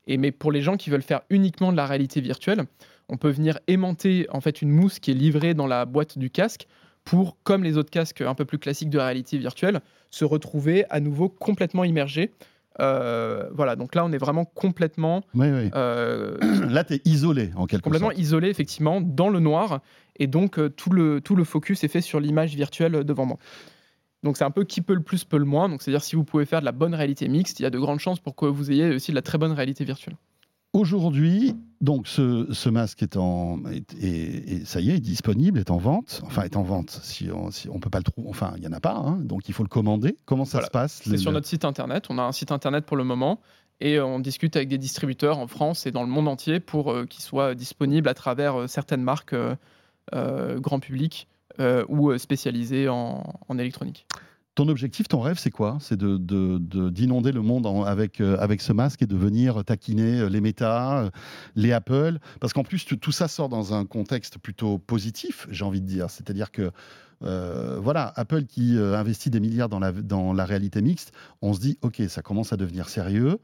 Et, 0.05 0.17
mais 0.17 0.31
pour 0.31 0.51
les 0.51 0.61
gens 0.61 0.77
qui 0.77 0.91
veulent 0.91 1.01
faire 1.01 1.21
uniquement 1.31 1.71
de 1.71 1.77
la 1.77 1.87
réalité 1.87 2.21
virtuelle, 2.21 2.63
on 3.09 3.17
peut 3.17 3.29
venir 3.29 3.57
aimanter 3.67 4.27
en 4.29 4.39
fait 4.41 4.61
une 4.61 4.69
mousse 4.69 4.99
qui 4.99 5.09
est 5.11 5.15
livrée 5.15 5.55
dans 5.55 5.67
la 5.67 5.85
boîte 5.85 6.19
du 6.19 6.29
casque 6.29 6.67
pour, 7.03 7.37
comme 7.43 7.63
les 7.63 7.77
autres 7.77 7.89
casques 7.91 8.21
un 8.21 8.33
peu 8.35 8.45
plus 8.45 8.57
classiques 8.59 8.89
de 8.89 8.99
réalité 8.99 9.37
virtuelle, 9.37 9.81
se 10.09 10.25
retrouver 10.25 10.85
à 10.89 10.99
nouveau 10.99 11.29
complètement 11.29 11.83
immergé. 11.83 12.31
Euh, 12.79 13.49
voilà, 13.53 13.75
donc 13.75 13.93
là 13.93 14.03
on 14.03 14.11
est 14.11 14.17
vraiment 14.17 14.45
complètement, 14.45 15.21
Oui, 15.35 15.47
oui. 15.51 15.69
euh, 15.75 16.37
Là, 16.69 16.83
tu 16.83 16.93
es 16.95 17.01
isolé, 17.05 17.51
en 17.55 17.67
quelque 17.67 17.83
complètement 17.83 18.07
sorte. 18.09 18.19
isolé 18.19 18.49
effectivement 18.49 18.99
dans 18.99 19.29
le 19.29 19.39
noir 19.39 19.81
et 20.17 20.25
donc 20.25 20.57
euh, 20.57 20.69
tout, 20.69 20.89
le, 20.89 21.21
tout 21.21 21.35
le 21.35 21.43
focus 21.43 21.83
est 21.83 21.87
fait 21.87 22.01
sur 22.01 22.19
l'image 22.19 22.55
virtuelle 22.55 23.03
devant 23.03 23.25
moi. 23.27 23.37
Donc 24.23 24.37
c'est 24.37 24.43
un 24.45 24.49
peu 24.51 24.63
qui 24.63 24.81
peut 24.81 24.95
le 24.95 25.03
plus, 25.03 25.23
peut 25.23 25.37
le 25.37 25.45
moins. 25.45 25.69
Donc 25.69 25.81
c'est-à-dire 25.83 26.01
si 26.03 26.15
vous 26.15 26.23
pouvez 26.23 26.45
faire 26.45 26.61
de 26.61 26.65
la 26.65 26.71
bonne 26.71 26.95
réalité 26.95 27.27
mixte, 27.27 27.59
il 27.59 27.63
y 27.63 27.65
a 27.65 27.69
de 27.69 27.77
grandes 27.77 27.99
chances 27.99 28.19
pour 28.19 28.35
que 28.35 28.45
vous 28.47 28.71
ayez 28.71 28.95
aussi 28.95 29.11
de 29.11 29.15
la 29.15 29.21
très 29.21 29.37
bonne 29.37 29.51
réalité 29.51 29.83
virtuelle. 29.85 30.15
Aujourd'hui, 30.73 31.55
donc 31.81 32.07
ce, 32.07 32.47
ce 32.51 32.67
masque 32.69 33.03
est 33.03 33.15
en, 33.15 33.63
est- 33.65 33.93
est- 34.01 34.51
est- 34.53 34.65
ça 34.65 34.79
y 34.81 34.89
est, 34.89 34.95
est 34.95 34.99
disponible, 34.99 35.59
est 35.59 35.69
en 35.69 35.77
vente. 35.77 36.21
Enfin, 36.25 36.41
est 36.43 36.57
en 36.57 36.63
vente. 36.63 36.89
Si 37.03 37.29
on, 37.31 37.51
si 37.51 37.69
on 37.69 37.79
peut 37.79 37.91
pas 37.91 37.99
le 37.99 38.03
trouver, 38.03 38.27
enfin, 38.29 38.53
il 38.57 38.63
y 38.63 38.67
en 38.67 38.71
a 38.71 38.79
pas. 38.79 38.95
hein, 38.95 39.19
donc 39.21 39.47
il 39.47 39.53
faut 39.53 39.61
le 39.63 39.69
commander. 39.69 40.15
Comment 40.25 40.45
ça 40.45 40.53
Voilà. 40.57 40.65
se 40.67 40.71
passe 40.71 41.01
C'est 41.03 41.11
le- 41.11 41.17
sur 41.17 41.31
notre 41.31 41.47
site 41.47 41.63
internet. 41.63 42.05
On 42.09 42.17
a 42.17 42.23
un 42.23 42.31
site 42.31 42.51
internet 42.51 42.85
pour 42.85 42.97
le 42.97 43.03
moment 43.03 43.39
et 43.81 43.97
euh, 43.97 44.05
on 44.05 44.19
discute 44.19 44.55
avec 44.55 44.67
des 44.67 44.79
distributeurs 44.79 45.37
en 45.37 45.45
France 45.47 45.85
et 45.85 45.91
dans 45.91 46.01
le 46.03 46.09
monde 46.09 46.27
entier 46.27 46.59
pour 46.59 46.91
euh, 46.91 47.05
qu'ils 47.05 47.23
soient 47.23 47.53
disponibles 47.53 48.09
à 48.09 48.15
travers 48.15 48.61
euh, 48.61 48.67
certaines 48.67 49.03
marques 49.03 49.33
euh, 50.13 50.59
grand 50.59 50.79
public 50.79 51.27
ou 51.87 52.17
spécialisées 52.17 52.89
en, 52.89 53.23
en 53.47 53.57
électronique. 53.59 54.07
Ton 54.55 54.67
objectif, 54.67 55.07
ton 55.07 55.19
rêve, 55.19 55.39
c'est 55.39 55.49
quoi? 55.49 55.77
C'est 55.79 55.97
de, 55.97 56.17
de- 56.17 56.59
de- 56.59 56.89
d'inonder 56.91 57.31
le 57.31 57.41
monde 57.41 57.65
avec, 57.87 58.21
euh, 58.21 58.37
avec 58.39 58.61
ce 58.61 58.71
masque 58.71 59.01
et 59.01 59.07
de 59.07 59.15
venir 59.15 59.65
taquiner 59.65 60.19
euh, 60.19 60.29
les 60.29 60.41
Meta, 60.41 60.99
euh, 61.05 61.09
les 61.55 61.71
Apple? 61.71 62.19
Parce 62.39 62.53
qu'en 62.53 62.63
plus, 62.63 62.85
tout 62.85 63.11
ça 63.11 63.27
sort 63.27 63.49
dans 63.49 63.73
un 63.73 63.83
contexte 63.85 64.37
plutôt 64.37 64.77
positif, 64.77 65.47
j'ai 65.49 65.65
envie 65.65 65.81
de 65.81 65.87
dire. 65.87 66.11
C'est-à-dire 66.11 66.51
que, 66.51 66.71
voilà, 67.21 68.13
Apple 68.15 68.43
qui 68.43 68.77
investit 68.77 69.29
des 69.29 69.39
milliards 69.39 69.69
dans 69.69 69.79
la, 70.33 70.45
réalité 70.45 70.81
mixte, 70.81 71.13
on 71.41 71.53
se 71.53 71.59
dit, 71.59 71.79
OK, 71.81 72.01
ça 72.07 72.21
commence 72.21 72.53
à 72.53 72.57
devenir 72.57 72.89
sérieux. 72.89 73.39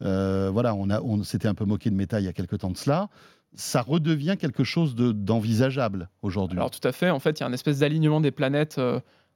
Voilà, 0.00 0.74
on, 0.74 0.88
a, 0.88 1.02
on 1.02 1.22
s'était 1.24 1.48
un 1.48 1.54
peu 1.54 1.64
moqué 1.64 1.90
de 1.90 1.96
Meta 1.96 2.20
il 2.20 2.24
y 2.26 2.28
a 2.28 2.32
quelques 2.32 2.58
temps 2.58 2.70
de 2.70 2.76
cela. 2.76 3.08
Ça 3.54 3.82
redevient 3.82 4.36
quelque 4.38 4.64
chose 4.64 4.94
de, 4.94 5.12
d'envisageable 5.12 6.08
aujourd'hui. 6.22 6.58
Alors 6.58 6.70
tout 6.70 6.86
à 6.86 6.92
fait, 6.92 7.10
en 7.10 7.18
fait, 7.20 7.38
il 7.38 7.42
y 7.42 7.44
a 7.44 7.48
un 7.48 7.52
espèce 7.52 7.80
d'alignement 7.80 8.20
des 8.20 8.30
planètes 8.30 8.80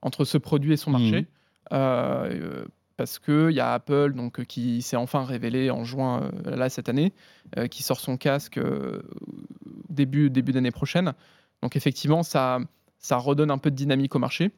entre 0.03 0.25
ce 0.25 0.39
produit 0.39 0.73
et 0.73 0.77
son 0.77 0.91
marché. 0.91 1.21
Mhm. 1.23 1.27
Euh, 1.73 2.65
parce 2.97 3.19
qu'il 3.21 3.51
y 3.51 3.61
a 3.61 3.75
Apple 3.75 4.13
donc, 4.15 4.41
euh, 4.41 4.45
qui 4.45 4.83
s'est 4.83 4.97
enfin 4.97 5.25
révélé 5.25 5.71
en 5.71 5.85
juin 5.85 6.31
euh, 6.47 6.57
là, 6.57 6.69
cette 6.69 6.89
année, 6.89 7.13
euh, 7.57 7.67
qui 7.69 7.83
sort 7.83 8.01
son 8.01 8.17
casque 8.17 8.59
début, 9.89 10.31
début 10.31 10.53
d'année 10.53 10.71
prochaine. 10.71 11.13
Donc 11.63 11.77
effectivement, 11.77 12.23
ça, 12.23 12.59
ça 12.99 13.17
redonne 13.17 13.51
un 13.51 13.59
peu 13.59 13.71
de 13.71 13.77
dynamique 13.77 14.15
au 14.15 14.19
marché. 14.19 14.51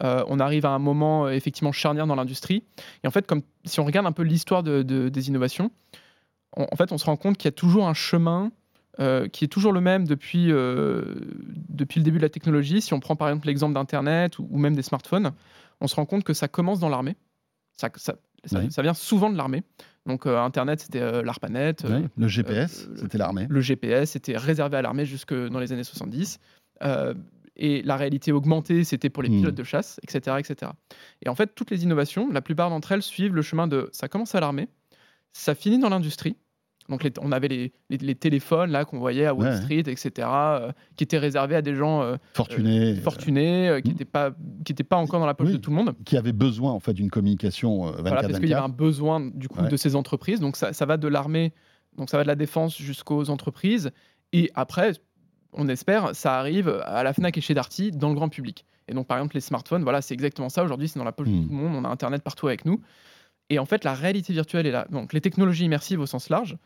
On 0.00 0.40
arrive 0.40 0.66
à 0.66 0.70
un 0.70 0.78
moment 0.80 1.28
effectivement 1.28 1.70
charnière 1.70 2.06
dans 2.08 2.16
l'industrie. 2.16 2.64
Et 3.04 3.06
en 3.06 3.10
fait, 3.12 3.24
comme 3.26 3.42
si 3.64 3.78
on 3.78 3.84
regarde 3.84 4.06
un 4.06 4.12
peu 4.12 4.22
l'histoire 4.22 4.62
de- 4.64 4.82
de- 4.82 5.08
des 5.08 5.28
innovations, 5.28 5.70
on- 6.56 6.66
en 6.70 6.76
fait, 6.76 6.90
on 6.92 6.98
se 6.98 7.04
rend 7.04 7.16
compte 7.16 7.36
qu'il 7.36 7.46
y 7.46 7.50
a 7.50 7.52
toujours 7.52 7.86
un 7.86 7.94
chemin 7.94 8.50
euh, 9.00 9.26
qui 9.28 9.44
est 9.44 9.48
toujours 9.48 9.72
le 9.72 9.80
même 9.80 10.06
depuis, 10.06 10.50
euh, 10.52 11.14
depuis 11.68 12.00
le 12.00 12.04
début 12.04 12.18
de 12.18 12.22
la 12.22 12.28
technologie. 12.28 12.80
Si 12.82 12.92
on 12.94 13.00
prend 13.00 13.16
par 13.16 13.28
exemple 13.28 13.46
l'exemple 13.46 13.74
d'Internet 13.74 14.38
ou, 14.38 14.46
ou 14.50 14.58
même 14.58 14.74
des 14.76 14.82
smartphones, 14.82 15.32
on 15.80 15.86
se 15.86 15.94
rend 15.96 16.04
compte 16.06 16.24
que 16.24 16.34
ça 16.34 16.48
commence 16.48 16.78
dans 16.80 16.88
l'armée. 16.88 17.16
Ça, 17.76 17.88
ça, 17.96 18.16
ça- 18.44 18.58
Oui. 18.60 18.70
ça 18.70 18.82
vient 18.82 18.94
souvent 18.94 19.30
de 19.30 19.36
l'armée. 19.36 19.62
Donc 20.06 20.26
euh, 20.26 20.38
Internet, 20.38 20.80
c'était 20.80 21.22
l'ARPANET. 21.22 21.76
le 22.16 22.28
GPS, 22.28 22.88
c'était 22.96 23.18
l'armée. 23.18 23.46
le 23.48 23.60
GPS 23.60 24.16
était 24.16 24.36
réservé 24.36 24.76
à 24.76 24.82
l'armée 24.82 25.06
jusque 25.06 25.32
dans 25.34 25.58
les 25.60 25.72
années 25.72 25.84
70. 25.84 26.38
Euh, 26.82 27.14
et 27.56 27.82
la 27.82 27.96
réalité 27.96 28.32
augmentée, 28.32 28.82
c'était 28.82 29.10
pour 29.10 29.22
les 29.22 29.28
Hmm. 29.28 29.36
pilotes 29.38 29.54
de 29.54 29.62
chasse, 29.64 30.00
etc., 30.02 30.36
etc. 30.38 30.72
Et 31.24 31.28
en 31.28 31.34
fait, 31.34 31.54
toutes 31.54 31.70
les 31.70 31.84
innovations, 31.84 32.30
la 32.32 32.40
plupart 32.40 32.70
d'entre 32.70 32.92
elles 32.92 33.02
suivent 33.02 33.34
le 33.34 33.42
chemin 33.42 33.66
de 33.66 33.88
ça 33.92 34.08
commence 34.08 34.34
à 34.34 34.40
l'armée, 34.40 34.68
ça 35.32 35.54
finit 35.54 35.78
dans 35.78 35.88
l'industrie. 35.90 36.36
Donc 36.88 37.04
les- 37.04 37.12
on 37.20 37.30
avait 37.32 37.48
les, 37.48 37.72
les- 37.90 37.96
les 37.98 38.14
téléphones 38.14 38.70
là 38.70 38.84
qu'on 38.84 38.98
voyait 38.98 39.26
à 39.26 39.34
Wall 39.34 39.48
Ouais. 39.48 39.56
Street, 39.56 39.84
etc., 39.86 40.10
euh, 40.28 40.72
qui 40.96 41.04
étaient 41.04 41.18
réservés 41.18 41.54
à 41.56 41.62
des 41.62 41.74
gens 41.74 42.02
euh, 42.02 42.16
Fortuné. 42.34 42.96
fortunés, 42.96 43.68
euh, 43.68 43.80
qui 43.80 43.88
hmm. 43.88 43.92
n'étaient 43.92 44.04
pas, 44.04 44.30
qui 44.64 44.72
étaient 44.72 44.82
pas 44.84 44.96
encore 44.96 45.20
dans 45.20 45.26
la 45.26 45.34
poche 45.34 45.48
Oui. 45.48 45.52
de 45.54 45.58
tout 45.58 45.70
le 45.70 45.76
monde. 45.76 45.94
qui 46.04 46.16
avait 46.16 46.32
besoin 46.32 46.72
en 46.72 46.80
fait 46.80 46.92
d'une 46.92 47.10
communication 47.10 47.86
euh, 47.86 47.90
24 47.92 48.02
Voilà, 48.02 48.22
parce 48.22 48.38
qu'il 48.40 48.48
y 48.48 48.52
avait 48.54 48.60
un 48.62 48.66
24. 48.66 48.76
besoin 48.76 49.20
du 49.32 49.48
coup 49.48 49.60
Ouais. 49.60 49.68
de 49.68 49.76
ces 49.76 49.94
entreprises. 49.96 50.40
Donc 50.40 50.56
ça, 50.56 50.72
ça 50.72 50.84
va 50.86 50.96
de 50.96 51.06
l'armée, 51.08 51.52
donc 51.96 52.10
ça 52.10 52.16
va 52.16 52.24
de 52.24 52.28
la 52.28 52.34
défense 52.34 52.76
jusqu'aux 52.76 53.30
entreprises. 53.30 53.90
Et 54.32 54.50
après, 54.54 54.92
on 55.52 55.68
espère, 55.68 56.14
ça 56.16 56.38
arrive 56.38 56.68
à 56.84 57.02
la 57.04 57.12
Fnac 57.12 57.36
et 57.38 57.40
chez 57.40 57.54
Darty 57.54 57.90
dans 57.92 58.08
le 58.08 58.14
grand 58.14 58.28
public. 58.28 58.64
Et 58.88 58.94
donc 58.94 59.06
par 59.06 59.18
exemple 59.18 59.36
les 59.36 59.40
smartphones, 59.40 59.84
voilà, 59.84 60.02
c'est 60.02 60.14
exactement 60.14 60.48
ça. 60.48 60.64
Aujourd'hui, 60.64 60.88
c'est 60.88 60.98
dans 60.98 61.04
la 61.04 61.12
poche 61.12 61.28
Hmm. 61.28 61.42
de 61.42 61.46
tout 61.46 61.50
le 61.50 61.56
monde. 61.56 61.76
On 61.76 61.84
a 61.84 61.88
Internet 61.92 62.22
partout 62.22 62.48
avec 62.48 62.64
nous. 62.64 62.80
Et 63.50 63.58
en 63.58 63.66
fait, 63.66 63.84
la 63.84 63.92
réalité 63.92 64.32
virtuelle 64.32 64.66
est 64.66 64.70
là. 64.70 64.86
Donc 64.90 65.12
les 65.12 65.20
technologies 65.20 65.64
immersives 65.66 66.00
au 66.00 66.06
sens 66.06 66.30
large, 66.30 66.56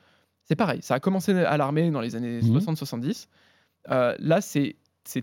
c'est 0.46 0.56
pareil. 0.56 0.80
Ça 0.82 0.94
a 0.94 1.00
commencé 1.00 1.32
à 1.32 1.56
l'armée 1.56 1.90
dans 1.90 2.00
les 2.00 2.16
années 2.16 2.40
Mhm. 2.42 2.58
60-70. 2.60 3.28
Euh, 3.90 4.14
là, 4.18 4.40
c'est 4.40 4.76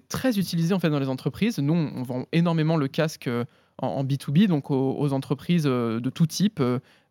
très 0.07 0.37
utilisé 0.39 0.73
en 0.73 0.79
fait 0.79 0.89
dans 0.89 0.99
les 0.99 1.09
entreprises. 1.09 1.57
Nous, 1.59 1.73
on 1.73 2.03
vend 2.03 2.25
énormément 2.31 2.77
le 2.77 2.87
casque 2.87 3.27
euh, 3.27 3.43
en, 3.79 3.87
en 3.87 4.03
B2B, 4.03 4.47
donc 4.47 4.69
aux, 4.71 4.95
aux 4.97 5.13
entreprises 5.13 5.65
euh, 5.65 5.99
de 5.99 6.09
tout 6.09 6.27
type, 6.27 6.61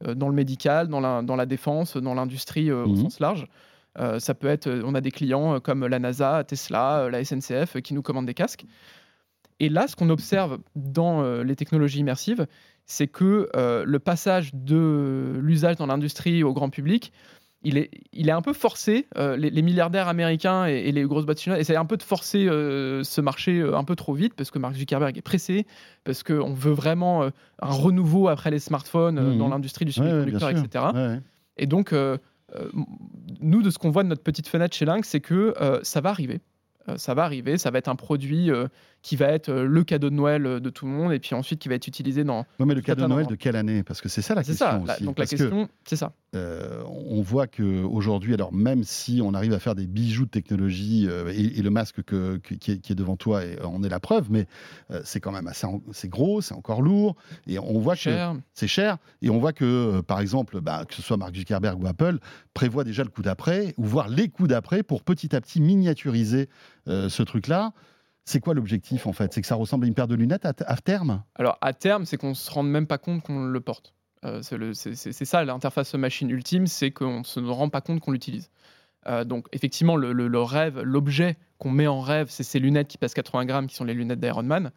dans 0.04 0.28
le 0.28 0.34
médical, 0.34 0.88
dans 0.88 1.00
la, 1.00 1.22
dans 1.22 1.36
la 1.36 1.46
défense, 1.46 1.96
dans 1.96 2.14
l'industrie 2.14 2.70
au 2.70 2.86
Mhm. 2.88 2.96
sens 2.96 3.20
large. 3.20 3.46
Euh, 3.98 4.18
ça 4.20 4.32
peut 4.34 4.46
être, 4.48 4.70
on 4.84 4.94
a 4.94 5.02
des 5.02 5.10
clients 5.10 5.60
comme 5.60 5.86
la 5.86 5.98
NASA, 5.98 6.44
Tesla, 6.44 7.08
la 7.10 7.22
SNCF 7.24 7.80
qui 7.82 7.92
nous 7.92 8.00
commandent 8.02 8.24
des 8.26 8.32
casques. 8.34 8.64
Et 9.60 9.68
là, 9.68 9.86
ce 9.86 9.94
qu'on 9.96 10.08
observe 10.08 10.58
dans 10.76 11.22
euh, 11.22 11.44
les 11.44 11.56
technologies 11.56 11.98
immersives, 12.00 12.46
c'est 12.86 13.06
que 13.06 13.48
euh, 13.54 13.84
le 13.86 13.98
passage 13.98 14.50
de 14.54 15.38
l'usage 15.42 15.76
dans 15.76 15.86
l'industrie 15.86 16.42
au 16.42 16.52
grand 16.54 16.70
public, 16.70 17.12
il 17.64 17.78
est, 17.78 17.90
il 18.12 18.28
est 18.28 18.32
un 18.32 18.42
peu 18.42 18.52
forcé. 18.52 19.06
euh, 19.16 19.36
les, 19.36 19.50
les 19.50 19.62
milliardaires 19.62 20.08
américains 20.08 20.66
et, 20.66 20.88
et 20.88 20.92
les 20.92 21.02
grosses 21.04 21.24
boîtes 21.26 21.40
chinoises 21.40 21.60
essaient 21.60 21.76
un 21.76 21.84
peu 21.84 21.96
de 21.96 22.02
forcer 22.02 22.46
euh, 22.48 23.02
ce 23.04 23.20
marché 23.20 23.60
euh, 23.60 23.76
un 23.76 23.84
peu 23.84 23.94
trop 23.96 24.14
vite 24.14 24.34
parce 24.34 24.50
que 24.50 24.58
Mark 24.58 24.74
Zuckerberg 24.74 25.16
est 25.16 25.22
pressé, 25.22 25.66
parce 26.04 26.22
qu'on 26.22 26.52
veut 26.54 26.72
vraiment 26.72 27.22
euh, 27.22 27.30
un 27.60 27.70
renouveau 27.70 28.28
après 28.28 28.50
les 28.50 28.58
smartphones 28.58 29.18
euh, 29.18 29.30
Mhm. 29.32 29.38
dans 29.38 29.48
l'industrie 29.48 29.84
du 29.84 29.92
Ouais, 30.00 30.06
ouais, 30.06 30.24
bien 30.24 30.38
semi-conducteur, 30.38 30.50
etc. 30.50 30.84
Ouais. 30.94 31.20
Et 31.56 31.66
donc, 31.66 31.94
nous, 33.40 33.62
de 33.62 33.70
ce 33.70 33.78
qu'on 33.78 33.90
voit 33.90 34.02
de 34.02 34.08
notre 34.08 34.22
petite 34.22 34.48
fenêtre 34.48 34.74
chez 34.76 34.84
Lynx, 34.84 35.08
c'est 35.08 35.20
que 35.20 35.54
ça 35.82 36.00
va 36.00 36.10
arriver. 36.10 36.40
Ça 36.96 37.14
va 37.14 37.24
arriver, 37.24 37.58
ça 37.58 37.70
va 37.70 37.78
être 37.78 37.88
un 37.88 37.94
produit 37.96 38.50
qui 39.02 39.16
va 39.16 39.26
être 39.26 39.48
euh, 39.48 39.64
le 39.66 39.82
cadeau 39.84 40.10
de 40.10 40.14
Noël 40.14 40.46
euh, 40.46 40.60
de 40.60 40.70
tout 40.70 40.86
le 40.86 40.92
monde 40.92 41.12
et 41.12 41.18
puis 41.18 41.34
ensuite 41.34 41.58
qui 41.60 41.68
va 41.68 41.74
être 41.74 41.88
utilisé 41.88 42.22
dans. 42.22 42.46
Non, 42.60 42.66
mais 42.66 42.74
le 42.74 42.80
cadeau 42.82 43.02
de 43.02 43.08
Noël 43.08 43.26
de 43.26 43.34
quelle 43.34 43.56
année? 43.56 43.82
Parce 43.82 44.00
que 44.00 44.08
c'est 44.08 44.22
ça 44.22 44.34
la 44.36 44.42
C'est 44.44 44.52
question 44.52 44.66
ça. 44.66 44.82
la- 44.86 44.94
aussi. 44.94 45.04
donc 45.04 45.18
la 45.18 45.24
que, 45.26 45.30
question, 45.30 45.68
c'est 45.84 45.96
ça. 45.96 46.12
euh, 46.36 46.82
on 46.86 47.20
voit 47.20 47.48
que 47.48 47.82
aujourd'hui, 47.82 48.32
alors 48.34 48.52
même 48.52 48.84
si 48.84 49.20
on 49.22 49.34
arrive 49.34 49.52
à 49.54 49.58
faire 49.58 49.74
des 49.74 49.88
bijoux 49.88 50.24
de 50.26 50.30
technologie 50.30 51.06
euh, 51.08 51.32
et, 51.34 51.58
et 51.58 51.62
le 51.62 51.70
masque 51.70 52.02
que- 52.04 52.36
que- 52.36 52.54
qui, 52.54 52.70
est, 52.72 52.78
qui 52.78 52.92
est 52.92 52.94
devant 52.94 53.16
toi 53.16 53.44
et, 53.44 53.60
en 53.62 53.82
est 53.82 53.88
la 53.88 53.98
preuve, 54.00 54.30
mais 54.30 54.46
euh, 54.92 55.00
c'est 55.04 55.18
quand 55.18 55.32
même 55.32 55.48
assez, 55.48 55.66
c'est 55.90 56.08
gros, 56.08 56.40
c'est 56.40 56.54
encore 56.54 56.80
lourd 56.80 57.16
et 57.48 57.58
on 57.58 57.80
voit 57.80 57.96
que 57.96 58.00
c'est 58.54 58.68
cher. 58.68 58.98
Et 59.20 59.30
on 59.30 59.38
voit 59.38 59.52
que, 59.52 60.00
par 60.02 60.20
exemple, 60.20 60.60
bah, 60.60 60.84
que 60.88 60.94
ce 60.94 61.02
soit 61.02 61.16
Mark 61.16 61.34
Zuckerberg 61.34 61.82
ou 61.82 61.86
Apple, 61.88 62.18
prévoit 62.54 62.84
déjà 62.84 63.02
le 63.02 63.10
coup 63.10 63.22
d'après, 63.22 63.74
ou 63.78 63.84
voire 63.84 64.08
les 64.08 64.28
coups 64.28 64.48
d'après, 64.48 64.82
pour 64.84 65.02
petit 65.02 65.34
à 65.34 65.40
petit 65.40 65.60
miniaturiser 65.60 66.48
ce 66.86 67.22
truc-là. 67.22 67.72
C'est 68.24 68.40
quoi 68.40 68.54
l'objectif 68.54 69.06
en 69.06 69.12
fait? 69.12 69.32
C'est 69.32 69.40
que 69.40 69.46
ça 69.46 69.56
ressemble 69.56 69.84
à 69.84 69.88
une 69.88 69.94
paire 69.94 70.08
de 70.08 70.14
lunettes 70.14 70.44
à, 70.44 70.76
terme? 70.76 71.22
Alors 71.34 71.58
à 71.60 71.72
terme, 71.72 72.04
c'est 72.04 72.16
qu'on 72.16 72.34
se 72.34 72.50
rende 72.50 72.68
même 72.68 72.86
pas 72.86 72.98
compte 72.98 73.22
qu'on 73.22 73.44
le 73.44 73.60
porte. 73.60 73.94
Euh, 74.24 74.40
c'est 74.42 75.24
ça 75.24 75.44
l'interface 75.44 75.94
machine 75.94 76.30
ultime, 76.30 76.66
c'est 76.66 76.92
qu'on 76.92 77.20
ne 77.20 77.24
se 77.24 77.40
rend 77.40 77.68
pas 77.68 77.80
compte 77.80 78.00
qu'on 78.00 78.12
l'utilise. 78.12 78.50
Euh, 79.08 79.24
donc 79.24 79.48
effectivement, 79.50 79.96
le, 79.96 80.42
rêve, 80.42 80.80
l'objet 80.80 81.36
qu'on 81.58 81.72
met 81.72 81.88
en 81.88 82.00
rêve, 82.00 82.28
c'est 82.30 82.44
ces 82.44 82.60
lunettes 82.60 82.86
qui 82.86 82.98
pèsent 82.98 83.14
80 83.14 83.46
grammes, 83.46 83.66
qui 83.66 83.74
sont 83.74 83.84
les 83.84 83.94
lunettes 83.94 84.20
d'Iron 84.20 84.44
Man. 84.44 84.70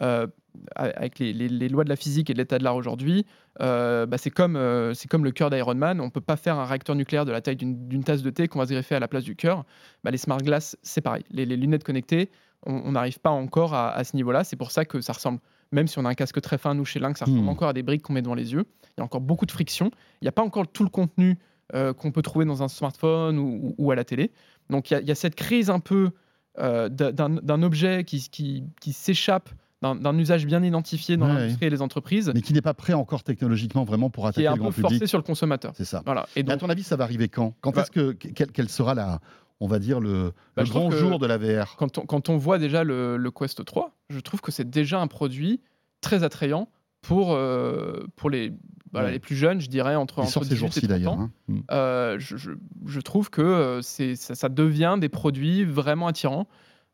Euh, 0.00 0.28
avec 0.76 1.18
les, 1.18 1.32
lois 1.68 1.82
de 1.82 1.88
la 1.88 1.96
physique 1.96 2.30
et 2.30 2.34
de 2.34 2.38
l'état 2.38 2.58
de 2.58 2.64
l'art 2.64 2.76
aujourd'hui, 2.76 3.26
bah, 3.58 4.06
c'est 4.18 4.30
comme, 4.30 4.54
le 4.54 5.30
cœur 5.30 5.50
d'Iron 5.50 5.74
Man. 5.74 6.00
On 6.00 6.06
ne 6.06 6.10
peut 6.10 6.20
pas 6.20 6.36
faire 6.36 6.58
un 6.58 6.64
réacteur 6.64 6.94
nucléaire 6.94 7.24
de 7.24 7.32
la 7.32 7.40
taille 7.40 7.56
d'une 7.56 8.04
tasse 8.04 8.22
de 8.22 8.30
thé 8.30 8.46
qu'on 8.46 8.60
va 8.60 8.66
se 8.66 8.72
greffer 8.72 8.94
à 8.94 9.00
la 9.00 9.08
place 9.08 9.24
du 9.24 9.34
cœur. 9.34 9.64
Bah, 10.04 10.12
les 10.12 10.18
smart 10.18 10.38
glass, 10.38 10.76
c'est 10.82 11.00
pareil. 11.00 11.24
Les 11.30 11.44
lunettes 11.44 11.84
connectées, 11.84 12.30
on 12.66 12.92
n'arrive 12.92 13.18
pas 13.20 13.30
encore 13.30 13.74
à, 13.74 13.90
à 13.92 14.04
ce 14.04 14.16
niveau-là. 14.16 14.44
C'est 14.44 14.56
pour 14.56 14.70
ça 14.70 14.84
que 14.84 15.00
ça 15.00 15.12
ressemble, 15.12 15.40
même 15.72 15.86
si 15.88 15.98
on 15.98 16.04
a 16.04 16.08
un 16.10 16.14
casque 16.14 16.40
très 16.40 16.58
fin, 16.58 16.74
nous 16.74 16.84
chez 16.84 17.00
Lynx, 17.00 17.18
ça 17.18 17.24
ressemble 17.24 17.42
Hmm. 17.44 17.48
encore 17.48 17.68
à 17.68 17.72
des 17.72 17.82
briques 17.82 18.02
qu'on 18.02 18.12
met 18.12 18.22
devant 18.22 18.34
les 18.34 18.52
yeux. 18.52 18.64
Il 18.96 18.98
y 18.98 19.00
a 19.00 19.04
encore 19.04 19.20
beaucoup 19.20 19.46
de 19.46 19.52
friction. 19.52 19.90
Il 20.20 20.24
n'y 20.24 20.28
a 20.28 20.32
pas 20.32 20.42
encore 20.42 20.68
tout 20.68 20.84
le 20.84 20.90
contenu 20.90 21.38
euh, 21.74 21.92
qu'on 21.94 22.10
peut 22.12 22.22
trouver 22.22 22.44
dans 22.44 22.62
un 22.62 22.68
smartphone 22.68 23.38
ou, 23.78 23.90
à 23.90 23.94
la 23.94 24.04
télé. 24.04 24.30
Donc 24.68 24.90
il 24.90 24.94
y 24.94 24.96
a- 24.96 25.00
il 25.00 25.08
y, 25.08 25.10
a 25.10 25.14
cette 25.14 25.34
crise 25.34 25.70
un 25.70 25.80
peu 25.80 26.10
euh, 26.58 26.88
d'un- 26.90 27.62
objet 27.62 28.04
qui, 28.04 28.28
qui, 28.28 28.64
qui 28.80 28.92
s'échappe 28.92 29.48
d'un 29.80 30.16
usage 30.16 30.46
bien 30.46 30.62
identifié 30.62 31.16
dans 31.16 31.26
Ouais, 31.26 31.34
l'industrie 31.34 31.66
et 31.66 31.70
les 31.70 31.82
entreprises, 31.82 32.30
Mais 32.34 32.40
qui 32.40 32.52
n'est 32.52 32.60
pas 32.62 32.72
prêt 32.74 32.92
encore 32.92 33.24
technologiquement 33.24 33.82
vraiment 33.82 34.10
pour 34.10 34.22
qui 34.24 34.28
attaquer 34.28 34.44
est 34.44 34.46
un 34.48 34.54
le 34.54 34.62
peu 34.62 34.70
forcé 34.70 35.06
sur 35.08 35.18
le 35.18 35.24
consommateur. 35.24 35.72
C'est 35.74 35.84
ça. 35.84 36.02
Voilà. 36.04 36.26
Et 36.36 36.44
Mais 36.44 36.50
à 36.50 36.54
donc, 36.54 36.60
ton 36.60 36.68
avis, 36.70 36.84
ça 36.84 36.94
va 36.94 37.02
arriver 37.02 37.28
quand? 37.28 37.54
Quand 37.62 37.74
Bah- 37.74 37.82
est-ce 37.82 37.90
que 37.90 38.12
quel, 38.12 38.52
quel 38.52 38.68
sera 38.68 38.94
la, 38.94 39.20
on 39.62 39.66
va 39.68 39.78
dire 39.78 40.00
le, 40.00 40.32
Bah, 40.56 40.62
le 40.64 40.68
grand 40.68 40.90
jour 40.90 41.18
de 41.18 41.26
la 41.26 41.38
VR 41.38 41.76
quand 41.76 41.98
on, 41.98 42.02
quand 42.06 42.28
on 42.28 42.36
voit 42.36 42.58
déjà 42.58 42.82
le, 42.84 43.16
le 43.16 43.30
Quest 43.30 43.64
3, 43.64 43.94
je 44.10 44.20
trouve 44.20 44.40
que 44.40 44.50
c'est 44.52 44.68
déjà 44.68 45.00
un 45.00 45.06
produit 45.06 45.60
très 46.00 46.24
attrayant 46.24 46.68
pour, 47.00 47.32
euh, 47.32 48.04
pour 48.16 48.28
les, 48.30 48.52
voilà, 48.92 49.06
Ouais. 49.08 49.12
les 49.14 49.18
plus 49.18 49.34
jeunes, 49.36 49.60
je 49.60 49.68
dirais, 49.68 49.94
entre, 49.96 50.18
Il 50.18 50.22
entre 50.22 50.30
sort 50.32 50.42
ces 50.44 50.50
18 50.50 50.58
jours-ci 50.60 50.78
et 50.80 50.82
30 50.82 50.88
d'ailleurs. 50.90 51.12
ans. 51.14 51.20
hein. 51.22 51.30
Mm. 51.48 51.60
Euh, 51.70 52.16
je, 52.18 52.36
je- 52.36 52.50
je 52.86 53.00
trouve 53.00 53.30
que 53.30 53.40
euh, 53.42 53.82
c'est, 53.82 54.14
ça, 54.16 54.34
ça 54.34 54.48
devient 54.48 54.96
des 55.00 55.08
produits 55.08 55.64
vraiment 55.64 56.06
attirants, 56.08 56.46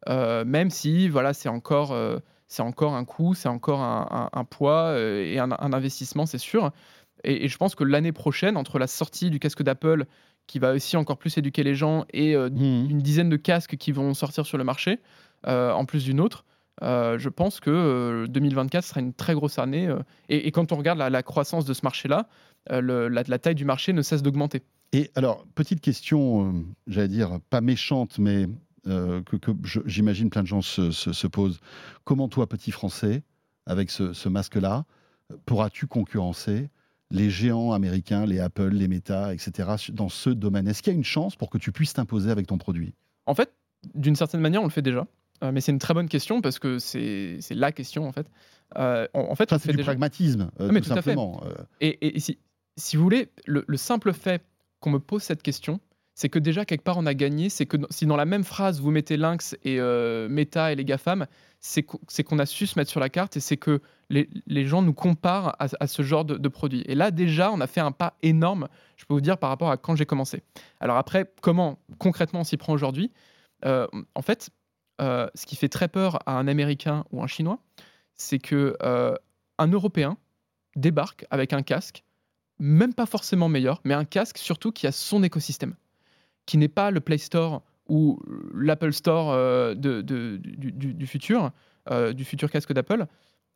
euh, 0.08 0.44
même 0.44 0.70
si 0.70 1.08
voilà, 1.08 1.32
c'est 1.34 1.48
encore, 1.48 1.94
c'est 2.46 2.62
encore 2.62 2.94
un 2.94 3.04
coût, 3.04 3.34
c'est 3.34 3.48
encore 3.48 3.80
un, 3.80 4.06
un- 4.32 4.38
un 4.40 4.44
poids 4.44 4.98
et 4.98 5.38
un, 5.38 5.50
un 5.50 5.72
investissement, 5.72 6.24
c'est 6.26 6.38
sûr. 6.38 6.70
Et, 7.24 7.44
et 7.44 7.48
je 7.48 7.56
pense 7.58 7.74
que 7.74 7.84
l'année 7.84 8.12
prochaine, 8.12 8.56
entre 8.56 8.78
la 8.78 8.86
sortie 8.86 9.28
du 9.30 9.38
casque 9.40 9.62
d'Apple, 9.62 10.04
qui 10.48 10.58
va 10.58 10.72
aussi 10.72 10.96
encore 10.96 11.18
plus 11.18 11.38
éduquer 11.38 11.62
les 11.62 11.76
gens, 11.76 12.04
et 12.12 12.34
euh, 12.34 12.50
Mm. 12.50 12.90
une 12.90 12.98
dizaine 12.98 13.28
de 13.28 13.36
casques 13.36 13.76
qui 13.76 13.92
vont 13.92 14.12
sortir 14.14 14.44
sur 14.44 14.58
le 14.58 14.64
marché, 14.64 14.98
euh, 15.46 15.70
en 15.72 15.84
plus 15.84 16.02
d'une 16.04 16.18
autre. 16.20 16.44
Euh, 16.82 17.18
je 17.18 17.28
pense 17.28 17.60
que 17.60 17.70
euh, 17.70 18.26
2024 18.26 18.84
sera 18.84 19.00
une 19.00 19.12
très 19.12 19.34
grosse 19.34 19.58
année. 19.60 19.88
et, 20.28 20.46
et 20.48 20.50
quand 20.50 20.72
on 20.72 20.76
regarde 20.76 20.98
la, 20.98 21.10
la 21.10 21.22
croissance 21.22 21.64
de 21.64 21.72
ce 21.74 21.82
marché-là, 21.84 22.28
la, 22.70 23.08
la 23.08 23.38
taille 23.38 23.54
du 23.54 23.64
marché 23.64 23.92
ne 23.92 24.02
cesse 24.02 24.22
d'augmenter. 24.22 24.62
Et 24.92 25.10
alors, 25.14 25.46
petite 25.54 25.80
question, 25.80 26.64
j'allais 26.86 27.08
dire, 27.08 27.38
pas 27.50 27.60
méchante, 27.60 28.18
mais 28.18 28.46
que, 28.84 29.36
j'imagine 29.86 30.30
plein 30.30 30.42
de 30.42 30.46
gens 30.46 30.62
se, 30.62 30.90
se- 30.90 31.12
se 31.12 31.26
posent. 31.26 31.60
Comment 32.04 32.28
toi, 32.28 32.46
petit 32.48 32.70
Français, 32.70 33.22
avec 33.66 33.90
ce, 33.90 34.12
ce 34.14 34.28
masque-là, 34.28 34.84
pourras-tu 35.46 35.86
concurrencer 35.86 36.68
les 37.10 37.30
géants 37.30 37.72
américains, 37.72 38.26
les 38.26 38.38
Apple, 38.40 38.68
les 38.68 38.88
Meta, 38.88 39.32
etc., 39.32 39.70
dans 39.92 40.08
ce 40.08 40.30
domaine 40.30 40.68
Est-ce 40.68 40.82
qu'il 40.82 40.92
y 40.92 40.96
a 40.96 40.98
une 40.98 41.04
chance 41.04 41.36
pour 41.36 41.48
que 41.50 41.58
tu 41.58 41.72
puisses 41.72 41.94
t'imposer 41.94 42.30
avec 42.30 42.46
ton 42.46 42.58
produit? 42.58 42.94
En 43.26 43.34
fait, 43.34 43.52
d'une 43.94 44.16
certaine 44.16 44.40
manière, 44.40 44.60
on 44.62 44.64
le 44.66 44.70
fait 44.70 44.82
déjà. 44.82 45.06
Euh, 45.44 45.52
mais 45.52 45.60
c'est 45.60 45.70
une 45.72 45.78
très 45.78 45.94
bonne 45.94 46.08
question 46.08 46.40
parce 46.40 46.58
que 46.58 46.78
c'est 46.80 47.36
c'est 47.40 47.54
la 47.54 47.70
question 47.70 48.08
en 48.08 48.12
fait. 48.12 48.26
Euh, 48.76 49.06
en, 49.14 49.20
en 49.30 49.34
fait, 49.36 49.52
on 49.52 49.58
c'est 49.58 49.70
du 49.70 49.76
déjà- 49.76 49.92
pragmatisme, 49.92 50.50
euh, 50.60 50.70
mais 50.72 50.80
tout, 50.80 50.88
simplement. 50.88 51.40
Et, 51.80 51.88
et- 52.04 52.16
et 52.16 52.20
si, 52.20 52.38
si 52.76 52.96
vous 52.96 53.04
voulez, 53.04 53.28
le, 53.46 53.64
le 53.66 53.76
simple 53.76 54.12
fait 54.12 54.42
qu'on 54.80 54.90
me 54.90 54.98
pose 54.98 55.22
cette 55.22 55.42
question, 55.42 55.78
c'est 56.18 56.28
que 56.28 56.40
déjà 56.40 56.64
quelque 56.64 56.82
part 56.82 56.98
on 56.98 57.06
a 57.06 57.14
gagné. 57.14 57.48
C'est 57.48 57.64
que 57.66 57.76
si 57.90 58.04
dans 58.04 58.16
la 58.16 58.24
même 58.24 58.42
phrase 58.42 58.80
vous 58.80 58.90
mettez 58.90 59.16
Lynx 59.16 59.56
et 59.62 59.78
euh, 59.78 60.28
Meta 60.28 60.72
et 60.72 60.74
les 60.74 60.84
GAFAM, 60.84 61.28
c'est 61.60 61.84
qu'o- 61.84 62.00
c'est 62.08 62.24
qu'on 62.24 62.40
a 62.40 62.44
su 62.46 62.66
se 62.66 62.76
mettre 62.76 62.90
sur 62.90 62.98
la 62.98 63.08
carte 63.08 63.36
et 63.36 63.40
c'est 63.40 63.56
que 63.56 63.80
les, 64.10 64.66
gens 64.66 64.82
nous 64.82 64.94
comparent 64.94 65.54
à, 65.60 65.86
ce 65.86 66.02
genre 66.02 66.24
de, 66.24 66.36
de 66.36 66.48
produit. 66.48 66.82
Et 66.86 66.96
là 66.96 67.12
déjà, 67.12 67.52
on 67.52 67.60
a 67.60 67.68
fait 67.68 67.78
un 67.78 67.92
pas 67.92 68.16
énorme, 68.22 68.66
je 68.96 69.04
peux 69.04 69.14
vous 69.14 69.20
dire, 69.20 69.38
par 69.38 69.48
rapport 69.48 69.70
à 69.70 69.76
quand 69.76 69.94
j'ai 69.94 70.06
commencé. 70.06 70.42
Alors 70.80 70.96
après, 70.96 71.32
comment 71.40 71.78
concrètement 71.98 72.40
on 72.40 72.44
s'y 72.44 72.56
prend 72.56 72.72
aujourd'hui? 72.72 73.12
Euh, 73.64 73.86
En 74.16 74.22
fait, 74.22 74.50
euh, 75.00 75.28
ce 75.36 75.46
qui 75.46 75.54
fait 75.54 75.68
très 75.68 75.86
peur 75.86 76.18
à 76.26 76.32
un 76.32 76.48
Américain 76.48 77.04
ou 77.12 77.22
un 77.22 77.28
Chinois, 77.28 77.60
c'est 78.14 78.40
que 78.40 78.76
un 79.58 79.68
Européen 79.68 80.16
débarque 80.74 81.26
avec 81.30 81.52
un 81.52 81.62
casque, 81.62 82.02
même 82.58 82.92
pas 82.92 83.06
forcément 83.06 83.48
meilleur, 83.48 83.80
mais 83.84 83.94
un 83.94 84.04
casque 84.04 84.38
surtout 84.38 84.72
qui 84.72 84.88
a 84.88 84.92
son 84.92 85.22
écosystème, 85.22 85.76
qui 86.48 86.56
n'est 86.56 86.68
pas 86.68 86.90
le 86.90 87.00
Play 87.00 87.18
Store 87.18 87.62
ou 87.90 88.18
l'Apple 88.54 88.94
Store 88.94 89.32
euh, 89.32 89.74
du, 89.74 91.06
futur, 91.06 91.50
euh, 91.90 92.14
du 92.14 92.24
futur 92.24 92.50
casque 92.50 92.72
d'Apple, 92.72 93.04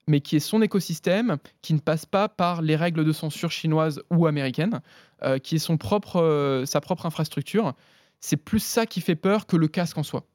mais 0.07 0.20
qui 0.20 0.37
est 0.37 0.40
son 0.40 0.61
écosystème, 0.61 1.38
qui 1.62 1.72
ne 1.72 1.78
passe 1.78 2.05
pas 2.05 2.28
par 2.28 2.61
les 2.61 2.76
règles 2.76 3.07
de 3.07 3.12
censure 3.12 3.50
chinoises 3.50 4.02
ou 4.11 4.26
américaines, 4.26 4.83
euh, 5.22 5.38
qui 5.38 5.55
est 5.55 5.59
sa 5.59 5.78
propre 5.78 7.07
infrastructure. 7.07 7.72
C'est 8.20 8.37
plus 8.37 8.62
ça 8.62 8.85
qui 8.85 9.00
fait 9.00 9.16
peur 9.16 9.46
que 9.46 9.57
le 9.57 9.68
casque 9.68 9.96
en 9.96 10.02
soi. 10.02 10.26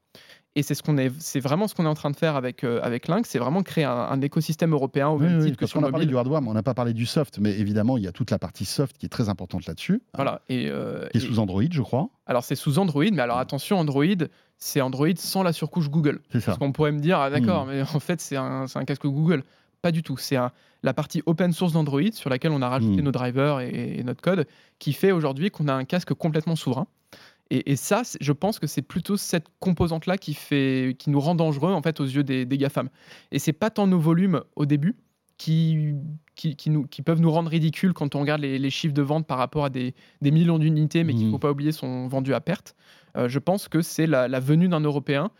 Et 0.59 0.63
c'est 0.63 0.73
ce 0.73 0.81
qu'on 0.81 0.97
est, 0.97 1.11
c'est 1.19 1.39
vraiment 1.39 1.67
ce 1.67 1.75
qu'on 1.75 1.85
est 1.85 1.89
en 1.89 1.93
train 1.93 2.09
de 2.09 2.15
faire 2.15 2.35
avec 2.35 2.63
euh, 2.63 2.79
avec 2.81 3.07
Lynx, 3.07 3.29
c'est 3.29 3.37
vraiment 3.37 3.61
créer 3.61 3.83
un, 3.83 3.91
un 3.91 4.19
écosystème 4.21 4.73
européen 4.73 5.09
au 5.09 5.17
Oui, 5.19 5.25
même 5.25 5.37
oui, 5.39 5.45
titre 5.45 5.57
que 5.57 5.67
sur 5.67 5.79
qu'on 5.79 5.85
a 5.85 5.91
parlé 5.91 6.05
mobile. 6.05 6.09
du 6.09 6.17
hardware, 6.17 6.41
mais 6.41 6.49
on 6.49 6.53
n'a 6.55 6.63
pas 6.63 6.73
parlé 6.73 6.93
du 6.93 7.05
soft. 7.05 7.37
Mais 7.39 7.51
évidemment, 7.59 7.95
il 7.97 8.03
y 8.03 8.07
a 8.07 8.11
toute 8.11 8.31
la 8.31 8.39
partie 8.39 8.65
soft 8.65 8.97
qui 8.97 9.05
est 9.05 9.09
très 9.09 9.29
importante 9.29 9.67
là-dessus. 9.67 10.01
hein, 10.03 10.11
Voilà. 10.15 10.41
Et, 10.49 10.67
euh, 10.69 11.07
qui 11.09 11.17
est 11.19 11.21
et- 11.23 11.27
sous 11.27 11.37
Android, 11.39 11.61
je 11.69 11.81
crois. 11.83 12.09
alors 12.25 12.43
c'est 12.43 12.55
sous 12.55 12.79
Android, 12.79 13.03
mais 13.11 13.21
alors 13.21 13.37
attention, 13.37 13.77
Android, 13.77 14.05
c'est 14.57 14.81
Android 14.81 15.07
sans 15.15 15.43
la 15.43 15.53
surcouche 15.53 15.89
Google. 15.91 16.21
C'est 16.31 16.39
ça. 16.39 16.47
Parce 16.47 16.57
qu'on 16.57 16.71
pourrait 16.71 16.91
me 16.91 16.99
dire, 16.99 17.19
ah 17.19 17.29
d'accord, 17.29 17.65
Mm. 17.65 17.69
mais 17.69 17.81
en 17.83 17.99
fait 17.99 18.19
c'est 18.19 18.35
un, 18.37 18.65
c'est 18.65 18.79
un 18.79 18.85
casque 18.85 19.05
Google. 19.05 19.43
Pas 19.83 19.91
du 19.91 20.01
tout. 20.01 20.17
C'est 20.17 20.37
la 20.81 20.93
partie 20.95 21.21
open 21.27 21.53
source 21.53 21.73
d'Android 21.73 22.01
sur 22.13 22.31
laquelle 22.31 22.51
on 22.51 22.63
a 22.63 22.67
rajouté 22.69 22.99
Mm. 23.01 23.05
nos 23.05 23.11
drivers 23.11 23.59
et, 23.59 23.97
et 23.99 24.03
notre 24.03 24.21
code, 24.23 24.47
qui 24.79 24.91
fait 24.93 25.11
aujourd'hui 25.11 25.51
qu'on 25.51 25.67
a 25.67 25.73
un 25.73 25.85
casque 25.85 26.15
complètement 26.15 26.55
souverain. 26.55 26.87
Et, 27.49 27.71
et 27.71 27.75
ça, 27.75 28.01
je 28.19 28.31
pense 28.33 28.59
que 28.59 28.67
c'est 28.67 28.81
plutôt 28.81 29.17
cette 29.17 29.45
composante-là 29.59 30.17
qui, 30.17 30.33
fait, 30.33 30.95
qui 30.99 31.09
nous 31.09 31.19
rend 31.19 31.35
dangereux 31.35 31.71
en 31.71 31.81
fait 31.81 31.99
aux 31.99 32.05
yeux 32.05 32.23
des, 32.23 32.45
des 32.45 32.57
GAFAM. 32.57 32.89
Et 33.31 33.39
c'est 33.39 33.53
pas 33.53 33.69
tant 33.69 33.87
nos 33.87 33.99
volumes 33.99 34.41
au 34.55 34.65
début 34.65 34.95
qui, 35.37 35.93
qui, 36.35 36.55
qui 36.55 36.69
nous, 36.69 36.87
qui 36.87 37.01
peuvent 37.01 37.21
nous 37.21 37.31
rendre 37.31 37.49
ridicules 37.49 37.93
quand 37.93 38.15
on 38.15 38.21
regarde 38.21 38.41
les, 38.41 38.57
les 38.59 38.69
chiffres 38.69 38.93
de 38.93 39.01
vente 39.01 39.27
par 39.27 39.37
rapport 39.37 39.65
à 39.65 39.69
des, 39.69 39.93
des 40.21 40.31
millions 40.31 40.57
d'unités, 40.59 41.03
mais 41.03 41.13
qu'il 41.13 41.21
Mhm. 41.23 41.27
ne 41.27 41.31
faut 41.31 41.39
pas 41.39 41.51
oublier 41.51 41.71
sont 41.71 42.07
vendus 42.07 42.33
à 42.33 42.41
perte. 42.41 42.75
Euh, 43.15 43.29
je 43.29 43.39
pense 43.39 43.67
que 43.67 43.81
c'est 43.81 44.07
la, 44.07 44.27
la 44.27 44.39
venue 44.39 44.67
d'un 44.67 44.79
Européen. 44.81 45.31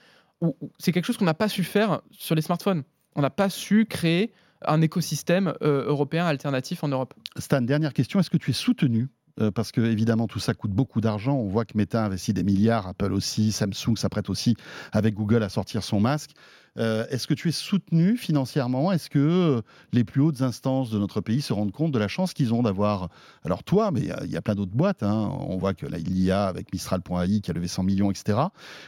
où- 0.42 0.56
où 0.62 0.72
C'est 0.80 0.92
quelque 0.92 1.06
chose 1.06 1.18
qu'on 1.18 1.26
n'a 1.26 1.34
pas 1.34 1.50
su 1.50 1.64
faire 1.64 2.02
sur 2.12 2.36
les 2.36 2.42
smartphones. 2.44 2.84
On 3.16 3.22
n'a 3.22 3.32
pas 3.32 3.50
su 3.50 3.86
créer 3.88 4.32
un 4.66 4.82
écosystème 4.82 5.54
euh, 5.64 5.86
européen 5.86 6.26
alternatif 6.26 6.84
en 6.84 6.88
Europe. 6.88 7.14
Stan, 7.38 7.62
dernière 7.62 7.94
question. 7.94 8.20
Est-ce 8.20 8.30
que 8.30 8.38
tu 8.38 8.52
es 8.52 8.54
soutenu 8.54 9.08
Euh, 9.40 9.52
parce 9.52 9.72
que 9.72 9.82
évidemment 9.82 10.28
tout 10.28 10.40
ça 10.40 10.54
coûte 10.54 10.72
beaucoup 10.72 11.00
d'argent. 11.02 11.36
On 11.36 11.48
voit 11.48 11.66
que 11.66 11.78
Meta 11.78 12.04
investit 12.04 12.34
des 12.34 12.44
milliards, 12.44 12.88
Apple 12.88 13.14
aussi, 13.14 13.52
Samsung 13.52 13.96
s'apprête 13.96 14.30
aussi 14.30 14.56
avec 14.92 15.14
Google 15.14 15.44
à 15.44 15.50
sortir 15.50 15.84
son 15.84 16.00
masque. 16.00 16.32
Euh, 16.80 17.06
Est-ce 17.10 17.28
que 17.28 17.34
tu 17.34 17.50
es 17.50 17.52
soutenu 17.52 18.18
financièrement? 18.18 18.92
Est-ce 18.92 19.10
que 19.10 19.20
euh, 19.20 19.62
les 19.94 20.04
plus 20.04 20.22
hautes 20.22 20.42
instances 20.42 20.90
de 20.90 21.00
notre 21.00 21.22
pays 21.22 21.42
se 21.42 21.54
rendent 21.54 21.72
compte 21.72 21.92
de 21.92 22.00
la 22.00 22.08
chance 22.08 22.34
qu'ils 22.34 22.54
ont 22.54 22.64
d'avoir 22.64 23.10
Alors 23.44 23.64
toi, 23.64 23.92
mais 23.92 24.02
il 24.02 24.32
y 24.32 24.38
a- 24.38 24.42
plein 24.42 24.56
d'autres 24.56 24.76
boîtes. 24.76 25.04
hein. 25.04 25.32
On 25.40 25.58
voit 25.58 25.74
que 25.74 25.86
là 25.86 25.98
il 25.98 26.20
y 26.24 26.32
a 26.32 26.46
avec 26.46 26.72
Mistral.ai 26.74 27.42
qui 27.42 27.52
a 27.52 27.54
levé 27.54 27.68
100 27.68 27.84
millions, 27.84 28.12
etc. 28.12 28.40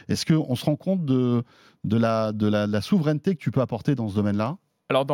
Est-ce 0.08 0.26
qu'on 0.26 0.54
se 0.54 0.64
rend 0.64 0.76
compte 0.76 1.04
de, 1.04 1.44
la, 1.84 2.80
souveraineté 2.80 3.34
que 3.34 3.40
tu 3.40 3.50
peux 3.50 3.60
apporter 3.60 3.94
dans 3.94 4.08
ce 4.08 4.14
domaine-là? 4.14 4.56
Alors, 4.88 5.06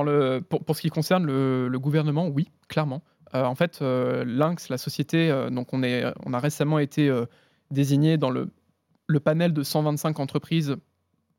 pour, 0.48 0.76
ce 0.76 0.80
qui 0.80 0.88
concerne 0.88 1.26
le 1.26 1.78
gouvernement, 1.78 2.28
oui, 2.28 2.48
clairement. 2.68 3.02
Euh, 3.34 3.44
en 3.44 3.54
fait, 3.54 3.80
euh, 3.82 4.24
Lynx, 4.24 4.68
la 4.68 4.78
société, 4.78 5.30
euh, 5.30 5.50
donc 5.50 5.72
on, 5.72 5.82
est, 5.82 6.04
on 6.24 6.32
a 6.32 6.38
récemment 6.38 6.78
été 6.78 7.10
désigné 7.70 8.16
dans 8.16 8.30
le, 8.30 8.48
le 9.06 9.20
panel 9.20 9.52
de 9.52 9.62
125 9.62 10.20
entreprises 10.20 10.76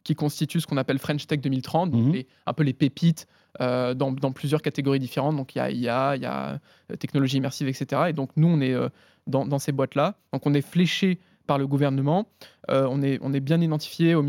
qui 0.03 0.15
constituent 0.15 0.61
ce 0.61 0.67
qu'on 0.67 0.77
appelle 0.77 0.99
French 0.99 1.27
Tech 1.27 1.39
2030, 1.41 1.91
donc 1.91 2.01
Mhm. 2.05 2.11
les- 2.13 2.27
un 2.45 2.53
peu 2.53 2.63
les 2.63 2.73
pépites 2.73 3.27
euh, 3.59 3.93
dans, 3.93 4.11
dans 4.11 4.31
plusieurs 4.31 4.61
catégories 4.61 4.99
différentes. 4.99 5.35
Donc 5.35 5.55
il 5.55 5.59
y 5.59 5.61
a 5.61 5.71
IA, 5.71 6.15
il 6.15 6.21
y 6.21 6.25
a 6.25 6.59
technologie 6.99 7.38
immersive, 7.38 7.67
etc. 7.67 8.03
Et 8.09 8.13
donc 8.13 8.29
nous, 8.38 8.47
on 8.47 8.61
est 8.61 8.73
euh, 8.73 8.88
dans, 9.25 9.45
dans 9.45 9.59
ces 9.59 9.71
boîtes-là. 9.73 10.15
Donc 10.31 10.45
on 10.45 10.53
est 10.53 10.61
fléché 10.61 11.19
par 11.45 11.57
le 11.57 11.65
gouvernement. 11.67 12.27
Euh, 12.69 12.88
on, 12.89 13.01
est, 13.01 13.19
on 13.21 13.33
est 13.33 13.39
bien 13.39 13.59
identifié 13.61 14.15
au 14.15 14.23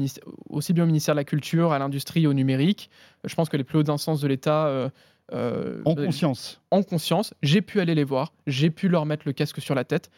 aussi 0.50 0.72
bien 0.72 0.84
au 0.84 0.86
ministère 0.86 1.14
de 1.14 1.18
la 1.20 1.24
Culture, 1.24 1.72
à 1.72 1.78
l'industrie, 1.78 2.26
au 2.26 2.32
numérique. 2.32 2.90
Je 3.24 3.34
pense 3.34 3.48
que 3.48 3.56
les 3.56 3.64
plus 3.64 3.78
hautes 3.78 3.88
instances 3.88 4.20
de 4.20 4.28
l'État 4.28 4.90
euh, 5.32 5.82
En 5.84 5.94
conscience. 5.94 6.60
en 6.70 6.82
conscience. 6.82 7.34
J'ai 7.42 7.60
pu 7.62 7.80
aller 7.80 7.94
les 7.94 8.04
voir, 8.04 8.32
j'ai 8.46 8.70
pu 8.70 8.88
leur 8.88 9.06
mettre 9.06 9.24
le 9.26 9.32
casque 9.32 9.60
sur 9.60 9.74
la 9.74 9.84
tête. 9.84 10.10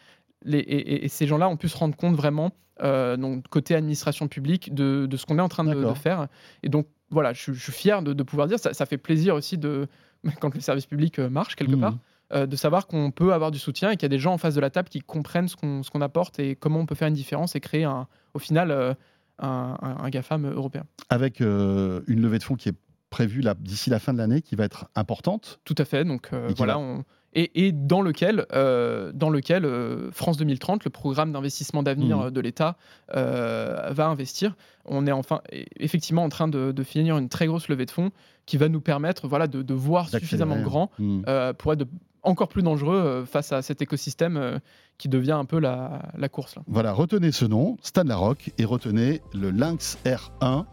Les- 0.43 0.59
et, 0.59 0.93
et- 0.93 1.05
et 1.05 1.07
ces 1.07 1.27
gens-là 1.27 1.47
ont 1.49 1.57
pu 1.57 1.69
se 1.69 1.77
rendre 1.77 1.95
compte 1.95 2.15
vraiment, 2.15 2.51
euh, 2.81 3.17
donc 3.17 3.47
côté 3.49 3.75
administration 3.75 4.27
publique, 4.27 4.73
de, 4.73 5.05
de 5.05 5.17
ce 5.17 5.25
qu'on 5.25 5.37
est 5.37 5.41
en 5.41 5.49
train 5.49 5.63
de, 5.63 5.93
faire. 5.93 6.27
Et 6.63 6.69
donc 6.69 6.87
voilà, 7.09 7.33
je, 7.33 7.51
je 7.53 7.61
suis 7.61 7.71
fier 7.71 8.01
de, 8.01 8.13
de 8.13 8.23
pouvoir 8.23 8.47
dire, 8.47 8.57
ça, 8.57 8.73
ça 8.73 8.85
fait 8.85 8.97
plaisir 8.97 9.35
aussi 9.35 9.57
de 9.57 9.87
quand 10.39 10.53
le 10.55 10.61
service 10.61 10.85
public 10.85 11.19
euh, 11.19 11.29
marche 11.29 11.55
quelque 11.55 11.75
Mhm. 11.75 11.81
part, 11.81 11.97
euh, 12.33 12.45
de 12.45 12.55
savoir 12.55 12.87
qu'on 12.87 13.11
peut 13.11 13.33
avoir 13.33 13.51
du 13.51 13.59
soutien 13.59 13.91
et 13.91 13.95
qu'il 13.97 14.03
y 14.03 14.05
a 14.05 14.09
des 14.09 14.17
gens 14.19 14.33
en 14.33 14.37
face 14.37 14.55
de 14.55 14.61
la 14.61 14.69
table 14.69 14.87
qui 14.89 15.01
comprennent 15.01 15.47
ce 15.49 15.55
qu'on 15.57 16.01
apporte 16.01 16.39
et 16.39 16.55
comment 16.55 16.79
on 16.79 16.85
peut 16.85 16.95
faire 16.95 17.09
une 17.09 17.13
différence 17.13 17.55
et 17.55 17.59
créer 17.59 17.83
un, 17.83 18.07
au 18.33 18.39
final 18.39 18.71
euh, 18.71 18.93
un, 19.39 19.75
un, 19.81 20.03
un 20.05 20.09
GAFAM 20.09 20.47
européen. 20.49 20.83
Avec 21.09 21.41
euh, 21.41 22.01
une 22.07 22.21
levée 22.21 22.37
de 22.39 22.43
fonds 22.43 22.55
qui 22.55 22.69
est 22.69 22.75
prévue 23.11 23.43
d'ici 23.59 23.91
la 23.91 23.99
fin 23.99 24.13
de 24.13 24.17
l'année, 24.17 24.41
qui 24.41 24.55
va 24.55 24.63
être 24.63 24.87
importante. 24.95 25.59
Tout 25.65 25.75
à 25.77 25.85
fait. 25.85 26.03
Donc 26.03 26.29
euh, 26.33 26.49
Et 26.49 26.53
voilà, 26.55 26.73
va- 26.73 26.79
on- 26.79 27.03
et, 27.33 27.65
et 27.67 27.71
dans 27.71 28.01
lequel, 28.01 28.45
euh, 28.51 29.11
dans 29.13 29.29
lequel 29.29 29.63
euh, 29.63 30.11
France 30.11 30.35
2030, 30.37 30.83
le 30.83 30.89
programme 30.91 31.31
d'investissement 31.31 31.81
d'avenir 31.83 32.19
euh, 32.19 32.29
de 32.29 32.41
l'État, 32.41 32.75
va 33.13 34.07
investir. 34.07 34.55
On 34.85 35.05
est 35.07 35.11
enfin 35.11 35.41
e- 35.53 35.63
effectivement 35.77 36.23
en 36.23 36.29
train 36.29 36.47
de, 36.47 36.71
de 36.71 36.83
finir 36.83 37.17
une 37.17 37.29
très 37.29 37.45
grosse 37.47 37.67
levée 37.69 37.85
de 37.85 37.91
fonds 37.91 38.11
qui 38.45 38.57
va 38.57 38.67
nous 38.69 38.81
permettre 38.81 39.27
voilà, 39.27 39.47
de, 39.47 39.61
de 39.61 39.73
voir 39.73 40.09
suffisamment 40.19 40.55
grand 40.63 40.91
euh, 41.27 41.53
pour 41.53 41.71
être 41.73 41.79
de- 41.79 41.87
encore 42.23 42.49
plus 42.49 42.63
dangereux 42.63 43.25
face 43.25 43.51
à 43.51 43.61
cet 43.61 43.81
écosystème 43.81 44.59
qui 44.97 45.07
devient 45.09 45.31
un 45.31 45.45
peu 45.45 45.59
la, 45.59 46.11
la 46.17 46.29
course. 46.29 46.55
Là. 46.55 46.61
Voilà, 46.67 46.91
retenez 46.93 47.31
ce 47.31 47.45
nom, 47.45 47.77
Stan 47.81 48.03
Larocque, 48.03 48.51
et 48.59 48.65
retenez 48.65 49.21
le 49.33 49.49
Lynx 49.51 49.97
R1. 50.05 50.65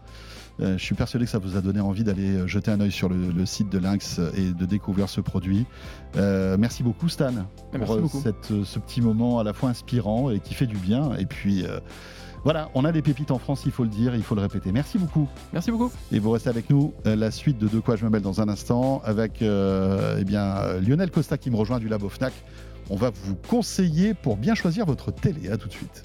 Euh, 0.61 0.77
je 0.77 0.83
suis 0.85 0.95
persuadé 0.95 1.25
que 1.25 1.31
ça 1.31 1.39
vous 1.39 1.57
a 1.57 1.61
donné 1.61 1.81
envie 1.81 2.03
d'aller 2.05 2.37
euh, 2.37 2.47
jeter 2.47 2.71
un 2.71 2.81
œil 2.81 2.91
sur 2.91 3.09
le, 3.09 3.31
le 3.31 3.47
site 3.47 3.71
de 3.71 3.79
Lynx 3.79 4.19
euh, 4.19 4.31
et 4.37 4.53
de 4.53 4.65
découvrir 4.67 5.09
ce 5.09 5.21
produit. 5.21 5.67
Euh, 6.17 6.57
merci 6.59 6.83
beaucoup 6.83 7.09
Stan 7.09 7.33
pour 7.73 8.01
beaucoup. 8.01 8.21
cette, 8.21 8.65
ce 8.65 8.79
petit 8.79 9.01
moment 9.01 9.39
à 9.39 9.45
la 9.45 9.53
fois 9.53 9.69
inspirant 9.71 10.31
et 10.31 10.41
qui 10.41 10.55
fait 10.55 10.67
du 10.67 10.77
bien. 10.77 11.15
Et 11.17 11.27
puis 11.27 11.65
euh, 11.65 11.79
voilà, 12.45 12.71
on 12.75 12.85
a 12.85 12.93
des 12.93 13.03
pépites 13.03 13.31
en 13.31 13.39
France, 13.39 13.63
il 13.67 13.73
faut 13.73 13.85
le 13.85 13.89
dire, 13.89 14.15
il 14.15 14.23
faut 14.23 14.35
le 14.35 14.41
répéter. 14.43 14.73
Merci 14.73 14.99
beaucoup. 14.99 15.29
Merci 15.53 15.71
beaucoup. 15.71 15.93
Et 16.11 16.19
vous 16.19 16.31
restez 16.31 16.49
avec 16.51 16.71
nous. 16.71 16.93
La 17.05 17.31
suite 17.31 17.59
de 17.59 17.69
De 17.69 17.81
quoi 17.81 17.97
je 17.97 18.05
me 18.05 18.11
mêle 18.11 18.23
dans 18.23 18.41
un 18.41 18.49
instant 18.49 19.01
avec 19.05 19.43
eh 19.43 20.25
bien, 20.25 20.79
Lionel 20.81 21.11
Costa 21.11 21.37
qui 21.39 21.51
me 21.51 21.57
rejoint 21.57 21.79
du 21.79 21.89
Labo 21.89 22.09
Fnac. 22.09 22.33
On 22.91 22.97
va 22.97 23.11
vous 23.11 23.35
conseiller 23.49 24.15
pour 24.15 24.37
bien 24.37 24.55
choisir 24.55 24.87
votre 24.87 25.11
télé. 25.13 25.51
À 25.51 25.57
tout 25.57 25.69
de 25.69 25.73
suite. 25.73 26.05